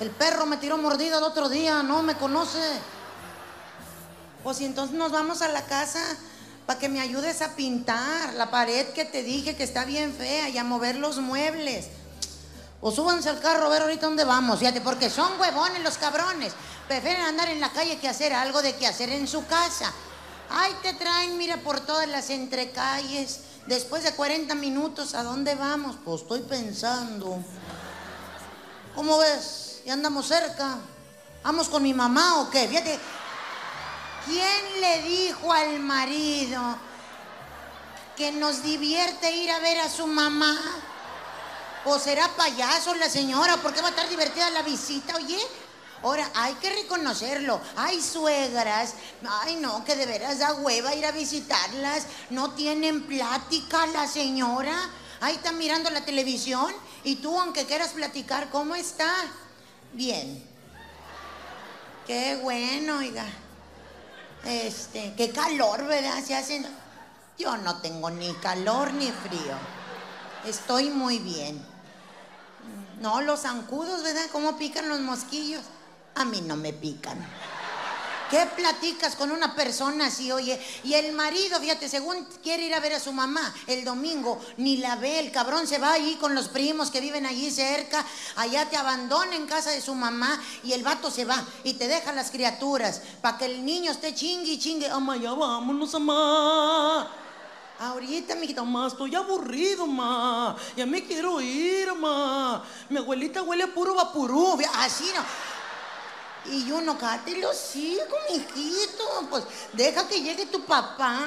El 0.00 0.08
perro 0.08 0.46
me 0.46 0.56
tiró 0.56 0.78
mordida 0.78 1.18
el 1.18 1.24
otro 1.24 1.50
día, 1.50 1.82
no 1.82 2.02
me 2.02 2.14
conoce. 2.14 2.58
Pues 4.42 4.62
entonces 4.62 4.96
nos 4.96 5.12
vamos 5.12 5.42
a 5.42 5.48
la 5.48 5.66
casa 5.66 6.02
para 6.64 6.78
que 6.78 6.88
me 6.88 7.02
ayudes 7.02 7.42
a 7.42 7.54
pintar 7.54 8.32
la 8.32 8.50
pared 8.50 8.86
que 8.94 9.04
te 9.04 9.22
dije 9.22 9.56
que 9.56 9.64
está 9.64 9.84
bien 9.84 10.14
fea 10.14 10.48
y 10.48 10.56
a 10.56 10.64
mover 10.64 10.96
los 10.96 11.18
muebles. 11.18 11.88
O 12.80 12.90
súbanse 12.90 13.28
al 13.28 13.40
carro 13.40 13.66
a 13.66 13.68
ver 13.68 13.82
ahorita 13.82 14.06
dónde 14.06 14.24
vamos, 14.24 14.58
fíjate, 14.58 14.80
porque 14.80 15.10
son 15.10 15.38
huevones 15.38 15.82
los 15.82 15.98
cabrones. 15.98 16.54
Prefieren 16.88 17.26
andar 17.26 17.50
en 17.50 17.60
la 17.60 17.70
calle 17.72 17.98
que 17.98 18.08
hacer 18.08 18.32
algo 18.32 18.62
de 18.62 18.74
que 18.74 18.86
hacer 18.86 19.10
en 19.10 19.28
su 19.28 19.44
casa. 19.44 19.92
Ay, 20.48 20.74
te 20.80 20.94
traen, 20.94 21.36
mira, 21.36 21.58
por 21.58 21.80
todas 21.80 22.08
las 22.08 22.30
entrecalles. 22.30 23.40
Después 23.66 24.04
de 24.04 24.12
40 24.12 24.54
minutos, 24.54 25.14
¿a 25.14 25.24
dónde 25.24 25.56
vamos? 25.56 25.96
Pues 26.04 26.22
estoy 26.22 26.40
pensando. 26.42 27.42
¿Cómo 28.94 29.18
ves? 29.18 29.82
¿Ya 29.84 29.94
andamos 29.94 30.28
cerca? 30.28 30.78
¿Vamos 31.42 31.68
con 31.68 31.82
mi 31.82 31.92
mamá 31.92 32.40
o 32.40 32.50
qué? 32.50 32.68
Fíjate, 32.68 32.96
¿quién 34.24 34.80
le 34.80 35.02
dijo 35.02 35.52
al 35.52 35.80
marido 35.80 36.60
que 38.16 38.30
nos 38.30 38.62
divierte 38.62 39.34
ir 39.34 39.50
a 39.50 39.58
ver 39.58 39.80
a 39.80 39.90
su 39.90 40.06
mamá? 40.06 40.56
¿O 41.86 41.98
será 41.98 42.28
payaso 42.36 42.94
la 42.94 43.10
señora? 43.10 43.56
¿Por 43.56 43.74
qué 43.74 43.80
va 43.80 43.88
a 43.88 43.90
estar 43.90 44.08
divertida 44.08 44.48
la 44.50 44.62
visita? 44.62 45.16
Oye, 45.16 45.38
ahora 46.02 46.30
hay 46.34 46.54
que 46.54 46.70
reconocerlo. 46.70 47.60
Hay 47.76 48.00
suegras. 48.00 48.94
Ay, 49.28 49.56
no, 49.56 49.84
que 49.84 49.96
de 49.96 50.06
veras 50.06 50.38
da 50.38 50.54
hueva 50.54 50.94
ir 50.94 51.04
a 51.06 51.12
visitarlas. 51.12 52.06
No 52.30 52.52
tienen 52.52 53.06
plática 53.06 53.86
la 53.86 54.06
señora. 54.06 54.74
Ahí 55.20 55.34
está 55.34 55.52
mirando 55.52 55.90
la 55.90 56.04
televisión. 56.04 56.72
Y 57.04 57.16
tú, 57.16 57.38
aunque 57.38 57.66
quieras 57.66 57.90
platicar, 57.90 58.50
¿cómo 58.50 58.74
está? 58.74 59.10
Bien. 59.92 60.44
Qué 62.06 62.38
bueno, 62.42 62.98
oiga. 62.98 63.24
Este, 64.44 65.14
qué 65.16 65.30
calor, 65.30 65.86
¿verdad? 65.86 66.22
Se 66.24 66.36
hacen. 66.36 66.66
Yo 67.38 67.56
no 67.58 67.80
tengo 67.80 68.10
ni 68.10 68.32
calor 68.34 68.92
ni 68.94 69.10
frío. 69.10 69.56
Estoy 70.46 70.90
muy 70.90 71.18
bien. 71.18 71.64
No, 73.00 73.20
los 73.20 73.40
zancudos, 73.40 74.02
¿verdad? 74.02 74.26
¿Cómo 74.32 74.56
pican 74.56 74.88
los 74.88 75.00
mosquillos? 75.00 75.62
A 76.16 76.24
mí 76.24 76.40
no 76.40 76.56
me 76.56 76.72
pican. 76.72 77.18
¿Qué 78.30 78.44
platicas 78.56 79.14
con 79.14 79.30
una 79.30 79.54
persona 79.54 80.06
así, 80.06 80.32
oye? 80.32 80.60
Y 80.82 80.94
el 80.94 81.12
marido, 81.12 81.60
fíjate, 81.60 81.88
según 81.88 82.26
quiere 82.42 82.64
ir 82.64 82.74
a 82.74 82.80
ver 82.80 82.94
a 82.94 83.00
su 83.00 83.12
mamá 83.12 83.54
el 83.68 83.84
domingo, 83.84 84.40
ni 84.56 84.78
la 84.78 84.96
ve, 84.96 85.20
el 85.20 85.30
cabrón 85.30 85.68
se 85.68 85.78
va 85.78 85.92
allí 85.92 86.16
con 86.16 86.34
los 86.34 86.48
primos 86.48 86.90
que 86.90 87.00
viven 87.00 87.24
allí 87.24 87.52
cerca, 87.52 88.04
allá 88.34 88.68
te 88.68 88.76
abandona 88.76 89.36
en 89.36 89.46
casa 89.46 89.70
de 89.70 89.80
su 89.80 89.94
mamá 89.94 90.42
y 90.64 90.72
el 90.72 90.82
vato 90.82 91.08
se 91.08 91.24
va 91.24 91.44
y 91.62 91.74
te 91.74 91.86
deja 91.86 92.12
las 92.12 92.32
criaturas 92.32 93.00
para 93.20 93.38
que 93.38 93.44
el 93.44 93.64
niño 93.64 93.92
esté 93.92 94.12
chingue 94.12 94.52
y 94.52 94.58
chingue. 94.58 94.88
Ama, 94.90 95.16
ya 95.16 95.32
vámonos, 95.32 95.94
ama. 95.94 97.08
Ahorita, 97.78 98.34
mijita, 98.34 98.64
ma, 98.64 98.88
estoy 98.88 99.14
aburrido, 99.14 99.86
ma. 99.86 100.56
Ya 100.76 100.86
me 100.86 101.04
quiero 101.04 101.40
ir, 101.40 101.94
ma. 101.94 102.64
Mi 102.88 102.96
abuelita 102.96 103.42
huele 103.42 103.64
a 103.64 103.68
puro 103.68 103.94
vapurú. 103.94 104.58
Así 104.78 105.04
no. 105.14 105.22
Y 106.50 106.70
uno, 106.70 106.96
cállate 106.98 107.36
los 107.38 107.74
hijos, 107.76 108.06
mijito. 108.30 109.26
Pues 109.30 109.44
deja 109.72 110.06
que 110.08 110.20
llegue 110.22 110.46
tu 110.46 110.64
papá. 110.64 111.26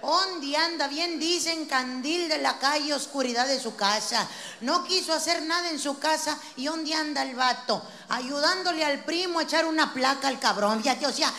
¿Dónde 0.00 0.56
anda? 0.56 0.86
Bien 0.86 1.18
dicen, 1.18 1.66
candil 1.66 2.28
de 2.28 2.38
la 2.38 2.58
calle, 2.58 2.94
oscuridad 2.94 3.46
de 3.48 3.58
su 3.60 3.74
casa. 3.74 4.26
No 4.60 4.84
quiso 4.84 5.12
hacer 5.12 5.42
nada 5.42 5.70
en 5.70 5.78
su 5.78 5.98
casa. 5.98 6.38
¿Y 6.56 6.66
dónde 6.66 6.94
anda 6.94 7.22
el 7.22 7.34
vato? 7.34 7.82
Ayudándole 8.08 8.84
al 8.84 9.04
primo 9.04 9.40
a 9.40 9.42
echar 9.42 9.66
una 9.66 9.92
placa 9.92 10.28
al 10.28 10.38
cabrón. 10.38 10.80
Fíjate, 10.82 11.06
o 11.06 11.12
sea, 11.12 11.32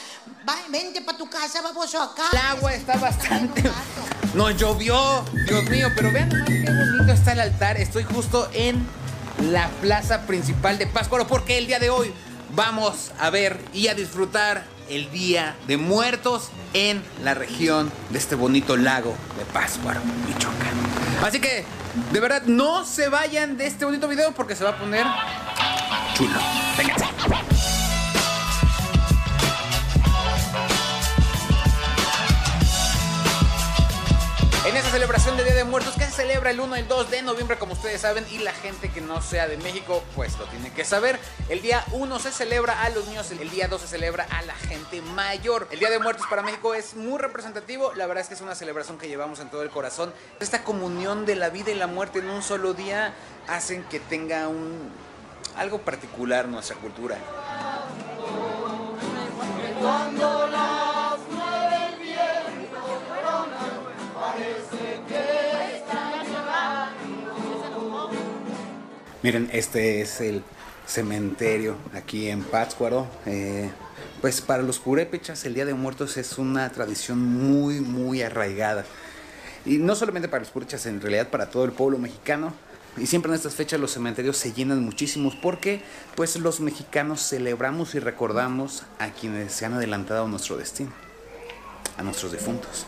va- 0.47 0.57
vente 0.67 1.01
para 1.01 1.17
tu 1.17 1.29
casa, 1.29 1.61
baboso 1.61 2.01
acá. 2.01 2.25
El 2.33 2.37
agua 2.39 2.73
está 2.73 2.97
bastante. 2.97 3.63
Nos 4.33 4.55
llovió, 4.57 5.23
Dios 5.47 5.63
mío, 5.69 5.87
pero 5.95 6.11
vean 6.11 6.29
nomás 6.29 6.47
qué 6.47 6.65
bonito 6.69 7.13
está 7.13 7.31
el 7.31 7.39
altar. 7.39 7.77
Estoy 7.77 8.03
justo 8.03 8.49
en 8.53 8.85
la 9.49 9.69
plaza 9.81 10.23
principal 10.27 10.77
de 10.77 10.85
Pátzcuaro 10.85 11.25
porque 11.27 11.57
el 11.57 11.65
día 11.65 11.79
de 11.79 11.89
hoy 11.89 12.13
vamos 12.60 13.14
a 13.18 13.30
ver 13.30 13.57
y 13.74 13.88
a 13.88 13.93
disfrutar 13.93 14.66
el 14.89 15.10
Día 15.12 15.55
de 15.66 15.78
Muertos 15.78 16.49
en 16.74 17.01
la 17.24 17.34
región 17.34 17.89
de 18.10 18.18
este 18.18 18.36
bonito 18.36 18.76
lago 18.76 19.16
de 19.38 19.45
Pátzcuaro, 19.45 20.01
Michoacán. 20.28 21.24
Así 21.24 21.39
que, 21.39 21.64
de 22.12 22.20
verdad, 22.20 22.43
no 22.47 22.84
se 22.84 23.07
vayan 23.07 23.55
de 23.55 23.66
este 23.66 23.86
bonito 23.86 24.10
video 24.10 24.34
porque 24.34 24.57
se 24.57 24.66
va 24.66 24.72
a 24.72 24.78
poner 24.78 25.05
chulo. 26.16 26.38
Vénganse. 26.78 27.78
Esta 34.89 34.97
celebración 34.97 35.37
de 35.37 35.43
Día 35.43 35.53
de 35.53 35.65
Muertos 35.65 35.93
que 35.93 36.05
se 36.05 36.11
celebra 36.11 36.49
el 36.49 36.59
1 36.59 36.75
y 36.75 36.79
el 36.79 36.87
2 36.87 37.11
de 37.11 37.21
noviembre, 37.21 37.59
como 37.59 37.73
ustedes 37.73 38.01
saben, 38.01 38.25
y 38.31 38.39
la 38.39 38.53
gente 38.53 38.89
que 38.89 39.01
no 39.01 39.21
sea 39.21 39.47
de 39.47 39.55
México, 39.57 40.03
pues 40.15 40.35
lo 40.39 40.45
tiene 40.45 40.73
que 40.73 40.83
saber. 40.83 41.19
El 41.47 41.61
día 41.61 41.85
1 41.91 42.17
se 42.17 42.31
celebra 42.31 42.81
a 42.81 42.89
los 42.89 43.05
niños, 43.05 43.29
el 43.29 43.51
día 43.51 43.67
2 43.67 43.81
se 43.81 43.87
celebra 43.87 44.25
a 44.31 44.41
la 44.41 44.55
gente 44.55 45.03
mayor. 45.03 45.67
El 45.69 45.77
Día 45.77 45.91
de 45.91 45.99
Muertos 45.99 46.25
para 46.27 46.41
México 46.41 46.73
es 46.73 46.95
muy 46.95 47.19
representativo, 47.19 47.93
la 47.93 48.07
verdad 48.07 48.23
es 48.23 48.29
que 48.29 48.33
es 48.33 48.41
una 48.41 48.55
celebración 48.55 48.97
que 48.97 49.07
llevamos 49.07 49.39
en 49.41 49.51
todo 49.51 49.61
el 49.61 49.69
corazón. 49.69 50.11
Esta 50.39 50.63
comunión 50.63 51.27
de 51.27 51.35
la 51.35 51.49
vida 51.49 51.69
y 51.69 51.75
la 51.75 51.85
muerte 51.85 52.17
en 52.17 52.29
un 52.31 52.41
solo 52.41 52.73
día 52.73 53.13
hacen 53.47 53.83
que 53.83 53.99
tenga 53.99 54.47
un 54.47 54.89
algo 55.55 55.81
particular 55.81 56.47
nuestra 56.47 56.77
cultura. 56.77 57.15
Miren, 69.22 69.49
este 69.51 70.01
es 70.01 70.22
el 70.22 70.43
cementerio 70.88 71.76
aquí 71.93 72.30
en 72.30 72.43
Pátzcuaro. 72.43 73.07
Eh, 73.26 73.70
pues 74.22 74.41
para 74.41 74.63
los 74.63 74.80
purépechas 74.80 75.45
el 75.45 75.53
Día 75.53 75.65
de 75.65 75.74
Muertos 75.74 76.17
es 76.17 76.38
una 76.38 76.70
tradición 76.72 77.20
muy, 77.20 77.82
muy 77.82 78.22
arraigada. 78.22 78.86
Y 79.65 79.78
no 79.78 79.93
solamente 79.95 80.30
para 80.30 80.41
los 80.41 80.51
purépechas, 80.51 80.86
en 80.86 81.01
realidad 81.01 81.30
para 81.30 81.49
todo 81.49 81.65
el 81.65 81.72
pueblo 81.72 81.97
mexicano. 81.97 82.53
Y 82.97 83.05
siempre 83.05 83.30
en 83.30 83.36
estas 83.36 83.55
fechas 83.55 83.80
los 83.80 83.91
cementerios 83.91 84.38
se 84.38 84.51
llenan 84.53 84.84
muchísimos 84.84 85.36
porque 85.36 85.82
pues 86.15 86.36
los 86.38 86.59
mexicanos 86.59 87.22
celebramos 87.22 87.93
y 87.95 87.99
recordamos 87.99 88.84
a 88.99 89.09
quienes 89.09 89.53
se 89.53 89.65
han 89.65 89.74
adelantado 89.74 90.26
a 90.26 90.28
nuestro 90.28 90.57
destino, 90.57 90.91
a 91.97 92.03
nuestros 92.03 92.32
difuntos. 92.32 92.86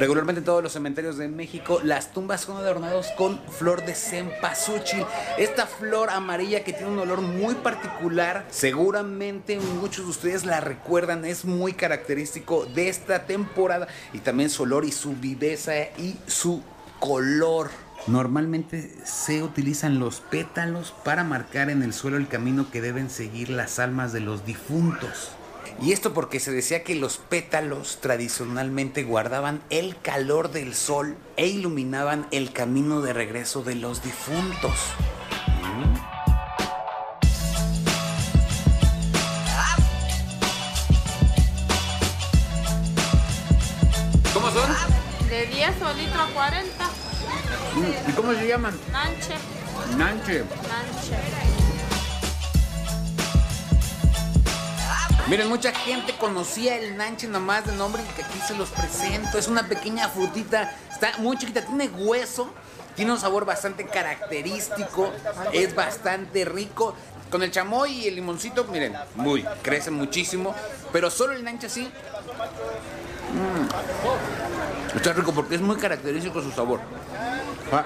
Regularmente 0.00 0.38
en 0.38 0.46
todos 0.46 0.62
los 0.62 0.72
cementerios 0.72 1.18
de 1.18 1.28
México 1.28 1.78
las 1.84 2.14
tumbas 2.14 2.40
son 2.40 2.56
adornadas 2.56 3.12
con 3.18 3.38
flor 3.50 3.84
de 3.84 3.94
cempasúchil. 3.94 5.04
Esta 5.36 5.66
flor 5.66 6.08
amarilla 6.08 6.64
que 6.64 6.72
tiene 6.72 6.90
un 6.90 7.00
olor 7.00 7.20
muy 7.20 7.54
particular. 7.56 8.46
Seguramente 8.48 9.60
muchos 9.60 10.06
de 10.06 10.10
ustedes 10.10 10.46
la 10.46 10.60
recuerdan. 10.60 11.26
Es 11.26 11.44
muy 11.44 11.74
característico 11.74 12.64
de 12.64 12.88
esta 12.88 13.26
temporada. 13.26 13.88
Y 14.14 14.20
también 14.20 14.48
su 14.48 14.62
olor 14.62 14.86
y 14.86 14.92
su 14.92 15.12
viveza 15.16 15.74
y 15.98 16.16
su 16.26 16.62
color. 16.98 17.68
Normalmente 18.06 18.96
se 19.04 19.42
utilizan 19.42 19.98
los 19.98 20.22
pétalos 20.22 20.94
para 21.04 21.24
marcar 21.24 21.68
en 21.68 21.82
el 21.82 21.92
suelo 21.92 22.16
el 22.16 22.26
camino 22.26 22.70
que 22.70 22.80
deben 22.80 23.10
seguir 23.10 23.50
las 23.50 23.78
almas 23.78 24.14
de 24.14 24.20
los 24.20 24.46
difuntos. 24.46 25.32
Y 25.82 25.92
esto 25.92 26.12
porque 26.12 26.40
se 26.40 26.50
decía 26.50 26.84
que 26.84 26.94
los 26.94 27.18
pétalos 27.18 27.98
tradicionalmente 28.00 29.02
guardaban 29.02 29.62
el 29.70 29.96
calor 30.00 30.50
del 30.50 30.74
sol 30.74 31.16
e 31.36 31.46
iluminaban 31.46 32.26
el 32.30 32.52
camino 32.52 33.00
de 33.00 33.12
regreso 33.12 33.62
de 33.62 33.74
los 33.74 34.02
difuntos. 34.02 34.74
¿Cómo 44.34 44.50
son? 44.50 45.28
De 45.28 45.46
día 45.46 45.74
son 45.78 45.96
medio 45.96 46.06
litro 46.08 46.22
a 46.22 46.26
40. 46.28 46.90
¿Y 48.08 48.12
cómo 48.12 48.32
se 48.32 48.46
llaman? 48.46 48.78
Nanche, 48.90 49.34
Nanche. 49.96 50.44
nanche. 50.44 51.69
Miren, 55.30 55.48
mucha 55.48 55.72
gente 55.72 56.12
conocía 56.18 56.76
el 56.76 56.96
nanche 56.96 57.28
nomás 57.28 57.64
de 57.64 57.70
nombre 57.76 58.02
y 58.02 58.14
que 58.16 58.24
aquí 58.24 58.40
se 58.44 58.56
los 58.56 58.68
presento. 58.70 59.38
Es 59.38 59.46
una 59.46 59.62
pequeña 59.62 60.08
frutita, 60.08 60.74
está 60.90 61.12
muy 61.18 61.38
chiquita, 61.38 61.64
tiene 61.64 61.86
hueso, 61.86 62.50
tiene 62.96 63.12
un 63.12 63.20
sabor 63.20 63.44
bastante 63.44 63.86
característico, 63.86 65.12
es 65.52 65.72
bastante 65.72 66.44
rico. 66.44 66.96
Con 67.30 67.44
el 67.44 67.52
chamoy 67.52 67.92
y 67.92 68.08
el 68.08 68.16
limoncito, 68.16 68.64
miren, 68.64 68.92
muy, 69.14 69.44
crece 69.62 69.92
muchísimo, 69.92 70.52
pero 70.92 71.08
solo 71.10 71.32
el 71.32 71.44
nanche 71.44 71.68
así. 71.68 71.88
mm, 73.32 74.96
está 74.96 75.12
rico 75.12 75.30
porque 75.30 75.54
es 75.54 75.60
muy 75.60 75.76
característico 75.76 76.42
su 76.42 76.50
sabor. 76.50 76.80
Ah, 77.70 77.84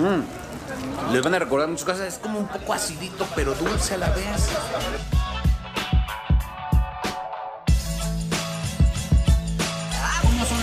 mm, 0.00 1.12
Les 1.12 1.22
van 1.22 1.34
a 1.36 1.38
recordar 1.38 1.68
muchas 1.68 1.84
cosas, 1.84 2.08
es 2.08 2.18
como 2.18 2.40
un 2.40 2.48
poco 2.48 2.72
acidito, 2.72 3.24
pero 3.36 3.54
dulce 3.54 3.94
a 3.94 3.98
la 3.98 4.10
vez. 4.10 4.48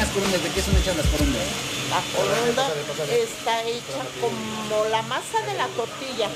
Las 0.10 0.16
corundas? 0.16 0.44
¿De 0.44 0.50
qué 0.50 0.62
son 0.62 0.76
hechas 0.78 0.98
las 0.98 1.06
corundas? 1.08 1.42
La 1.90 2.02
corunda 2.16 2.68
está 3.12 3.64
hecha 3.64 4.02
como 4.22 4.86
la 4.86 5.02
masa 5.04 5.42
de 5.46 5.54
la 5.58 5.68
tortilla, 5.68 6.30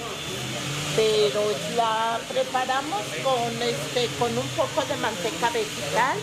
pero 0.95 1.41
la 1.75 2.19
preparamos 2.29 3.01
con 3.23 3.61
este 3.61 4.07
con 4.19 4.37
un 4.37 4.47
poco 4.49 4.85
de 4.87 4.95
manteca 4.97 5.49
vegetal 5.49 6.17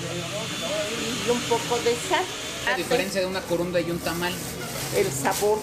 y 1.26 1.30
un 1.30 1.40
poco 1.42 1.78
de 1.82 1.96
sal. 2.08 2.24
La 2.66 2.76
diferencia 2.76 3.20
de 3.20 3.26
una 3.26 3.40
corunda 3.42 3.80
y 3.80 3.90
un 3.90 3.98
tamal. 3.98 4.32
El 4.94 5.10
sabor, 5.12 5.58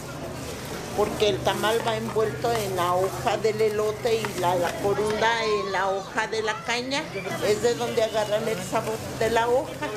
porque 0.98 1.30
el 1.30 1.38
tamal 1.38 1.80
va 1.88 1.96
envuelto 1.96 2.52
en 2.52 2.76
la 2.76 2.94
hoja 2.94 3.38
del 3.38 3.62
elote 3.62 4.16
y 4.16 4.40
la, 4.42 4.56
la 4.56 4.72
corunda 4.82 5.30
en 5.44 5.72
la 5.72 5.90
hoja 5.90 6.26
de 6.28 6.42
la 6.42 6.56
caña, 6.66 7.04
es 7.48 7.62
de 7.62 7.76
donde 7.76 8.04
agarran 8.04 8.48
el 8.48 8.58
sabor 8.64 8.98
de 9.20 9.30
la 9.30 9.48
hoja. 9.48 9.88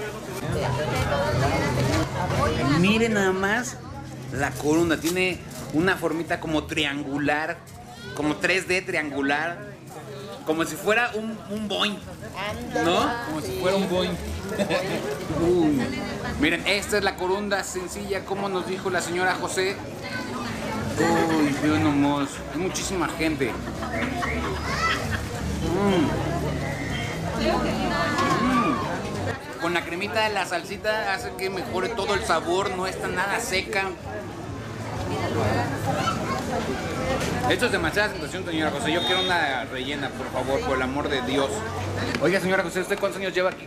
Miren 2.79 3.15
nada 3.15 3.33
más 3.33 3.79
la 4.33 4.51
corunda. 4.51 4.99
Tiene 4.99 5.39
una 5.73 5.97
formita 5.97 6.39
como 6.39 6.65
triangular, 6.65 7.57
como 8.15 8.37
3D 8.39 8.85
triangular, 8.85 9.59
como 10.45 10.65
si 10.65 10.77
fuera 10.77 11.13
un, 11.15 11.39
un 11.51 11.67
boing, 11.67 11.99
¿no? 12.85 13.11
Como 13.27 13.41
si 13.41 13.59
fuera 13.59 13.77
un 13.77 13.89
boing. 13.89 14.17
Miren, 16.41 16.67
esta 16.67 16.99
es 16.99 17.05
la 17.05 17.17
corunda 17.17 17.65
sencilla, 17.65 18.25
como 18.25 18.49
nos 18.51 18.67
dijo 18.67 18.91
la 18.91 19.01
señora 19.01 19.35
José. 19.35 19.77
Uy, 21.01 21.49
Dios 21.63 21.81
nomás. 21.81 22.29
Hay 22.53 22.59
muchísima 22.61 23.09
gente. 23.09 23.51
Mm. 28.41 29.61
Con 29.61 29.75
la 29.75 29.85
cremita 29.85 30.23
de 30.27 30.31
la 30.35 30.47
salsita 30.47 31.13
hace 31.15 31.33
que 31.37 31.51
mejore 31.51 31.91
todo 31.91 32.15
el 32.15 32.25
sabor, 32.25 32.71
no 32.77 32.87
está 32.87 33.09
nada 33.09 33.39
seca. 33.41 33.85
Esto 37.51 37.67
es 37.67 37.73
demasiada 37.73 38.13
situación, 38.13 38.45
señora 38.47 38.71
José. 38.71 38.93
Yo 38.93 39.01
quiero 39.05 39.23
una 39.23 39.65
rellena, 39.67 40.09
por 40.11 40.31
favor, 40.31 40.61
por 40.61 40.77
el 40.77 40.83
amor 40.83 41.09
de 41.09 41.21
Dios. 41.23 41.51
Oiga, 42.23 42.41
señora 42.41 42.63
José, 42.63 42.81
¿usted 42.81 42.99
cuántos 42.99 43.21
años 43.21 43.35
lleva 43.35 43.51
aquí 43.51 43.67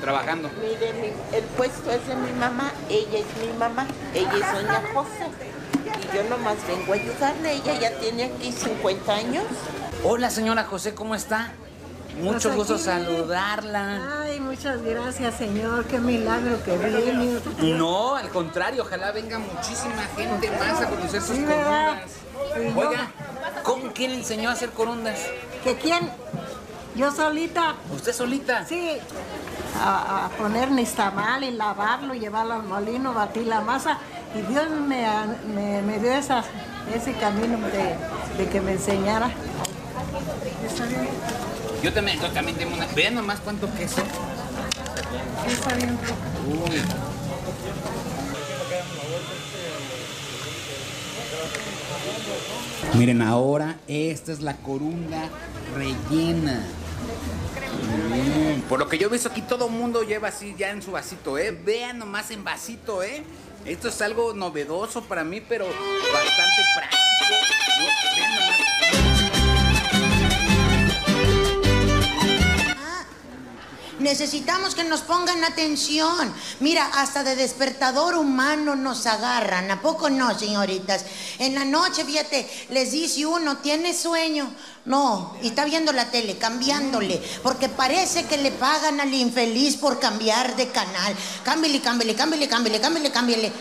trabajando? 0.00 0.50
Mire, 0.60 0.92
mi- 0.94 1.36
el 1.36 1.44
puesto 1.56 1.90
es 1.90 2.06
de 2.06 2.16
mi 2.16 2.32
mamá, 2.38 2.72
ella 2.88 3.18
es 3.18 3.26
mi 3.46 3.52
mamá, 3.58 3.86
ella 4.14 4.32
es 4.34 4.52
doña 4.52 4.82
José. 4.92 5.26
Yo 6.14 6.24
nomás 6.24 6.56
vengo 6.66 6.92
a 6.92 6.96
ayudarle, 6.96 7.52
ella 7.54 7.74
ya 7.78 7.90
tiene 7.98 8.24
aquí 8.24 8.52
50 8.52 9.12
años. 9.14 9.44
Hola, 10.04 10.30
señora 10.30 10.64
José, 10.64 10.94
¿cómo 10.94 11.14
está? 11.14 11.52
Mucho 12.20 12.48
Pues 12.48 12.56
gusto 12.56 12.74
aquí. 12.74 12.82
saludarla. 12.84 14.22
Ay, 14.24 14.40
muchas 14.40 14.82
gracias, 14.82 15.36
Señor. 15.36 15.84
Qué 15.86 15.98
milagro 15.98 16.62
que 16.64 16.76
viene. 16.76 17.38
No, 17.76 18.16
al 18.16 18.28
contrario, 18.30 18.82
ojalá 18.82 19.12
venga 19.12 19.38
muchísima 19.38 20.02
gente 20.16 20.50
más 20.50 20.80
a 20.82 20.86
conocer 20.88 21.22
sus 21.22 21.38
corundas. 21.38 22.02
Sí, 22.54 22.72
Oiga, 22.76 23.10
¿cómo 23.62 23.92
quién 23.94 24.10
le 24.10 24.16
enseñó 24.18 24.50
a 24.50 24.52
hacer 24.52 24.70
corundas? 24.70 25.18
¿Que 25.62 25.76
quién? 25.76 26.10
Yo 26.96 27.12
solita, 27.12 27.76
¿Usted 27.94 28.12
solita? 28.12 28.66
sí. 28.66 28.98
A, 29.82 30.26
a 30.26 30.28
poner 30.30 30.70
nixtamal 30.72 31.44
y 31.44 31.52
lavarlo, 31.52 32.12
llevarlo 32.14 32.54
al 32.54 32.64
molino, 32.64 33.14
batir 33.14 33.46
la 33.46 33.60
masa. 33.60 33.98
Y 34.34 34.42
Dios 34.42 34.70
me, 34.70 35.04
me, 35.54 35.82
me 35.82 35.98
dio 35.98 36.12
esa, 36.12 36.44
ese 36.94 37.12
camino 37.14 37.58
de, 37.68 37.96
de 38.42 38.48
que 38.48 38.60
me 38.60 38.72
enseñara. 38.72 39.30
¿Está 40.66 40.86
bien? 40.86 41.08
Yo 41.82 41.92
también, 41.92 42.20
yo 42.20 42.30
también 42.30 42.56
tengo 42.56 42.74
una. 42.74 42.86
Vean 42.94 43.14
nomás 43.14 43.40
cuánto 43.40 43.72
queso. 43.74 44.02
Está 45.48 45.74
bien. 45.74 45.98
Uy. 46.48 46.82
Miren, 52.94 53.22
ahora 53.22 53.78
esta 53.88 54.32
es 54.32 54.40
la 54.40 54.56
corunda 54.56 55.28
rellena. 55.74 56.64
Mm, 58.10 58.60
por 58.62 58.78
lo 58.78 58.88
que 58.88 58.98
yo 58.98 59.08
he 59.08 59.10
visto 59.10 59.28
aquí, 59.28 59.42
todo 59.42 59.66
el 59.66 59.72
mundo 59.72 60.02
lleva 60.02 60.28
así 60.28 60.54
ya 60.58 60.70
en 60.70 60.82
su 60.82 60.92
vasito, 60.92 61.38
¿eh? 61.38 61.50
Vean 61.50 61.98
nomás 61.98 62.30
en 62.30 62.44
vasito, 62.44 63.02
¿eh? 63.02 63.22
Esto 63.64 63.88
es 63.88 64.00
algo 64.00 64.32
novedoso 64.32 65.02
para 65.02 65.22
mí, 65.22 65.40
pero 65.40 65.66
bastante 65.66 66.62
práctico. 66.74 67.00
Necesitamos 74.00 74.74
que 74.74 74.84
nos 74.84 75.02
pongan 75.02 75.44
atención. 75.44 76.32
Mira, 76.60 76.86
hasta 76.94 77.22
de 77.22 77.36
despertador 77.36 78.16
humano 78.16 78.74
nos 78.74 79.06
agarran. 79.06 79.70
¿A 79.70 79.82
poco 79.82 80.08
no, 80.08 80.36
señoritas? 80.38 81.04
En 81.38 81.54
la 81.54 81.64
noche, 81.64 82.04
fíjate, 82.04 82.48
les 82.70 82.92
dice 82.92 83.26
uno, 83.26 83.58
¿tiene 83.58 83.94
sueño? 83.94 84.50
No, 84.86 85.36
y 85.42 85.48
está 85.48 85.66
viendo 85.66 85.92
la 85.92 86.10
tele, 86.10 86.38
cambiándole, 86.38 87.22
porque 87.42 87.68
parece 87.68 88.24
que 88.24 88.38
le 88.38 88.50
pagan 88.50 89.00
al 89.00 89.12
infeliz 89.12 89.76
por 89.76 90.00
cambiar 90.00 90.56
de 90.56 90.68
canal. 90.68 91.14
Cámbiale, 91.44 91.80
cámbiale, 91.82 92.14
cámbiale, 92.14 92.48
cámbiale, 92.48 92.80
cámbiale, 92.80 93.12
cámbiale. 93.12 93.52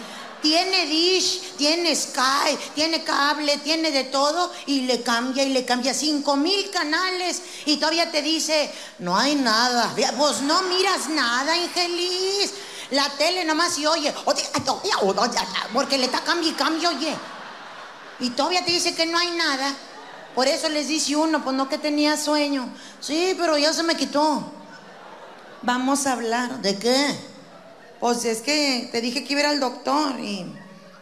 Tiene 0.42 0.86
dish, 0.86 1.56
tiene 1.58 1.96
Sky, 1.96 2.58
tiene 2.74 3.04
cable, 3.04 3.58
tiene 3.58 3.92
de 3.92 4.06
todo 4.06 4.52
y 4.68 4.82
le 4.82 5.02
cambia 5.02 5.44
y 5.44 5.50
le 5.50 5.66
cambia 5.66 5.94
cinco 5.94 6.38
mil 6.38 6.70
canales 6.70 7.42
y 7.66 7.78
todavía 7.78 8.10
te 8.10 8.22
dice, 8.22 8.74
no 9.00 9.18
hay 9.18 9.36
nada. 9.36 9.94
Pues 10.18 10.42
no 10.42 10.62
miras 10.64 11.10
nada, 11.10 11.58
infeliz. 11.58 12.54
La 12.92 13.10
tele 13.10 13.44
nomás 13.44 13.78
y 13.78 13.86
oye, 13.86 14.14
porque 15.74 15.98
le 15.98 16.06
está 16.06 16.22
cambio 16.22 16.50
y 16.50 16.54
cambio, 16.54 16.90
oye. 16.90 17.16
Y 18.20 18.32
todavía 18.32 18.66
te 18.66 18.72
dice 18.72 18.96
que 18.96 19.06
no 19.06 19.18
hay 19.18 19.32
nada. 19.32 19.76
Por 20.36 20.48
eso 20.48 20.70
les 20.70 20.88
dice 20.88 21.16
uno, 21.16 21.44
pues 21.44 21.56
no 21.56 21.68
que 21.68 21.78
tenía 21.78 22.18
sueño. 22.18 22.70
Sí, 23.00 23.36
pero 23.38 23.58
ya 23.58 23.74
se 23.74 23.84
me 23.84 23.96
quitó. 23.96 24.52
Vamos 25.62 26.08
a 26.08 26.14
hablar. 26.14 26.62
¿De 26.62 26.78
qué? 26.78 27.20
Pues 28.00 28.24
es 28.26 28.42
que 28.42 28.88
te 28.92 29.02
dije 29.02 29.24
que 29.24 29.34
iba 29.34 29.42
a 29.42 29.44
ir 29.44 29.50
al 29.50 29.60
doctor 29.60 30.20
y 30.20 30.46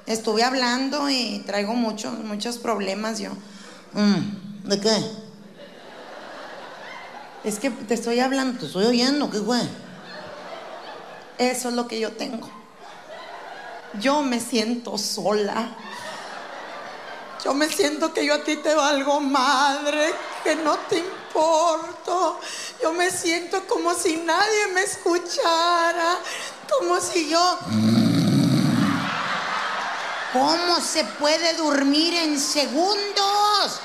estuve 0.08 0.44
hablando 0.44 1.10
y 1.10 1.44
traigo 1.46 1.74
muchos, 1.74 2.18
muchos 2.20 2.58
problemas 2.58 3.20
yo. 3.20 3.32
Mm, 3.94 4.68
¿De 4.68 4.80
qué? 4.80 5.28
Es 7.44 7.60
que 7.60 7.70
te 7.70 7.94
estoy 7.94 8.20
hablando, 8.20 8.60
te 8.60 8.66
estoy 8.66 8.86
oyendo, 8.86 9.30
¿qué 9.30 9.40
fue? 9.40 9.62
Eso 11.38 11.70
es 11.70 11.76
lo 11.76 11.88
que 11.88 12.00
yo 12.00 12.14
tengo. 12.14 12.50
Yo 14.00 14.24
me 14.24 14.40
siento 14.40 14.98
sola. 14.98 15.76
Yo 17.44 17.54
me 17.54 17.70
siento 17.70 18.14
que 18.14 18.26
yo 18.26 18.34
a 18.34 18.44
ti 18.44 18.58
te 18.58 18.74
valgo 18.74 19.22
madre, 19.22 20.14
que 20.44 20.56
no 20.56 20.78
te 20.90 20.98
importo. 20.98 22.40
Yo 22.82 22.92
me 22.94 23.12
siento 23.12 23.66
como 23.68 23.94
si 23.94 24.18
nadie 24.18 24.68
me 24.74 24.82
escuchara, 24.82 26.18
como 26.68 27.00
si 27.00 27.30
yo... 27.30 27.60
¿Cómo 30.34 30.80
se 30.82 31.04
puede 31.04 31.54
dormir 31.54 32.14
en 32.14 32.40
segundos? 32.40 33.80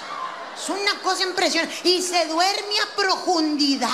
Es 0.61 0.69
una 0.69 1.01
cosa 1.03 1.23
impresionante. 1.23 1.75
Y 1.85 2.03
se 2.03 2.27
duerme 2.27 2.81
a 2.83 2.97
profundidad. 2.97 3.89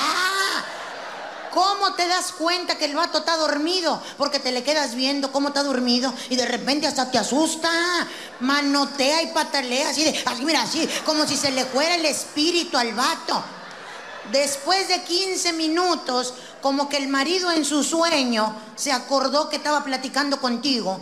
¿Cómo 1.52 1.94
te 1.94 2.06
das 2.06 2.32
cuenta 2.32 2.76
que 2.76 2.86
el 2.86 2.94
vato 2.94 3.18
está 3.18 3.36
dormido? 3.36 4.02
Porque 4.16 4.38
te 4.38 4.52
le 4.52 4.62
quedas 4.62 4.94
viendo 4.94 5.32
cómo 5.32 5.48
está 5.48 5.62
dormido 5.62 6.12
y 6.30 6.36
de 6.36 6.46
repente 6.46 6.86
hasta 6.86 7.10
te 7.10 7.18
asusta. 7.18 7.70
Manotea 8.40 9.22
y 9.22 9.28
patalea 9.28 9.90
así 9.90 10.04
de, 10.04 10.22
así 10.26 10.44
mira, 10.44 10.62
así, 10.62 10.88
como 11.04 11.26
si 11.26 11.36
se 11.36 11.50
le 11.50 11.64
fuera 11.64 11.94
el 11.94 12.04
espíritu 12.06 12.76
al 12.76 12.92
vato. 12.94 13.42
Después 14.30 14.88
de 14.88 15.02
15 15.02 15.52
minutos, 15.54 16.34
como 16.60 16.88
que 16.88 16.96
el 16.96 17.08
marido 17.08 17.50
en 17.50 17.64
su 17.64 17.82
sueño 17.82 18.54
se 18.76 18.92
acordó 18.92 19.48
que 19.48 19.56
estaba 19.56 19.84
platicando 19.84 20.40
contigo 20.40 21.00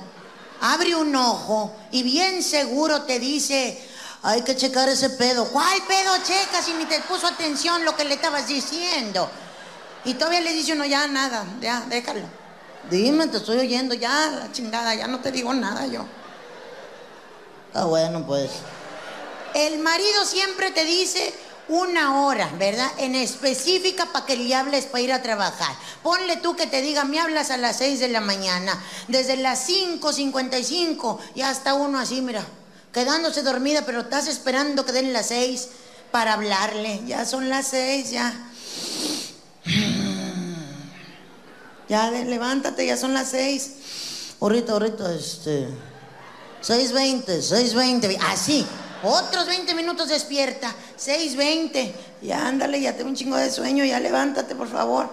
abre 0.60 0.94
un 0.94 1.14
ojo 1.14 1.74
y 1.90 2.02
bien 2.02 2.42
seguro 2.42 3.02
te 3.02 3.18
dice, 3.18 3.80
hay 4.22 4.42
que 4.42 4.56
checar 4.56 4.88
ese 4.88 5.10
pedo. 5.10 5.46
¿Cuál 5.48 5.82
pedo 5.86 6.16
checa 6.24 6.62
si 6.62 6.72
ni 6.74 6.84
te 6.86 7.00
puso 7.00 7.26
atención 7.26 7.84
lo 7.84 7.96
que 7.96 8.04
le 8.04 8.14
estabas 8.14 8.46
diciendo? 8.46 9.28
Y 10.04 10.14
todavía 10.14 10.40
le 10.40 10.52
dice 10.52 10.72
uno, 10.72 10.84
ya 10.84 11.06
nada, 11.06 11.44
ya, 11.60 11.84
déjalo. 11.88 12.26
Dime, 12.90 13.26
te 13.26 13.38
estoy 13.38 13.58
oyendo, 13.58 13.94
ya, 13.94 14.30
la 14.30 14.52
chingada, 14.52 14.94
ya 14.94 15.08
no 15.08 15.20
te 15.20 15.32
digo 15.32 15.52
nada 15.52 15.86
yo. 15.86 16.04
Ah, 17.74 17.84
bueno, 17.84 18.24
pues. 18.24 18.50
El 19.54 19.78
marido 19.78 20.24
siempre 20.24 20.70
te 20.70 20.84
dice 20.84 21.34
una 21.68 22.22
hora, 22.22 22.48
¿verdad? 22.58 22.90
En 22.98 23.14
específica 23.14 24.06
para 24.12 24.24
que 24.26 24.36
le 24.36 24.54
hables 24.54 24.86
para 24.86 25.02
ir 25.02 25.12
a 25.12 25.22
trabajar. 25.22 25.74
Ponle 26.02 26.36
tú 26.36 26.54
que 26.54 26.66
te 26.66 26.80
diga, 26.80 27.04
me 27.04 27.18
hablas 27.18 27.50
a 27.50 27.56
las 27.56 27.78
6 27.78 27.98
de 28.00 28.08
la 28.08 28.20
mañana. 28.20 28.80
Desde 29.08 29.36
las 29.36 29.68
5.55 29.68 31.18
y 31.34 31.42
hasta 31.42 31.74
uno 31.74 31.98
así, 31.98 32.20
mira, 32.22 32.44
quedándose 32.92 33.42
dormida, 33.42 33.84
pero 33.84 34.02
estás 34.02 34.28
esperando 34.28 34.84
que 34.84 34.92
den 34.92 35.12
las 35.12 35.26
6 35.26 35.68
para 36.12 36.34
hablarle. 36.34 37.00
Ya 37.06 37.24
son 37.24 37.48
las 37.48 37.68
6, 37.68 38.10
ya. 38.10 38.50
Ya, 41.88 42.10
levántate, 42.10 42.84
ya 42.84 42.96
son 42.96 43.14
las 43.14 43.30
6. 43.30 43.70
Ahorita, 44.40 44.72
ahorita, 44.72 45.14
este. 45.14 45.68
6.20, 46.60 47.24
6.20, 47.26 48.18
así. 48.22 48.66
Otros 49.02 49.46
20 49.46 49.74
minutos 49.74 50.08
despierta. 50.08 50.74
6.20. 50.98 51.92
Ya 52.22 52.46
ándale, 52.46 52.80
ya 52.80 52.96
tengo 52.96 53.10
un 53.10 53.16
chingo 53.16 53.36
de 53.36 53.50
sueño, 53.50 53.84
ya 53.84 54.00
levántate, 54.00 54.54
por 54.54 54.68
favor. 54.68 55.10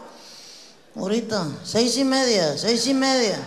Ahorita, 0.96 1.48
seis 1.64 1.98
y 1.98 2.04
media, 2.04 2.56
seis 2.58 2.86
y 2.86 2.94
media. 2.94 3.40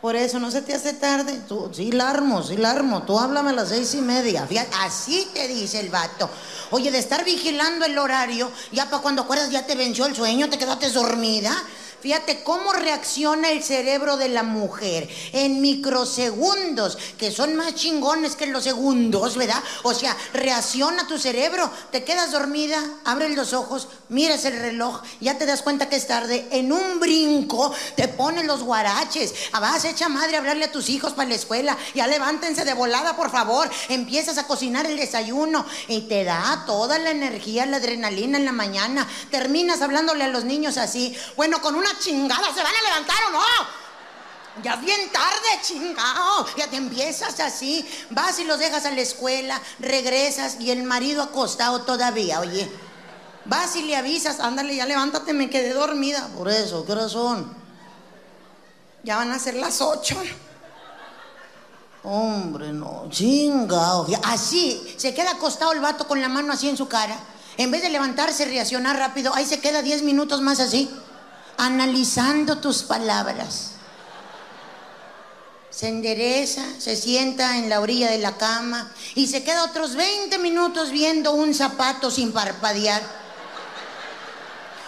Por 0.00 0.16
eso 0.16 0.38
no 0.38 0.50
se 0.50 0.62
te 0.62 0.74
hace 0.74 0.94
tarde. 0.94 1.42
Tú, 1.46 1.70
sí, 1.74 1.92
la 1.92 2.08
armo, 2.08 2.42
sí, 2.42 2.56
la 2.56 2.70
armo. 2.70 3.02
Tú 3.02 3.18
háblame 3.18 3.50
a 3.50 3.52
las 3.52 3.68
seis 3.68 3.94
y 3.94 4.00
media. 4.00 4.46
Fíjate, 4.46 4.70
así 4.80 5.28
te 5.34 5.46
dice 5.46 5.80
el 5.80 5.90
vato. 5.90 6.30
Oye, 6.70 6.90
de 6.90 6.98
estar 6.98 7.22
vigilando 7.24 7.84
el 7.84 7.98
horario, 7.98 8.50
ya 8.72 8.86
para 8.88 9.02
cuando 9.02 9.22
acuerdas 9.22 9.50
ya 9.50 9.66
te 9.66 9.74
venció 9.74 10.06
el 10.06 10.16
sueño, 10.16 10.48
te 10.48 10.56
quedaste 10.56 10.88
dormida. 10.90 11.54
Fíjate 12.00 12.42
cómo 12.42 12.72
reacciona 12.72 13.50
el 13.50 13.62
cerebro 13.62 14.16
de 14.16 14.28
la 14.28 14.42
mujer 14.42 15.08
en 15.32 15.60
microsegundos, 15.60 16.96
que 17.18 17.30
son 17.30 17.56
más 17.56 17.74
chingones 17.74 18.36
que 18.36 18.46
los 18.46 18.64
segundos, 18.64 19.36
¿verdad? 19.36 19.62
O 19.82 19.94
sea, 19.94 20.16
reacciona 20.32 21.06
tu 21.06 21.18
cerebro, 21.18 21.70
te 21.90 22.04
quedas 22.04 22.32
dormida, 22.32 22.82
abres 23.04 23.36
los 23.36 23.52
ojos, 23.52 23.88
miras 24.08 24.44
el 24.44 24.58
reloj, 24.58 25.02
ya 25.20 25.38
te 25.38 25.46
das 25.46 25.62
cuenta 25.62 25.88
que 25.88 25.96
es 25.96 26.06
tarde, 26.06 26.48
en 26.50 26.72
un 26.72 27.00
brinco 27.00 27.72
te 27.96 28.08
pones 28.08 28.44
los 28.46 28.62
guaraches, 28.62 29.34
Ah, 29.52 29.60
vas 29.60 29.84
hecha 29.84 30.08
madre 30.08 30.36
a 30.36 30.38
hablarle 30.38 30.66
a 30.66 30.72
tus 30.72 30.88
hijos 30.88 31.12
para 31.12 31.28
la 31.28 31.34
escuela, 31.34 31.76
ya 31.94 32.06
levántense 32.06 32.64
de 32.64 32.74
volada, 32.74 33.16
por 33.16 33.30
favor, 33.30 33.68
empiezas 33.88 34.38
a 34.38 34.46
cocinar 34.46 34.86
el 34.86 34.96
desayuno 34.96 35.66
y 35.88 36.02
te 36.02 36.24
da 36.24 36.64
toda 36.66 36.98
la 36.98 37.10
energía, 37.10 37.66
la 37.66 37.78
adrenalina 37.78 38.38
en 38.38 38.44
la 38.44 38.52
mañana, 38.52 39.08
terminas 39.30 39.82
hablándole 39.82 40.24
a 40.24 40.28
los 40.28 40.44
niños 40.44 40.76
así, 40.76 41.16
bueno, 41.36 41.60
con 41.60 41.74
una 41.74 41.89
chingada, 41.98 42.52
¿se 42.54 42.62
van 42.62 42.74
a 42.74 42.82
levantar 42.82 43.16
o 43.28 43.30
no? 43.30 43.40
Ya 44.62 44.74
es 44.74 44.80
bien 44.80 45.10
tarde, 45.10 45.62
chingado. 45.62 46.46
Ya 46.56 46.68
te 46.68 46.76
empiezas 46.76 47.38
así. 47.40 47.88
Vas 48.10 48.38
y 48.38 48.44
los 48.44 48.58
dejas 48.58 48.84
a 48.84 48.90
la 48.90 49.00
escuela, 49.00 49.60
regresas 49.78 50.60
y 50.60 50.70
el 50.70 50.82
marido 50.82 51.22
acostado 51.22 51.82
todavía, 51.82 52.40
oye. 52.40 52.70
Vas 53.44 53.74
y 53.76 53.82
le 53.82 53.96
avisas, 53.96 54.40
ándale, 54.40 54.76
ya 54.76 54.86
levántate, 54.86 55.32
me 55.32 55.48
quedé 55.48 55.72
dormida. 55.72 56.28
Por 56.36 56.48
eso, 56.48 56.84
¿qué 56.84 56.92
horas 56.92 57.12
son? 57.12 57.54
Ya 59.02 59.16
van 59.16 59.32
a 59.32 59.38
ser 59.38 59.54
las 59.54 59.80
ocho. 59.80 60.16
Hombre, 62.02 62.72
no, 62.72 63.06
chingado. 63.10 64.06
Así, 64.24 64.94
se 64.96 65.14
queda 65.14 65.32
acostado 65.32 65.72
el 65.72 65.80
vato 65.80 66.06
con 66.06 66.20
la 66.20 66.28
mano 66.28 66.52
así 66.52 66.68
en 66.68 66.76
su 66.76 66.88
cara. 66.88 67.18
En 67.56 67.70
vez 67.70 67.82
de 67.82 67.90
levantarse, 67.90 68.44
reaccionar 68.44 68.96
rápido, 68.96 69.34
ahí 69.34 69.44
se 69.44 69.60
queda 69.60 69.82
10 69.82 70.02
minutos 70.02 70.40
más 70.40 70.60
así, 70.60 70.90
analizando 71.60 72.56
tus 72.56 72.82
palabras. 72.82 73.72
Se 75.68 75.88
endereza, 75.88 76.64
se 76.78 76.96
sienta 76.96 77.58
en 77.58 77.68
la 77.68 77.80
orilla 77.80 78.10
de 78.10 78.18
la 78.18 78.38
cama 78.38 78.90
y 79.14 79.26
se 79.26 79.44
queda 79.44 79.64
otros 79.64 79.94
20 79.94 80.38
minutos 80.38 80.90
viendo 80.90 81.32
un 81.32 81.54
zapato 81.54 82.10
sin 82.10 82.32
parpadear. 82.32 83.02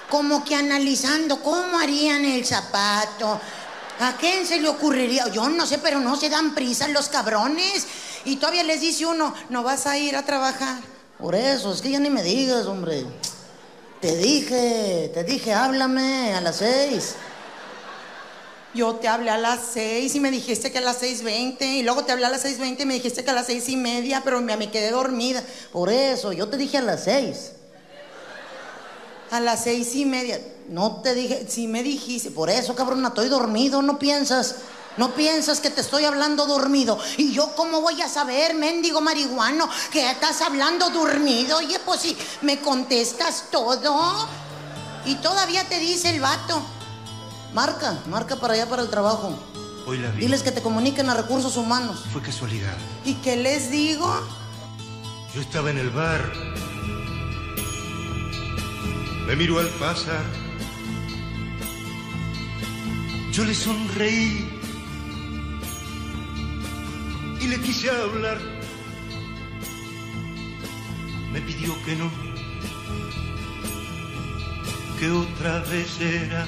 Como 0.09 0.43
que 0.45 0.55
analizando 0.55 1.43
cómo 1.43 1.79
harían 1.79 2.25
el 2.25 2.45
zapato. 2.47 3.39
¿A 4.01 4.17
quién 4.17 4.47
se 4.47 4.59
le 4.59 4.71
ocurriría? 4.71 5.29
Yo 5.29 5.51
no 5.51 5.67
sé, 5.67 5.77
pero 5.77 6.01
no 6.01 6.17
se 6.17 6.31
dan 6.31 6.55
prisa 6.55 6.89
los 6.89 7.09
cabrones. 7.09 7.87
Y 8.25 8.37
todavía 8.37 8.63
les 8.63 8.81
dice 8.81 9.05
uno, 9.05 9.35
no 9.51 9.63
vas 9.63 9.87
a 9.87 9.99
ir 9.99 10.17
a 10.17 10.25
trabajar. 10.25 10.81
Por 11.19 11.35
eso, 11.35 11.73
es 11.73 11.83
que 11.83 11.91
ya 11.91 12.01
ni 12.01 12.09
me 12.09 12.23
digas, 12.23 12.65
hombre. 12.67 13.07
Te 14.03 14.17
dije, 14.17 15.13
te 15.15 15.23
dije, 15.23 15.55
háblame 15.55 16.35
a 16.35 16.41
las 16.41 16.57
seis. 16.57 17.15
Yo 18.75 18.97
te 18.97 19.07
hablé 19.07 19.31
a 19.31 19.39
las 19.39 19.61
seis 19.75 20.17
y 20.17 20.19
me 20.19 20.33
dijiste 20.33 20.73
que 20.73 20.79
a 20.79 20.81
las 20.81 20.97
seis 20.97 21.23
veinte 21.23 21.67
y 21.67 21.85
luego 21.85 22.05
te 22.05 22.11
hablé 22.11 22.27
a 22.27 22.31
las 22.31 22.43
seis 22.43 22.59
veinte 22.59 22.83
y 22.83 22.87
me 22.87 22.95
dijiste 22.95 23.23
que 23.23 23.31
a 23.31 23.35
las 23.35 23.47
seis 23.47 23.69
y 23.69 23.77
media, 23.77 24.23
pero 24.25 24.41
me, 24.41 24.57
me 24.57 24.73
quedé 24.73 24.91
dormida. 24.91 25.45
Por 25.71 25.89
eso, 25.89 26.33
yo 26.33 26.49
te 26.49 26.57
dije 26.57 26.79
a 26.79 26.83
las 26.83 27.05
seis. 27.05 27.53
A 29.31 29.39
las 29.39 29.63
seis 29.63 29.95
y 29.95 30.05
media. 30.05 30.41
No 30.69 31.01
te 31.01 31.15
dije, 31.15 31.47
si 31.49 31.69
me 31.69 31.85
dijiste, 31.85 32.33
por 32.33 32.51
eso, 32.51 32.75
cabrón, 32.75 33.07
estoy 33.07 33.29
dormido, 33.29 33.83
no 33.83 34.01
piensas. 34.01 34.57
No 34.97 35.13
piensas 35.15 35.61
que 35.61 35.71
te 35.71 35.81
estoy 35.81 36.05
hablando 36.05 36.47
dormido. 36.47 36.99
Y 37.17 37.33
yo, 37.33 37.55
¿cómo 37.57 37.81
voy 37.81 38.01
a 38.03 38.09
saber, 38.09 38.55
mendigo 38.55 39.01
marihuano, 39.01 39.69
que 39.91 40.11
estás 40.11 40.43
hablando 40.43 40.91
dormido? 40.91 41.59
Oye, 41.59 41.79
pues 41.85 42.01
si 42.01 42.17
me 42.43 42.61
contestas 42.61 43.45
todo. 43.51 44.29
Y 45.07 45.15
todavía 45.17 45.69
te 45.69 45.79
dice 45.79 46.11
el 46.11 46.21
vato. 46.21 46.63
Marca, 47.55 47.99
marca 48.09 48.37
para 48.37 48.55
allá 48.55 48.69
para 48.69 48.83
el 48.83 48.91
trabajo. 48.91 49.39
Hoy 49.87 49.99
la 49.99 50.11
vi. 50.11 50.23
Diles 50.23 50.43
que 50.43 50.53
te 50.53 50.63
comuniquen 50.63 51.09
a 51.11 51.15
recursos 51.15 51.57
humanos. 51.57 52.05
Fue 52.13 52.23
casualidad. 52.23 52.77
¿Y 53.05 53.15
qué 53.15 53.37
les 53.37 53.71
digo? 53.71 54.09
Yo 55.35 55.41
estaba 55.41 55.71
en 55.71 55.79
el 55.79 55.91
bar. 55.91 56.33
Me 59.27 59.37
miró 59.37 59.59
al 59.59 59.69
pasar. 59.71 60.25
Yo 63.33 63.45
le 63.45 63.55
sonreí 63.55 64.52
y 67.43 67.49
le 67.49 67.61
quise 67.61 67.91
hablar. 67.91 68.39
Me 71.33 71.41
pidió 71.41 71.75
que 71.85 71.97
no, 71.97 72.11
que 74.99 75.11
otra 75.11 75.61
vez 75.61 76.01
era. 76.01 76.47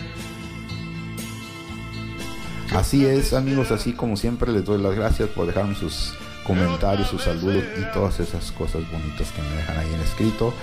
Así 2.73 3.07
es, 3.07 3.33
amigos, 3.33 3.71
así 3.71 3.93
como 3.93 4.17
siempre 4.17 4.53
les 4.53 4.65
doy 4.65 4.81
las 4.83 4.95
gracias 4.95 5.29
por 5.31 5.47
dejarme 5.47 5.75
sus 5.75 6.15
comentarios, 6.45 7.09
sus 7.09 7.23
saludos 7.23 7.65
y 7.79 7.93
todas 7.93 8.21
esas 8.21 8.53
cosas 8.53 8.83
bonitas 8.91 9.33
que 9.33 9.43
me 9.43 9.57
dejan 9.57 9.79
ahí 9.79 9.93
en 9.95 10.01
escrito. 10.01 10.55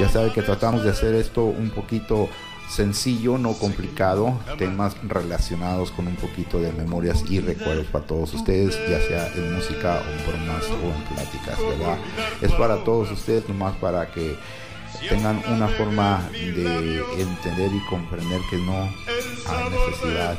Ya 0.00 0.08
saben 0.08 0.32
que 0.32 0.42
tratamos 0.42 0.82
de 0.84 0.90
hacer 0.90 1.14
esto 1.14 1.44
un 1.44 1.70
poquito 1.70 2.28
sencillo, 2.68 3.38
no 3.38 3.52
complicado, 3.54 4.38
temas 4.58 4.96
relacionados 5.02 5.90
con 5.90 6.06
un 6.06 6.16
poquito 6.16 6.60
de 6.60 6.72
memorias 6.72 7.22
y 7.28 7.40
recuerdos 7.40 7.86
para 7.86 8.06
todos 8.06 8.34
ustedes, 8.34 8.78
ya 8.88 9.00
sea 9.00 9.28
en 9.34 9.54
música 9.54 10.02
o 10.04 10.10
en 10.10 10.26
bromas 10.26 10.64
o 10.64 10.94
en 10.94 11.02
pláticas, 11.14 11.58
¿verdad? 11.60 11.98
Es 12.40 12.52
para 12.52 12.82
todos 12.84 13.10
ustedes, 13.10 13.48
nomás 13.48 13.76
para 13.76 14.10
que 14.10 14.36
tengan 15.08 15.42
una 15.48 15.68
forma 15.68 16.28
de 16.32 17.02
entender 17.18 17.72
y 17.72 17.80
comprender 17.88 18.40
que 18.50 18.56
no 18.56 18.74
hay 18.74 19.70
necesidad 19.70 20.36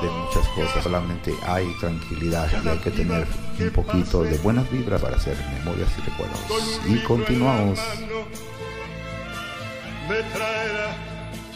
de 0.00 0.08
muchas 0.08 0.48
cosas, 0.48 0.82
solamente 0.82 1.34
hay 1.46 1.66
tranquilidad 1.80 2.48
y 2.64 2.68
hay 2.68 2.78
que 2.78 2.90
tener 2.90 3.26
un 3.58 3.70
poquito 3.70 4.22
de 4.22 4.38
buenas 4.38 4.70
vibras 4.70 5.00
para 5.00 5.16
hacer 5.16 5.36
memorias 5.58 5.90
y 5.98 6.00
recuerdos. 6.02 6.80
Y 6.86 6.98
continuamos. 7.04 7.80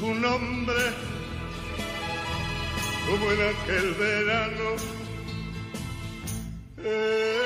Tu 0.01 0.15
nombre 0.15 1.11
como 3.07 3.33
en 3.33 3.41
aquel 3.53 3.95
verano. 3.95 4.69
Eh, 6.79 7.37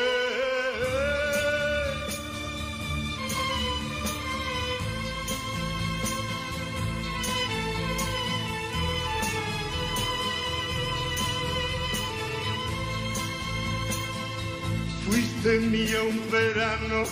Fuiste 15.05 15.59
mía 15.59 16.03
un 16.09 16.31
verano, 16.31 17.05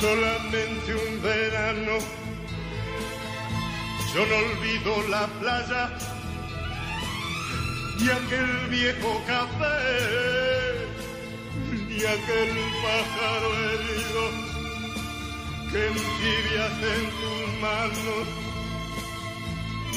solamente 0.00 0.94
un 0.94 1.22
verano. 1.22 2.19
Yo 4.14 4.26
no 4.26 4.36
olvido 4.36 5.02
la 5.08 5.26
playa 5.38 5.90
y 8.00 8.10
aquel 8.10 8.66
viejo 8.68 9.22
café 9.24 9.78
y 11.90 12.04
aquel 12.04 12.52
pájaro 12.82 13.48
herido 13.70 14.24
que 15.70 15.80
entibias 15.86 16.76
en 16.94 17.04
tus 17.20 17.46
manos 17.60 18.26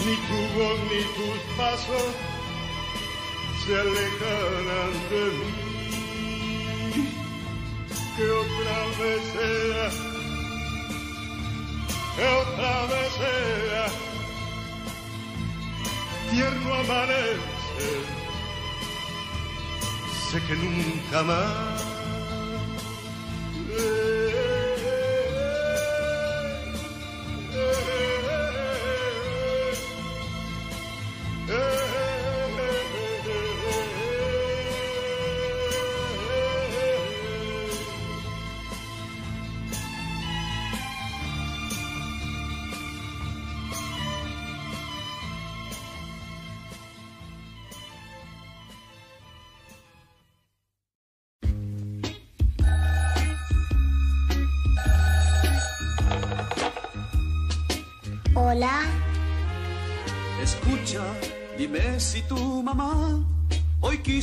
ni 0.06 0.16
tu 0.28 0.40
voz 0.58 0.80
ni 0.92 1.02
tus 1.18 1.38
pasos 1.58 2.10
se 3.66 3.72
alejarán 3.80 4.94
de 5.10 5.24
mí. 5.38 5.54
Que 8.16 8.26
otra 8.30 8.78
vez 9.00 9.22
sea 9.34 10.13
que 12.16 12.26
otra 12.26 12.86
vez 12.88 13.14
sea 13.14 13.88
tierno 16.32 16.74
amanece. 16.74 17.88
Sé 20.32 20.42
que 20.48 20.56
nunca 20.56 21.24
más 21.24 21.93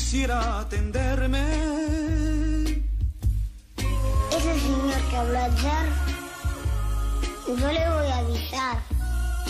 quisiera 0.01 0.61
atenderme. 0.61 1.45
ese 4.37 4.61
señor 4.61 5.01
que 5.11 5.17
habló 5.17 5.39
ayer, 5.39 5.89
yo 7.47 7.73
le 7.73 7.91
voy 7.91 8.07
a 8.07 8.17
avisar, 8.17 8.79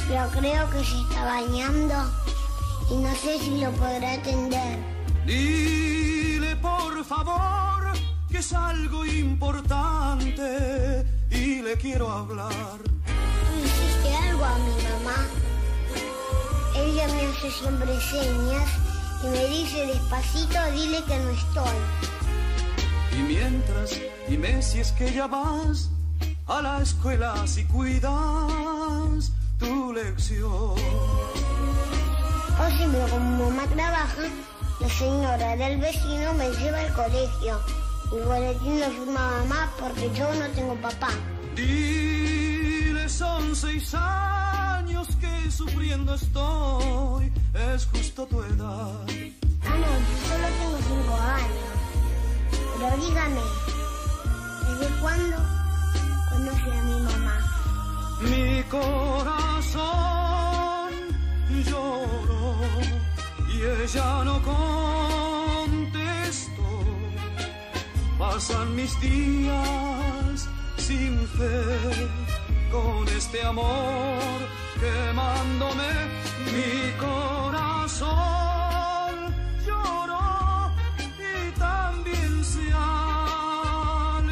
pero 0.08 0.28
creo 0.30 0.68
que 0.70 0.84
se 0.84 1.00
está 1.02 1.24
bañando 1.24 1.94
y 2.90 2.96
no 2.96 3.14
sé 3.14 3.38
si 3.38 3.60
lo 3.60 3.70
podrá 3.72 4.14
atender. 4.14 4.78
Dile 5.24 6.56
por 6.56 7.04
favor 7.04 7.92
que 8.28 8.38
es 8.38 8.52
algo 8.52 9.06
importante 9.06 11.06
y 11.30 11.62
le 11.62 11.76
quiero 11.76 12.10
hablar. 12.10 12.80
¿Tú 12.82 13.64
hiciste 13.64 14.16
algo 14.28 14.44
a 14.44 14.58
mi 14.58 14.74
mamá? 14.88 15.28
Ella 16.74 17.06
me 17.06 17.26
hace 17.26 17.52
siempre 17.52 18.00
señas 18.00 18.89
y 19.22 19.26
me 19.26 19.46
dice 19.46 19.86
despacito, 19.86 20.58
dile 20.72 21.02
que 21.04 21.18
no 21.18 21.30
estoy. 21.30 21.78
Y 23.18 23.22
mientras, 23.22 24.00
dime 24.28 24.62
si 24.62 24.80
es 24.80 24.92
que 24.92 25.12
ya 25.12 25.26
vas 25.26 25.90
a 26.46 26.62
la 26.62 26.80
escuela 26.80 27.34
si 27.46 27.64
cuidas 27.64 29.32
tu 29.58 29.92
lección. 29.92 30.74
O 32.60 32.70
si 32.76 32.86
pero 32.92 33.08
como 33.08 33.50
mamá 33.50 33.66
trabaja, 33.74 34.22
la 34.80 34.88
señora 34.88 35.56
del 35.56 35.80
vecino 35.80 36.34
me 36.34 36.50
lleva 36.50 36.78
al 36.80 36.92
colegio. 36.94 37.60
Mi 38.12 38.20
boletín 38.20 38.80
lo 38.80 38.86
firma 38.86 39.30
mamá 39.38 39.70
porque 39.78 40.10
yo 40.14 40.32
no 40.34 40.46
tengo 40.48 40.74
papá. 40.76 41.10
Dile 41.54 43.08
son 43.08 43.54
seis 43.54 43.94
años 43.94 44.59
que 45.20 45.50
sufriendo 45.50 46.14
estoy, 46.14 47.32
es 47.54 47.86
justo 47.86 48.26
tu 48.26 48.42
edad. 48.42 49.06
Ah, 49.64 49.76
no, 49.76 49.86
yo 49.86 50.16
solo 50.28 50.46
tengo 50.58 50.78
cinco 50.88 51.14
años. 51.14 51.68
Pero 52.78 52.96
dígame, 52.96 53.42
¿desde 54.66 54.88
cuándo 55.00 55.36
conoce 56.30 56.70
a 56.70 56.82
mi 56.82 56.96
mamá? 57.02 57.36
Mi 58.22 58.62
corazón 58.64 59.80
lloró 61.64 62.56
y 63.48 63.54
ella 63.82 64.24
no 64.24 64.42
contestó. 65.62 65.90
Pasan 68.18 68.74
mis 68.74 69.00
días 69.00 70.48
sin 70.78 71.28
fe 71.28 72.08
con 72.72 73.08
este 73.08 73.42
amor 73.44 74.40
quemándome. 74.80 75.90
Mi 76.52 76.92
corazón 76.98 78.14
lloró 79.66 80.72
y 81.18 81.50
también 81.58 82.44
se 82.44 82.72
alegró 82.72 84.24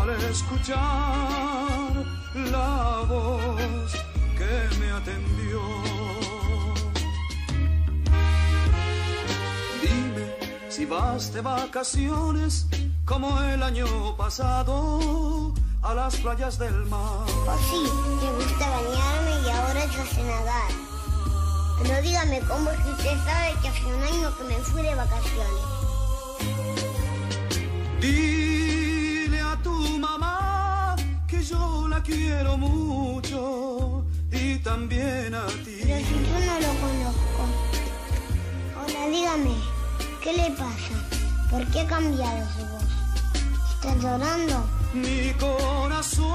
al 0.00 0.10
escuchar 0.30 1.90
la 2.50 3.04
voz 3.08 3.92
que 4.38 4.54
me 4.80 4.88
atendió. 4.90 5.60
Dime 9.82 10.24
si 10.68 10.84
vas 10.86 11.32
de 11.32 11.40
vacaciones 11.42 12.66
como 13.04 13.40
el 13.42 13.62
año 13.62 14.16
pasado 14.16 15.51
a 15.82 15.94
las 15.94 16.16
playas 16.16 16.58
del 16.58 16.86
mar. 16.86 17.26
Pues 17.44 17.60
sí, 17.70 17.82
me 18.22 18.32
gusta 18.44 18.70
bañarme 18.70 19.46
y 19.46 19.50
ahora 19.50 19.84
yo 19.86 20.06
sé 20.06 20.22
nadar. 20.22 20.70
Pero 21.82 22.02
dígame, 22.02 22.40
¿cómo 22.40 22.70
es 22.70 22.80
que 22.80 22.90
usted 22.92 23.24
sabe 23.24 23.54
que 23.60 23.68
hace 23.68 23.86
un 23.86 24.02
año 24.02 24.36
que 24.36 24.44
me 24.44 24.54
fui 24.58 24.82
de 24.82 24.94
vacaciones? 24.94 25.62
Dile 28.00 29.40
a 29.40 29.56
tu 29.62 29.72
mamá 29.98 30.94
que 31.26 31.42
yo 31.42 31.88
la 31.88 32.00
quiero 32.02 32.56
mucho 32.56 34.04
y 34.30 34.58
también 34.58 35.34
a 35.34 35.46
ti. 35.46 35.80
Pero 35.82 35.98
si 35.98 36.14
yo 36.14 36.38
no 36.46 36.60
lo 36.60 36.72
conozco. 36.80 37.42
Hola, 38.78 39.08
dígame, 39.10 39.56
¿qué 40.22 40.32
le 40.32 40.50
pasa? 40.50 40.94
¿Por 41.50 41.66
qué 41.72 41.80
ha 41.80 41.86
cambiado 41.88 42.46
su 42.52 42.64
voz? 42.66 42.82
¿Está 43.74 43.94
llorando? 43.96 44.81
Mi 44.94 45.32
corazón 45.40 46.28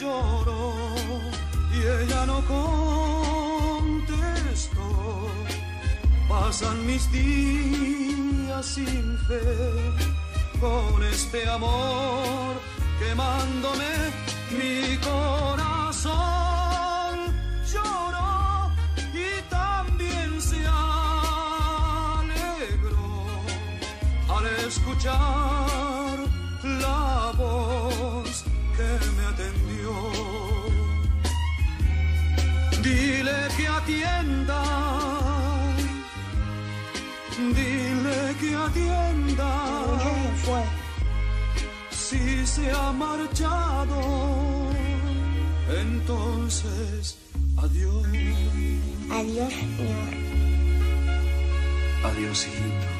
lloró 0.00 0.74
y 1.72 1.78
ella 1.78 2.26
no 2.26 2.42
contestó. 3.76 4.08
Pasan 6.28 6.84
mis 6.86 7.10
días 7.12 8.66
sin 8.66 9.16
fe 9.28 9.40
con 10.60 11.04
este 11.04 11.48
amor 11.48 12.60
quemándome. 12.98 14.10
Mi 14.50 14.96
corazón 14.98 16.10
lloró 17.72 18.72
y 19.14 19.40
también 19.48 20.40
se 20.40 20.66
alegró 20.66 22.26
al 24.28 24.46
escuchar 24.66 25.99
la 26.62 27.32
voz 27.36 28.44
que 28.76 28.90
me 29.16 29.24
atendió. 29.26 29.92
Dile 32.82 33.48
que 33.56 33.68
atienda, 33.68 34.62
dile 37.38 38.36
que 38.40 38.54
atienda. 38.54 39.50
Se 40.02 40.46
fue. 40.46 40.62
Si 41.90 42.46
se 42.46 42.70
ha 42.70 42.92
marchado, 42.92 44.00
entonces 45.68 47.18
adiós. 47.56 48.06
Adiós, 49.10 49.52
señor. 49.52 50.10
Adiós, 52.04 52.46
hijito. 52.46 52.99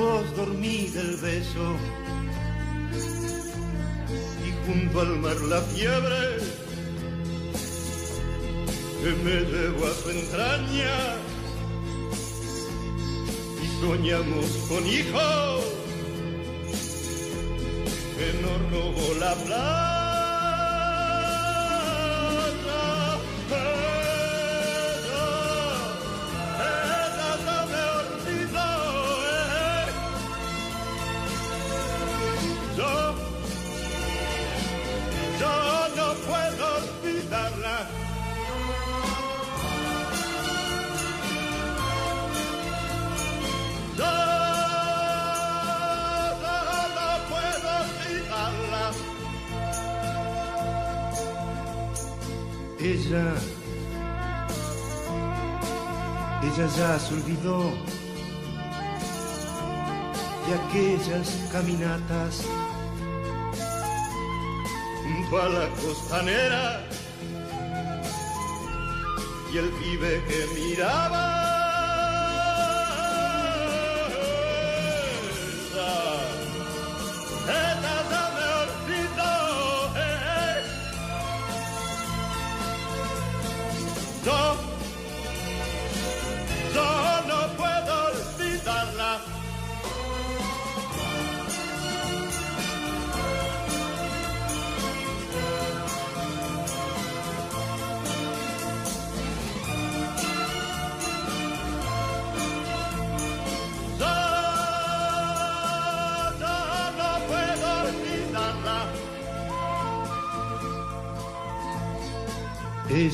voz 0.00 0.34
dormida 0.34 1.00
el 1.00 1.16
beso, 1.16 1.76
y 4.46 4.66
junto 4.66 5.00
al 5.00 5.18
mar 5.18 5.36
la 5.52 5.60
fiebre 5.60 6.22
que 9.02 9.10
me 9.24 9.36
llevó 9.52 9.86
a 9.86 9.94
su 9.94 10.10
entraña 10.10 10.96
y 13.62 13.66
soñamos 13.80 14.46
con 14.68 14.86
hijos 14.86 15.64
que 18.16 18.28
nos 18.42 18.58
robó 18.70 19.14
la 19.18 19.34
playa. 19.44 19.99
Ella, 53.10 53.34
ya 56.76 56.98
se 57.00 57.14
olvidó 57.14 57.72
de 60.46 60.54
aquellas 60.54 61.28
caminatas 61.50 62.44
junto 65.02 65.42
a 65.42 65.48
la 65.48 65.68
costanera 65.70 66.86
y 69.52 69.56
el 69.58 69.70
pibe 69.70 70.22
que 70.28 70.46
miraba. 70.54 71.39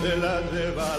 se 0.00 0.16
la 0.16 0.40
lleva 0.50 0.96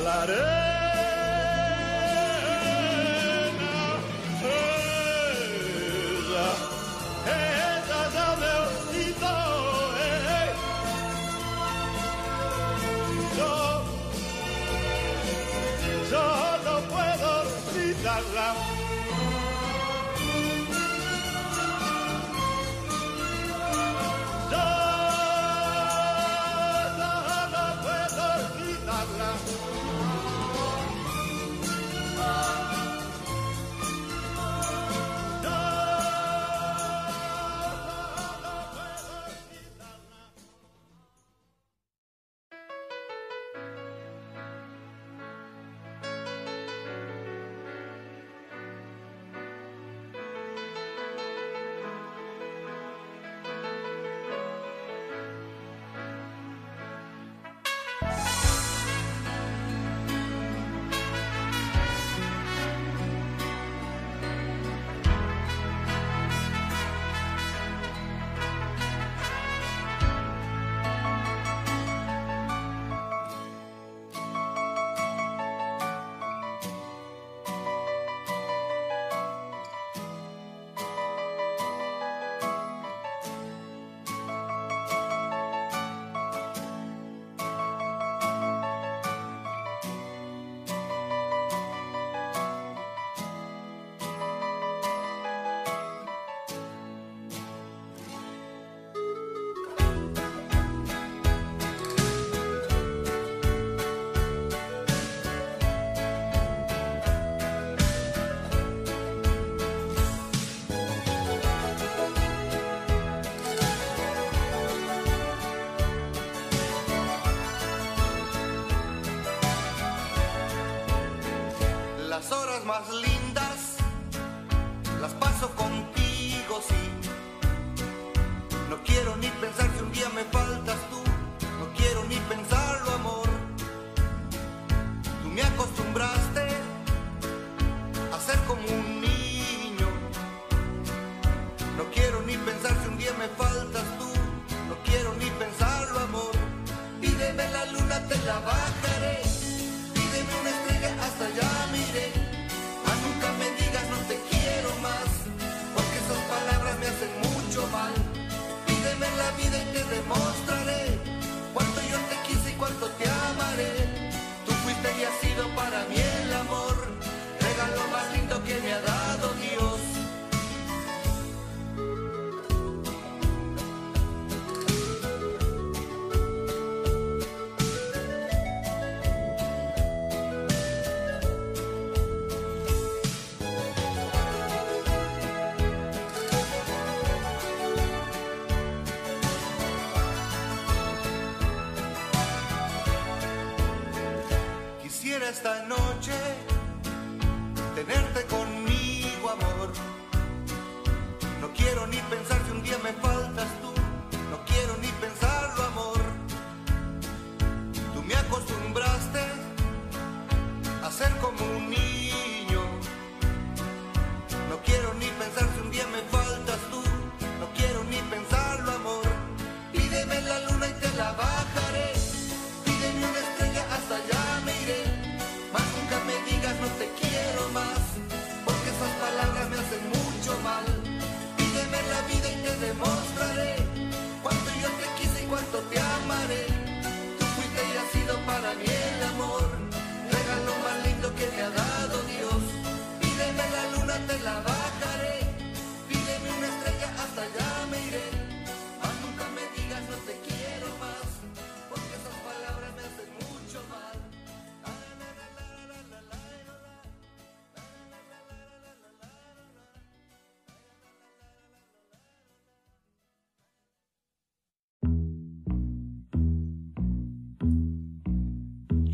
Marceline. 122.65 123.10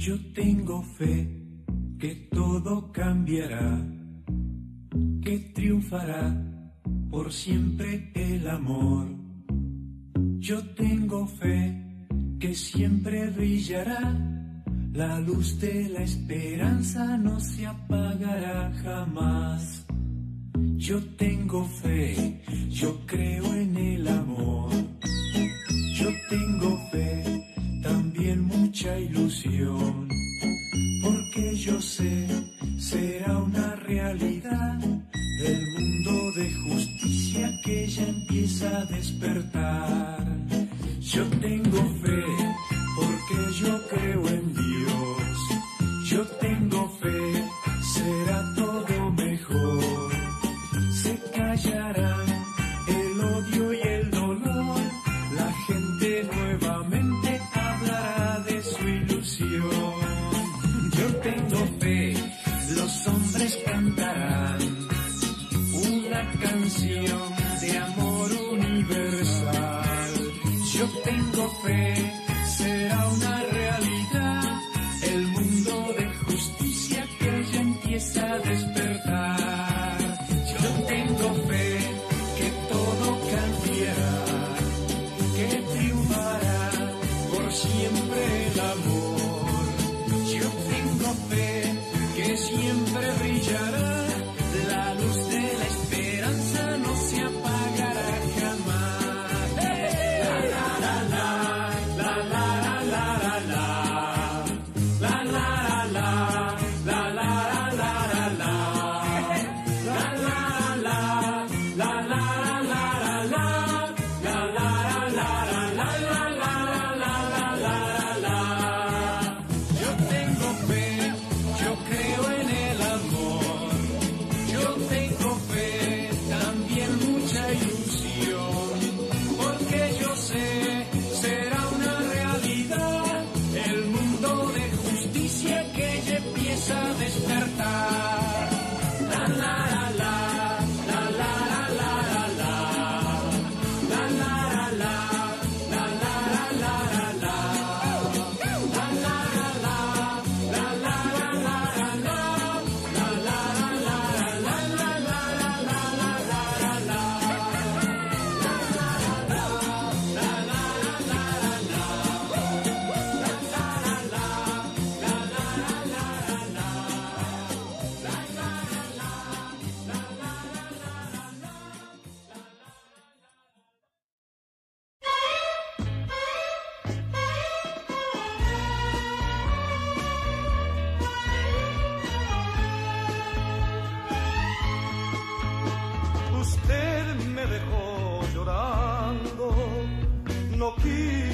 Yo 0.08 0.18
tengo 0.34 0.82
fe 0.84 1.28
que 2.00 2.30
todo 2.32 2.94
cambiará, 2.94 3.86
que 5.22 5.52
triunfará 5.54 6.34
por 7.10 7.34
siempre 7.34 8.14
el 8.16 8.48
amor. 8.48 9.06
Yo 10.40 10.64
tengo 10.76 11.28
fe 11.28 12.08
que 12.40 12.56
siempre 12.56 13.30
brillará, 13.32 14.16
la 14.94 15.20
luz 15.20 15.60
de 15.60 15.90
la 15.90 16.04
esperanza 16.04 17.18
no 17.18 17.38
se 17.42 17.66
apagará 17.66 18.72
jamás. 18.82 19.86
Yo 20.78 21.04
tengo 21.18 21.66
fe, 21.66 22.42
yo 22.70 23.06
creo 23.06 23.54
en 23.54 23.76
el 23.76 24.08
amor. 24.08 24.87
realidad. 34.14 34.87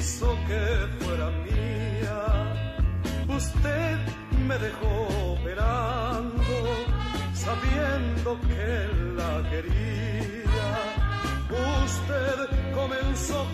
quiso 0.04 0.36
que 0.46 1.04
fuera 1.04 1.30
mía. 1.46 2.20
Usted 3.26 3.96
me 4.46 4.56
dejó 4.58 5.38
verando, 5.42 6.56
sabiendo 7.32 8.38
que 8.48 8.66
la 9.18 9.32
quería. 9.50 10.70
Usted 11.84 12.36
comenzó 12.74 13.40
a 13.40 13.46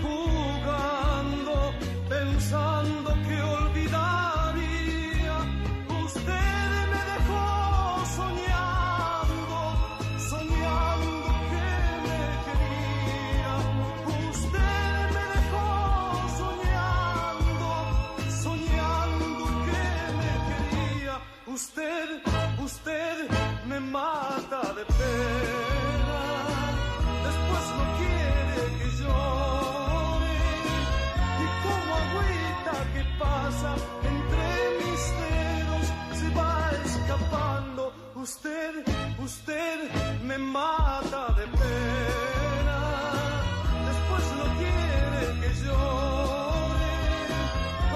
mata 40.41 41.33
de 41.39 41.47
pena, 41.47 42.79
después 43.89 44.25
no 44.39 44.47
quiere 44.59 45.23
que 45.41 45.51
llore. 45.63 46.93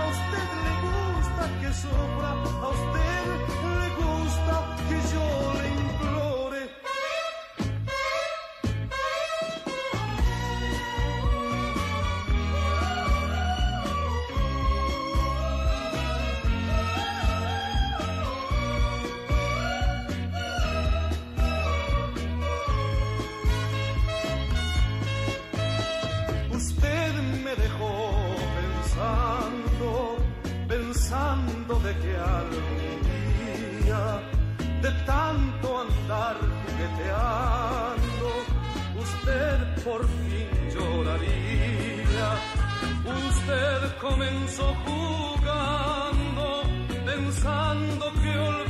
A 0.01 0.07
usted 0.15 0.49
le 0.65 0.75
gusta 0.87 1.43
que 1.61 1.71
sopra, 1.73 2.31
a 2.62 2.69
usted 2.69 3.53
que 32.01 32.12
algún 32.16 32.97
día 33.85 34.05
de 34.83 34.91
tanto 35.07 35.66
andar 35.81 36.37
jugueteando, 36.62 38.29
usted 39.05 39.57
por 39.85 40.01
fin 40.07 40.49
lloraría. 40.75 42.29
Usted 43.05 43.79
comenzó 44.01 44.75
jugando, 44.87 46.47
pensando 47.05 48.05
que 48.21 48.31
olvidaría. 48.39 48.64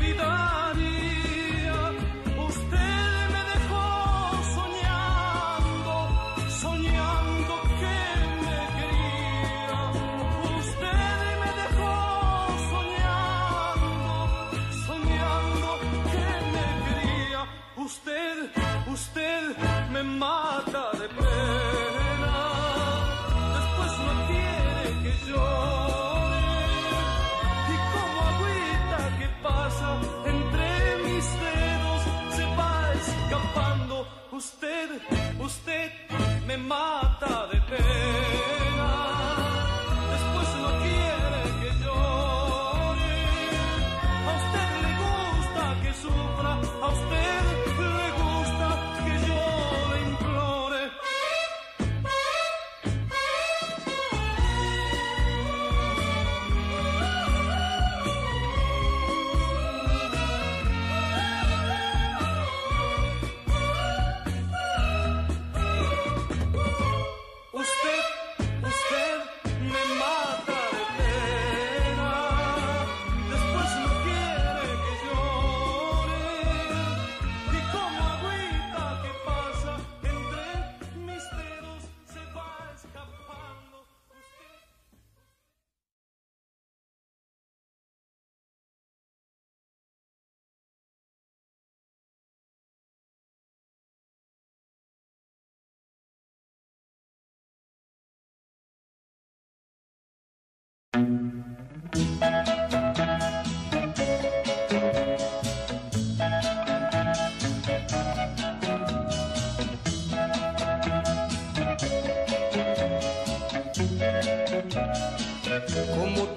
Cómo 100.95 101.03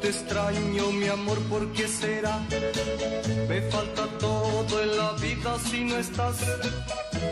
te 0.02 0.08
extraño, 0.08 0.92
mi 0.92 1.08
amor, 1.08 1.38
¿por 1.50 1.72
qué 1.74 1.88
será? 1.88 2.40
Me 3.48 3.62
falta 3.70 4.08
todo 4.18 4.37
en 4.72 4.98
la 4.98 5.12
vida 5.14 5.58
si 5.70 5.84
no 5.84 5.98
estás. 5.98 6.38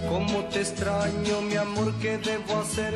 Cómo 0.10 0.44
te 0.46 0.62
extraño, 0.62 1.42
mi 1.42 1.56
amor, 1.56 1.94
¿qué 2.02 2.18
debo 2.18 2.60
hacer? 2.60 2.94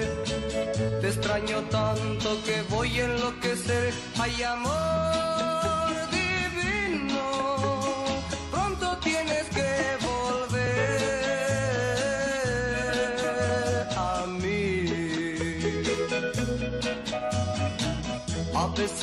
Te 1.02 1.08
extraño 1.08 1.62
tanto 1.70 2.42
que 2.46 2.62
voy 2.70 3.00
a 3.00 3.06
enloquecer. 3.06 3.94
Ay, 4.18 4.44
amor 4.44 5.09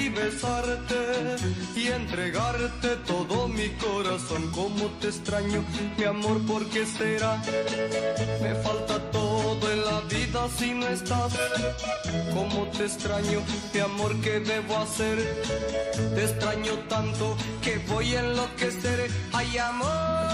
y 0.00 0.08
besarte 0.08 1.36
y 1.76 1.86
entregarte 1.88 2.96
todo 3.06 3.48
mi 3.48 3.68
corazón. 3.70 4.50
Como 4.52 4.86
te 5.00 5.08
extraño, 5.08 5.64
mi 5.96 6.04
amor, 6.04 6.40
¿por 6.46 6.66
qué 6.70 6.84
será? 6.86 7.42
Me 8.42 8.54
falta 8.56 8.98
todo 9.10 9.72
en 9.72 9.84
la 9.84 10.00
vida 10.02 10.48
si 10.56 10.74
no 10.74 10.86
estás. 10.88 11.32
Como 12.34 12.66
te 12.68 12.84
extraño, 12.84 13.40
mi 13.72 13.80
amor, 13.80 14.20
¿qué 14.20 14.40
debo 14.40 14.76
hacer? 14.78 15.18
Te 16.14 16.24
extraño 16.24 16.72
tanto 16.88 17.36
que 17.62 17.78
voy 17.88 18.14
a 18.16 18.20
enloquecer. 18.20 19.10
Ay, 19.32 19.58
amor 19.58 20.27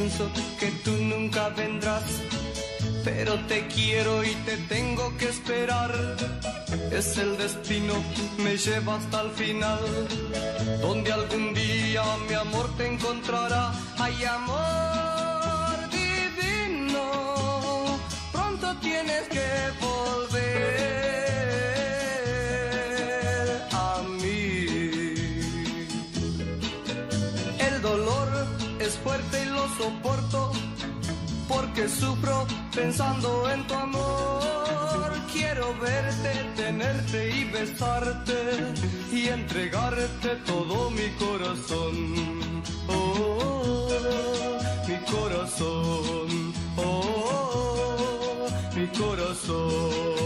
pienso 0.00 0.30
que 0.58 0.70
tú 0.84 0.92
nunca 0.92 1.50
vendrás, 1.50 2.04
pero 3.04 3.34
te 3.40 3.66
quiero 3.66 4.24
y 4.24 4.34
te 4.46 4.56
tengo 4.74 5.14
que 5.18 5.28
esperar. 5.28 5.92
Es 6.90 7.18
el 7.18 7.36
destino, 7.36 7.94
me 8.38 8.56
lleva 8.56 8.96
hasta 8.96 9.20
el 9.22 9.30
final, 9.32 9.80
donde 10.80 11.12
algún 11.12 11.52
día 11.52 12.02
mi 12.28 12.34
amor 12.34 12.66
te 12.78 12.86
encontrará. 12.86 13.72
Ay, 13.98 14.24
amor 14.24 15.76
divino, 15.90 17.04
pronto 18.32 18.74
tienes 18.80 19.24
que 19.28 19.48
volver 19.82 20.79
porque 31.48 31.88
sufro 31.88 32.46
pensando 32.74 33.50
en 33.50 33.66
tu 33.66 33.74
amor. 33.74 35.12
Quiero 35.32 35.74
verte, 35.80 36.32
tenerte 36.56 37.36
y 37.36 37.44
besarte 37.44 38.38
y 39.12 39.28
entregarte 39.28 40.36
todo 40.46 40.90
mi 40.90 41.08
corazón. 41.24 42.62
Oh, 42.88 44.58
mi 44.86 44.96
corazón. 45.12 46.52
Oh, 46.76 48.46
mi 48.74 48.86
corazón. 48.88 50.19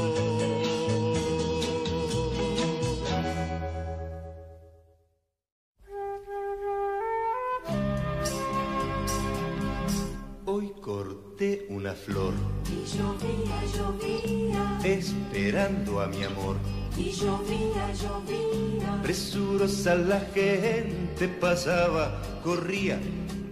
Una 11.84 11.92
flor 11.92 12.32
Y 12.66 12.96
llovía, 12.96 13.60
llovía. 13.76 14.78
esperando 14.84 16.00
a 16.00 16.06
mi 16.06 16.24
amor. 16.24 16.56
Y 16.96 17.10
llovía, 17.12 17.92
llovía. 17.92 19.02
Presurosa 19.02 19.94
la 19.94 20.20
gente 20.32 21.28
pasaba, 21.28 22.22
corría 22.42 22.98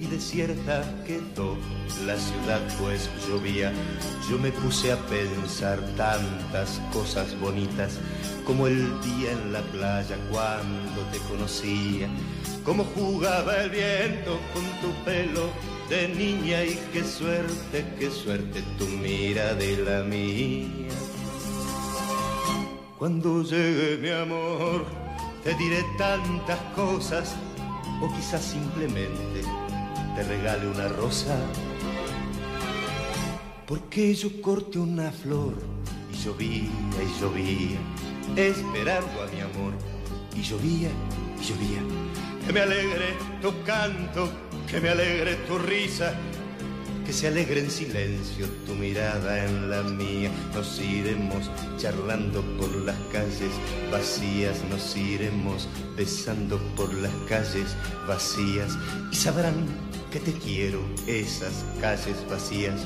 y 0.00 0.06
desierta 0.06 0.82
quedó 1.06 1.58
la 2.06 2.16
ciudad 2.16 2.60
pues 2.80 3.10
llovía. 3.28 3.70
Yo 4.30 4.38
me 4.38 4.50
puse 4.50 4.92
a 4.92 4.96
pensar 5.08 5.78
tantas 5.98 6.80
cosas 6.90 7.38
bonitas 7.38 7.98
como 8.46 8.66
el 8.66 8.98
día 9.02 9.32
en 9.32 9.52
la 9.52 9.60
playa 9.60 10.16
cuando 10.30 11.02
te 11.12 11.18
conocía, 11.28 12.08
como 12.64 12.84
jugaba 12.84 13.62
el 13.62 13.68
viento 13.68 14.40
con 14.54 14.64
tu 14.80 15.04
pelo 15.04 15.50
de 15.92 16.08
niña 16.08 16.64
y 16.64 16.80
qué 16.90 17.04
suerte, 17.04 17.84
qué 17.98 18.10
suerte 18.10 18.62
tu 18.78 18.86
mira 18.86 19.52
de 19.52 19.76
la 19.76 20.02
mía. 20.02 20.88
Cuando 22.98 23.42
llegue 23.42 23.98
mi 23.98 24.08
amor, 24.08 24.86
te 25.44 25.54
diré 25.56 25.84
tantas 25.98 26.58
cosas, 26.74 27.36
o 28.00 28.10
quizás 28.16 28.42
simplemente 28.42 29.42
te 30.16 30.22
regale 30.22 30.66
una 30.66 30.88
rosa. 30.88 31.36
Porque 33.66 34.14
yo 34.14 34.40
corté 34.40 34.78
una 34.78 35.12
flor 35.12 35.52
y 36.10 36.16
llovía 36.24 36.70
y 37.06 37.20
llovía, 37.20 37.78
esperando 38.34 39.22
a 39.22 39.26
mi 39.26 39.42
amor. 39.42 39.74
Y 40.34 40.40
llovía 40.40 40.88
y 41.38 41.44
llovía. 41.44 41.82
Que 42.46 42.52
me 42.54 42.60
alegre 42.60 43.14
tu 43.42 43.52
canto, 43.64 44.30
que 44.72 44.80
me 44.80 44.88
alegre 44.88 45.34
tu 45.46 45.58
risa, 45.58 46.14
que 47.04 47.12
se 47.12 47.26
alegre 47.26 47.60
en 47.60 47.70
silencio 47.70 48.46
tu 48.64 48.74
mirada 48.74 49.44
en 49.44 49.68
la 49.68 49.82
mía. 49.82 50.30
Nos 50.54 50.80
iremos 50.80 51.50
charlando 51.76 52.40
por 52.56 52.74
las 52.76 52.96
calles 53.12 53.52
vacías, 53.90 54.64
nos 54.70 54.96
iremos 54.96 55.68
besando 55.94 56.56
por 56.74 56.90
las 56.94 57.12
calles 57.28 57.76
vacías 58.08 58.78
y 59.12 59.16
sabrán 59.16 59.66
que 60.10 60.20
te 60.20 60.32
quiero 60.32 60.80
esas 61.06 61.66
calles 61.78 62.16
vacías. 62.30 62.80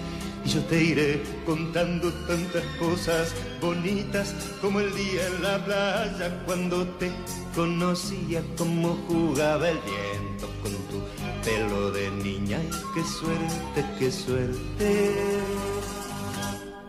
Y 0.47 0.49
yo 0.49 0.63
te 0.67 0.81
iré 0.81 1.23
contando 1.45 2.13
tantas 2.29 2.63
cosas 2.79 3.35
bonitas 3.61 4.33
como 4.61 4.79
el 4.79 4.95
día 4.95 5.27
en 5.27 5.43
la 5.43 5.65
playa 5.65 6.41
cuando 6.47 6.87
te 7.01 7.11
conocía, 7.53 8.41
como 8.57 8.95
jugaba 9.09 9.69
el 9.69 9.79
viento 9.79 10.49
con 10.63 10.73
tu 10.89 11.03
pelo 11.45 11.91
de 11.91 12.13
niña. 12.13 12.61
Y 12.63 12.95
qué 12.95 13.03
suerte, 13.03 13.85
qué 13.99 14.13
suerte, 14.13 15.41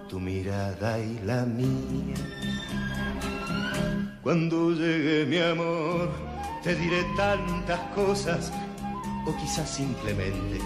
tu 0.07 0.19
mirada 0.19 0.99
y 0.99 1.19
la 1.25 1.43
mía. 1.43 2.15
Cuando 4.21 4.69
llegue 4.69 5.25
mi 5.25 5.39
amor, 5.39 6.11
te 6.61 6.75
diré 6.75 7.03
tantas 7.15 7.79
cosas, 7.95 8.51
o 9.25 9.35
quizás 9.35 9.67
simplemente 9.67 10.59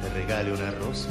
te 0.00 0.08
regale 0.10 0.52
una 0.52 0.70
rosa. 0.70 1.10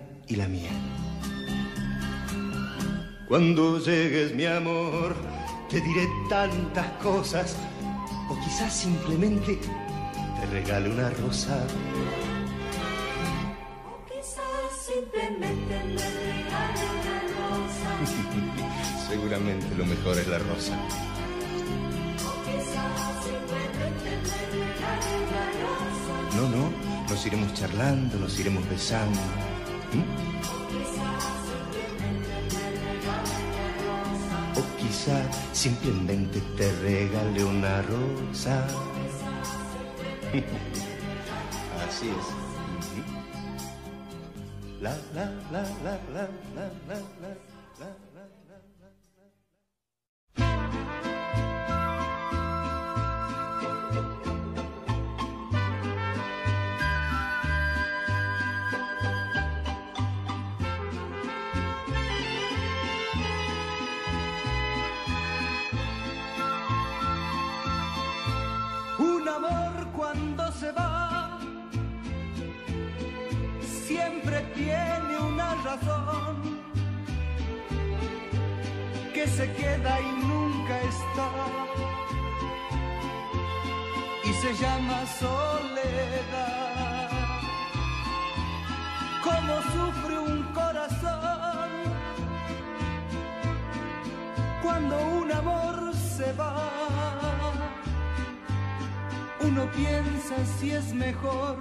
y 0.31 0.35
la 0.37 0.47
mía. 0.47 0.71
Cuando 3.27 3.79
llegues 3.79 4.33
mi 4.33 4.45
amor, 4.45 5.15
te 5.69 5.81
diré 5.81 6.07
tantas 6.29 6.87
cosas, 7.03 7.55
o 8.29 8.39
quizás 8.39 8.73
simplemente 8.73 9.59
te 10.39 10.45
regale 10.47 10.89
una 10.89 11.09
rosa. 11.09 11.65
O 13.85 14.05
quizás 14.07 14.71
simplemente 14.87 15.75
me 15.95 16.07
regale 16.27 16.83
una 16.99 17.17
rosa. 17.37 17.89
Seguramente 19.09 19.75
lo 19.75 19.85
mejor 19.85 20.17
es 20.17 20.27
la 20.27 20.39
rosa. 20.39 20.75
O 22.27 22.31
quizás 22.45 22.97
simplemente 23.27 24.09
me 24.23 24.65
regale 24.65 25.09
una 25.25 25.43
rosa. 25.61 26.35
No, 26.37 26.43
no, 26.49 26.71
nos 27.09 27.25
iremos 27.25 27.53
charlando, 27.53 28.17
nos 28.17 28.39
iremos 28.39 28.69
besando. 28.69 29.19
O 34.55 34.61
quizá 34.77 35.21
simplemente 35.51 36.39
te 36.55 36.71
regale 36.81 37.43
una 37.43 37.81
rosa. 37.81 38.65
Así 41.85 42.07
es. 42.07 42.27
La, 44.81 44.95
la, 45.13 45.25
la, 45.51 45.63
la, 45.83 45.99
la, 46.13 46.29
la, 46.55 46.65
la, 46.87 46.95
la. 47.21 47.50
Tiene 74.61 75.17
una 75.31 75.55
razón 75.67 76.35
que 79.13 79.27
se 79.27 79.45
queda 79.53 79.93
y 79.99 80.11
nunca 80.27 80.75
está 80.93 81.29
y 84.29 84.31
se 84.41 84.51
llama 84.61 84.99
soledad. 85.23 87.09
Como 89.27 89.53
sufre 89.73 90.15
un 90.19 90.43
corazón 90.59 91.69
cuando 94.63 94.95
un 95.21 95.31
amor 95.31 95.93
se 95.95 96.33
va 96.33 96.69
uno 99.41 99.63
piensa 99.71 100.35
si 100.59 100.71
es 100.71 100.93
mejor 100.93 101.57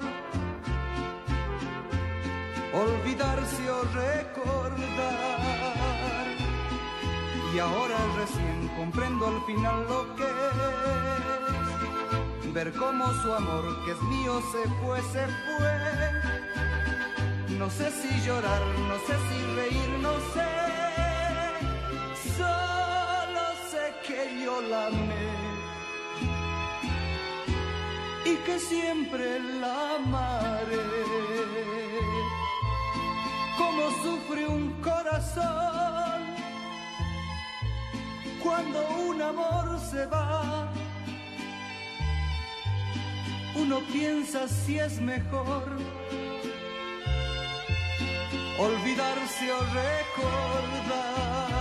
olvidarse 2.80 3.70
o 3.70 3.82
recordar. 3.82 5.40
Y 7.54 7.58
ahora 7.58 7.98
recién 8.16 8.68
comprendo 8.76 9.26
al 9.26 9.40
final 9.44 9.86
lo 9.88 10.14
que 10.16 10.24
es 12.44 12.52
ver 12.54 12.72
cómo 12.72 13.12
su 13.22 13.32
amor, 13.32 13.64
que 13.84 13.92
es 13.92 14.02
mío, 14.02 14.40
se 14.52 14.62
fue, 14.78 15.00
se 15.14 15.26
fue. 15.44 15.74
No 17.58 17.68
sé 17.70 17.90
si 17.90 18.08
llorar, 18.26 18.62
no 18.88 18.96
sé 19.06 19.14
si 19.28 19.38
reír, 19.56 19.90
no 20.00 20.14
sé. 20.34 20.50
Solo 22.38 23.44
sé 23.70 23.84
que 24.06 24.20
yo 24.44 24.54
la 24.62 24.86
amé 24.86 25.30
y 28.24 28.34
que 28.46 28.58
siempre 28.58 29.40
la 29.60 29.96
amaré. 29.96 31.29
Como 33.70 33.90
sufre 34.02 34.48
un 34.48 34.72
corazón 34.82 36.20
cuando 38.42 38.80
un 39.08 39.22
amor 39.22 39.78
se 39.78 40.06
va. 40.06 40.68
Uno 43.54 43.78
piensa 43.92 44.48
si 44.48 44.80
es 44.80 45.00
mejor 45.00 45.68
olvidarse 48.58 49.52
o 49.52 49.60
recordar. 49.82 51.59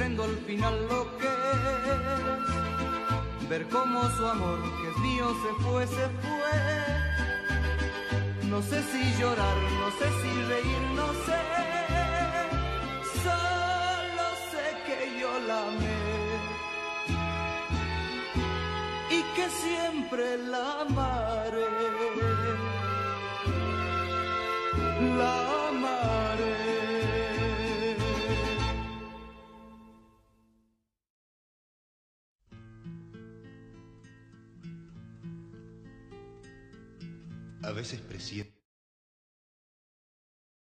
Comprendo 0.00 0.24
al 0.24 0.36
final 0.46 0.88
lo 0.88 1.18
que 1.18 1.26
es 3.42 3.48
ver 3.50 3.68
cómo 3.68 4.02
su 4.16 4.26
amor 4.26 4.58
que 4.80 4.88
es 4.88 4.96
mío 4.96 5.26
se 5.42 5.52
fue, 5.62 5.86
se 5.86 6.08
fue. 6.22 6.52
No 8.48 8.62
sé 8.62 8.82
si 8.82 9.20
llorar, 9.20 9.56
no 9.78 9.90
sé 9.98 10.08
si 10.22 10.30
reír, 10.48 10.82
no 10.96 11.06
sé. 11.26 11.40
Solo 13.24 14.26
sé 14.52 14.64
que 14.86 14.98
yo 15.20 15.30
la 15.46 15.58
amé 15.68 16.02
y 19.10 19.20
que 19.36 19.46
siempre 19.50 20.24
la 20.38 20.80
amaré. 20.80 21.68
La 25.18 25.32
amaré. 25.68 26.19
A 37.70 37.72
veces 37.72 38.00
presiento 38.00 38.59